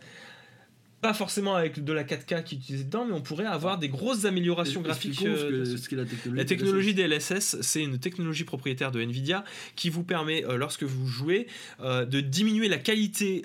pas 1.05 1.13
forcément 1.15 1.55
avec 1.55 1.85
de 1.85 1.93
la 1.93 2.03
4K 2.03 2.43
qui 2.45 2.55
est 2.55 2.59
utilisée 2.59 2.85
dedans, 2.85 3.05
mais 3.05 3.13
on 3.13 3.21
pourrait 3.21 3.45
avoir 3.45 3.79
des 3.79 3.89
grosses 3.91 4.25
améliorations 4.25 4.81
graphiques. 4.81 5.21
Euh, 5.23 5.51
que- 5.51 5.57
de 5.61 5.65
ce- 5.67 5.77
ce 5.77 5.89
qu'est 5.91 5.97
la 5.97 6.07
technologie. 6.07 6.37
la 6.39 6.45
technologie 6.47 6.95
DLSS, 6.95 7.61
c'est 7.61 7.83
une 7.83 7.99
technologie 7.99 8.45
propriétaire 8.45 8.91
de 8.91 9.01
Nvidia 9.03 9.45
qui 9.77 9.91
vous 9.91 10.03
permet, 10.03 10.45
euh, 10.47 10.57
lorsque 10.57 10.83
vous 10.85 11.07
jouez, 11.07 11.47
euh, 11.81 12.07
de 12.07 12.21
diminuer 12.21 12.69
la 12.69 12.79
qualité 12.79 13.43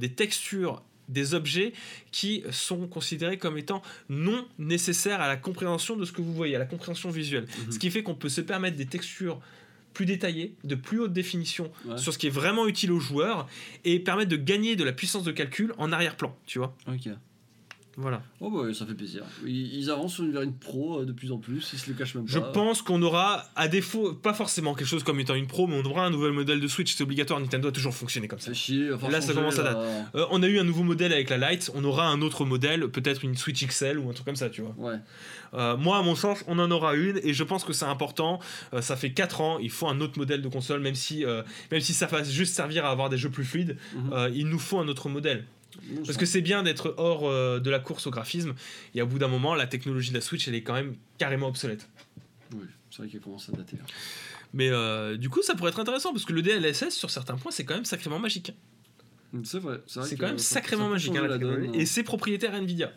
des 0.00 0.08
textures 0.14 0.82
des 1.08 1.34
objets 1.34 1.72
qui 2.12 2.44
sont 2.52 2.86
considérés 2.86 3.36
comme 3.36 3.58
étant 3.58 3.82
non 4.08 4.46
nécessaires 4.58 5.20
à 5.20 5.26
la 5.26 5.36
compréhension 5.36 5.96
de 5.96 6.04
ce 6.04 6.12
que 6.12 6.22
vous 6.22 6.32
voyez, 6.32 6.54
à 6.54 6.58
la 6.60 6.64
compréhension 6.64 7.10
visuelle. 7.10 7.46
Mhm. 7.66 7.72
Ce 7.72 7.78
qui 7.80 7.90
fait 7.90 8.02
qu'on 8.04 8.14
peut 8.14 8.28
se 8.28 8.40
permettre 8.40 8.76
des 8.76 8.86
textures 8.86 9.40
plus 9.92 10.06
détaillées, 10.06 10.54
de 10.64 10.74
plus 10.74 11.00
haute 11.00 11.12
définition 11.12 11.70
Ouais. 11.84 11.98
sur 11.98 12.12
ce 12.12 12.18
qui 12.18 12.26
est 12.26 12.30
vraiment 12.30 12.66
utile 12.66 12.92
aux 12.92 13.00
joueurs 13.00 13.48
et 13.84 13.98
permettre 14.00 14.30
de 14.30 14.36
gagner 14.36 14.76
de 14.76 14.84
la 14.84 14.92
puissance 14.92 15.24
de 15.24 15.32
calcul 15.32 15.72
en 15.78 15.92
arrière-plan, 15.92 16.36
tu 16.46 16.58
vois. 16.58 16.74
Ok. 16.88 17.08
Voilà. 17.98 18.22
Oh 18.40 18.50
bah 18.50 18.72
ça 18.72 18.86
fait 18.86 18.94
plaisir. 18.94 19.22
Ils, 19.46 19.74
ils 19.74 19.90
avancent 19.90 20.18
vers 20.20 20.42
une 20.42 20.54
pro 20.54 21.00
euh, 21.00 21.04
de 21.04 21.12
plus 21.12 21.30
en 21.30 21.36
plus, 21.38 21.70
ils 21.74 21.78
se 21.78 21.90
le 21.90 21.94
cachent 21.96 22.14
même 22.14 22.24
pas. 22.24 22.32
Je 22.32 22.38
pense 22.38 22.80
qu'on 22.80 23.02
aura, 23.02 23.44
à 23.54 23.68
défaut, 23.68 24.14
pas 24.14 24.32
forcément 24.32 24.74
quelque 24.74 24.88
chose 24.88 25.04
comme 25.04 25.20
étant 25.20 25.34
une 25.34 25.46
pro, 25.46 25.66
mais 25.66 25.78
on 25.78 25.84
aura 25.88 26.06
un 26.06 26.10
nouvel 26.10 26.32
modèle 26.32 26.58
de 26.60 26.68
Switch, 26.68 26.94
c'est 26.94 27.02
obligatoire, 27.02 27.38
Nintendo 27.40 27.68
a 27.68 27.72
toujours 27.72 27.94
fonctionné 27.94 28.28
comme 28.28 28.38
ça. 28.38 28.46
C'est 28.46 28.54
chier. 28.54 28.92
enfin, 28.92 29.10
Là, 29.10 29.20
ça 29.20 29.34
commence 29.34 29.58
à 29.58 29.62
date. 29.64 29.76
euh, 29.76 30.02
Euh, 30.14 30.26
on 30.30 30.42
a 30.42 30.46
eu 30.46 30.58
un 30.58 30.64
nouveau 30.64 30.84
modèle 30.84 31.12
avec 31.12 31.28
la 31.28 31.50
Lite, 31.52 31.70
on 31.74 31.84
aura 31.84 32.06
un 32.08 32.22
autre 32.22 32.44
modèle, 32.46 32.88
peut-être 32.88 33.24
une 33.24 33.36
Switch 33.36 33.66
XL 33.66 33.98
ou 33.98 34.08
un 34.08 34.12
truc 34.14 34.24
comme 34.26 34.36
ça, 34.36 34.48
tu 34.48 34.62
vois. 34.62 34.74
Ouais. 34.78 34.96
Euh, 35.54 35.76
moi, 35.76 35.98
à 35.98 36.02
mon 36.02 36.14
sens, 36.14 36.42
on 36.46 36.58
en 36.58 36.70
aura 36.70 36.94
une 36.94 37.20
et 37.22 37.34
je 37.34 37.44
pense 37.44 37.62
que 37.62 37.74
c'est 37.74 37.84
important. 37.84 38.40
Euh, 38.72 38.80
ça 38.80 38.96
fait 38.96 39.12
4 39.12 39.42
ans, 39.42 39.58
il 39.58 39.68
faut 39.70 39.86
un 39.86 40.00
autre 40.00 40.18
modèle 40.18 40.40
de 40.40 40.48
console, 40.48 40.80
même 40.80 40.94
si, 40.94 41.26
euh, 41.26 41.42
même 41.70 41.80
si 41.82 41.92
ça 41.92 42.06
va 42.06 42.22
juste 42.22 42.54
servir 42.54 42.86
à 42.86 42.90
avoir 42.90 43.10
des 43.10 43.18
jeux 43.18 43.28
plus 43.28 43.44
fluides, 43.44 43.76
Mhm. 43.94 44.12
euh, 44.14 44.30
il 44.34 44.48
nous 44.48 44.58
faut 44.58 44.78
un 44.78 44.88
autre 44.88 45.10
modèle. 45.10 45.44
Parce 46.04 46.16
que 46.18 46.26
c'est 46.26 46.40
bien 46.42 46.62
d'être 46.62 46.94
hors 46.98 47.28
euh, 47.28 47.60
de 47.60 47.70
la 47.70 47.78
course 47.78 48.06
au 48.06 48.10
graphisme, 48.10 48.54
et 48.94 49.02
au 49.02 49.06
bout 49.06 49.18
d'un 49.18 49.28
moment, 49.28 49.54
la 49.54 49.66
technologie 49.66 50.10
de 50.10 50.14
la 50.14 50.20
Switch, 50.20 50.46
elle 50.48 50.54
est 50.54 50.62
quand 50.62 50.74
même 50.74 50.96
carrément 51.18 51.48
obsolète. 51.48 51.88
Oui, 52.54 52.66
c'est 52.90 52.98
vrai 52.98 53.08
qu'il 53.08 53.20
commence 53.20 53.48
à 53.48 53.52
dater. 53.52 53.76
hein. 53.80 53.86
Mais 54.54 54.68
euh, 54.70 55.16
du 55.16 55.30
coup, 55.30 55.42
ça 55.42 55.54
pourrait 55.54 55.70
être 55.70 55.80
intéressant 55.80 56.12
parce 56.12 56.24
que 56.26 56.32
le 56.34 56.42
DLSS, 56.42 56.90
sur 56.90 57.10
certains 57.10 57.36
points, 57.36 57.50
c'est 57.52 57.64
quand 57.64 57.74
même 57.74 57.86
sacrément 57.86 58.18
magique. 58.18 58.52
C'est 59.44 59.58
vrai. 59.60 59.78
vrai 59.94 60.06
C'est 60.06 60.16
quand 60.16 60.26
même 60.26 60.38
sacrément 60.38 60.90
magique. 60.90 61.16
hein, 61.16 61.26
la 61.26 61.38
donne, 61.38 61.68
hein. 61.68 61.72
Et 61.72 61.86
c'est 61.86 62.02
propriétaire 62.02 62.54
Nvidia. 62.54 62.92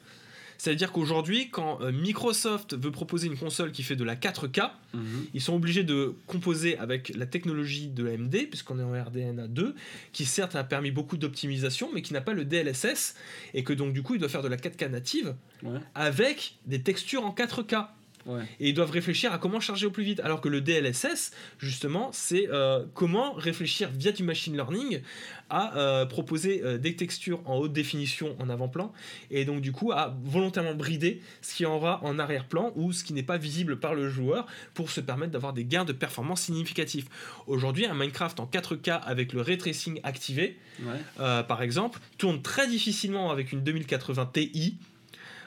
C'est-à-dire 0.58 0.92
qu'aujourd'hui, 0.92 1.50
quand 1.50 1.82
euh, 1.82 1.92
Microsoft 1.92 2.76
veut 2.78 2.92
proposer 2.92 3.28
une 3.28 3.38
console 3.38 3.72
qui 3.72 3.84
fait 3.84 3.96
de 3.96 4.04
la 4.04 4.16
4K, 4.16 4.72
Mhm. 4.94 5.26
ils 5.34 5.42
sont 5.42 5.54
obligés 5.54 5.84
de 5.84 6.14
composer 6.28 6.78
avec 6.78 7.10
la 7.16 7.26
technologie 7.26 7.88
de 7.88 8.08
AMD, 8.08 8.48
puisqu'on 8.50 8.80
est 8.80 8.84
en 8.84 8.94
RDNA 8.94 9.48
2, 9.48 9.76
qui 10.14 10.26
certes 10.26 10.56
a 10.56 10.64
permis 10.64 10.92
beaucoup 10.92 11.18
d'optimisation, 11.18 11.90
mais 11.94 12.02
qui 12.02 12.14
n'a 12.14 12.22
pas 12.22 12.34
le 12.34 12.46
DLSS, 12.46 13.16
et 13.54 13.64
que 13.64 13.74
donc 13.74 13.92
du 13.94 14.02
coup, 14.04 14.16
ils 14.16 14.20
doivent 14.20 14.32
faire 14.32 14.42
de 14.44 14.48
la 14.48 14.58
4K 14.58 14.90
native 14.90 15.36
Ouais. 15.64 15.80
avec 15.96 16.56
des 16.66 16.82
textures 16.82 17.26
en 17.26 17.32
4K. 17.32 17.88
Ouais. 18.26 18.42
Et 18.60 18.70
ils 18.70 18.74
doivent 18.74 18.92
réfléchir 18.92 19.32
à 19.34 19.38
comment 19.38 19.60
charger 19.60 19.86
au 19.86 19.92
plus 19.92 20.04
vite. 20.04 20.20
Alors 20.22 20.42
que 20.42 20.50
le 20.50 20.62
DLSS, 20.62 21.32
justement, 21.60 22.10
c'est 22.12 22.50
euh, 22.50 22.84
comment 22.94 23.34
réfléchir 23.34 23.90
via 23.92 24.12
du 24.12 24.24
machine 24.24 24.54
learning 24.56 25.02
à 25.50 25.78
euh, 25.78 26.06
proposer 26.08 26.62
euh, 26.64 26.78
des 26.80 26.96
textures 26.96 27.42
en 27.46 27.58
haute 27.58 27.72
définition 27.74 28.36
en 28.40 28.50
avant-plan, 28.50 28.92
et 29.30 29.46
donc 29.46 29.62
du 29.62 29.72
coup 29.72 29.92
à 29.92 30.18
volontairement 30.24 30.74
brider 30.74 31.22
ce 31.42 31.54
qui 31.54 31.68
en 31.68 31.76
aura 31.76 32.04
en 32.04 32.18
arrière-plan 32.18 32.72
ou 32.76 32.92
ce 32.94 33.04
qui 33.04 33.14
n'est 33.14 33.22
pas 33.22 33.38
visible 33.38 33.80
par 33.80 33.94
le 33.94 34.10
joueur 34.10 34.48
pour 34.74 34.90
se 34.90 35.02
permettre 35.02 35.32
d'avoir 35.34 35.54
des 35.54 35.64
gains 35.64 35.86
de 35.86 35.94
performance 35.94 36.42
significatifs. 36.42 37.06
Aujourd'hui, 37.46 37.86
un 37.86 37.94
Minecraft 37.94 38.40
en 38.40 38.48
4K 38.48 39.02
avec 39.04 39.34
le 39.34 39.42
ray 39.42 39.58
tracing 39.60 40.00
activé, 40.04 40.58
Ouais. 40.84 41.44
par 41.48 41.62
exemple, 41.62 42.00
tourne 42.18 42.42
très 42.42 42.68
difficilement 42.68 43.30
avec 43.32 43.52
une 43.54 43.64
2080 43.64 44.30
Ti 44.34 44.78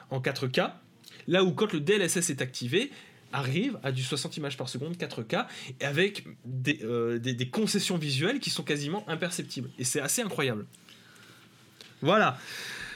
en 0.09 0.19
4K, 0.21 0.71
là 1.29 1.43
où 1.45 1.51
quand 1.51 1.71
le 1.71 1.79
DLSS 1.79 2.29
est 2.29 2.41
activé, 2.41 2.91
arrive 3.31 3.77
à 3.83 3.91
du 3.91 4.01
60 4.03 4.35
images 4.37 4.57
par 4.57 4.67
seconde 4.67 4.97
4K 4.97 5.45
et 5.79 5.85
avec 5.85 6.25
des, 6.45 6.79
euh, 6.83 7.19
des- 7.19 7.33
des 7.35 7.47
concessions 7.47 7.97
visuelles 7.97 8.39
qui 8.39 8.49
sont 8.49 8.63
quasiment 8.63 9.07
imperceptibles. 9.07 9.69
Et 9.79 9.83
c'est 9.83 10.01
assez 10.01 10.21
incroyable. 10.23 10.65
Voilà, 12.01 12.37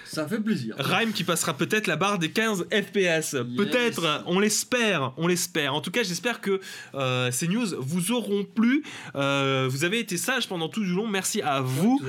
Ça 0.06 0.28
fait 0.28 0.40
plaisir. 0.40 0.76
Rhyme 0.78 1.12
qui 1.12 1.24
passera 1.24 1.58
peut-être 1.58 1.88
la 1.88 1.96
barre 1.96 2.20
des 2.20 2.30
15 2.30 2.66
FPS. 2.72 3.36
Peut-être, 3.58 4.24
on 4.28 4.40
l'espère, 4.40 5.12
on 5.18 5.26
l'espère. 5.28 5.74
En 5.74 5.82
tout 5.82 5.90
cas, 5.90 6.04
j'espère 6.04 6.40
que 6.40 6.62
euh, 6.94 7.32
ces 7.32 7.48
news 7.48 7.66
vous 7.80 8.12
auront 8.12 8.44
plu. 8.46 8.84
Euh, 9.16 9.68
vous 9.72 9.86
avez 9.86 9.98
été 10.00 10.18
sages 10.18 10.48
pendant 10.48 10.70
tout 10.70 10.82
du 10.84 10.92
long. 10.94 11.08
Merci 11.08 11.42
à 11.42 11.62
vous. 11.62 12.00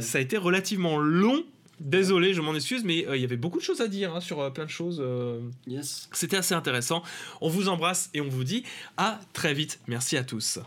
Ça 0.00 0.18
a 0.18 0.20
été 0.22 0.38
relativement 0.38 0.96
long. 0.98 1.44
Désolé, 1.84 2.32
je 2.32 2.40
m'en 2.40 2.54
excuse, 2.54 2.84
mais 2.84 3.06
euh, 3.08 3.16
il 3.16 3.22
y 3.22 3.24
avait 3.24 3.36
beaucoup 3.36 3.58
de 3.58 3.62
choses 3.64 3.80
à 3.80 3.88
dire 3.88 4.14
hein, 4.14 4.20
sur 4.20 4.40
euh, 4.40 4.50
plein 4.50 4.64
de 4.64 4.70
choses. 4.70 4.98
euh, 5.00 5.40
Yes. 5.66 6.08
C'était 6.12 6.36
assez 6.36 6.54
intéressant. 6.54 7.02
On 7.40 7.48
vous 7.48 7.68
embrasse 7.68 8.08
et 8.14 8.20
on 8.20 8.28
vous 8.28 8.44
dit 8.44 8.62
à 8.96 9.18
très 9.32 9.52
vite. 9.52 9.80
Merci 9.88 10.16
à 10.16 10.22
tous. 10.22 10.60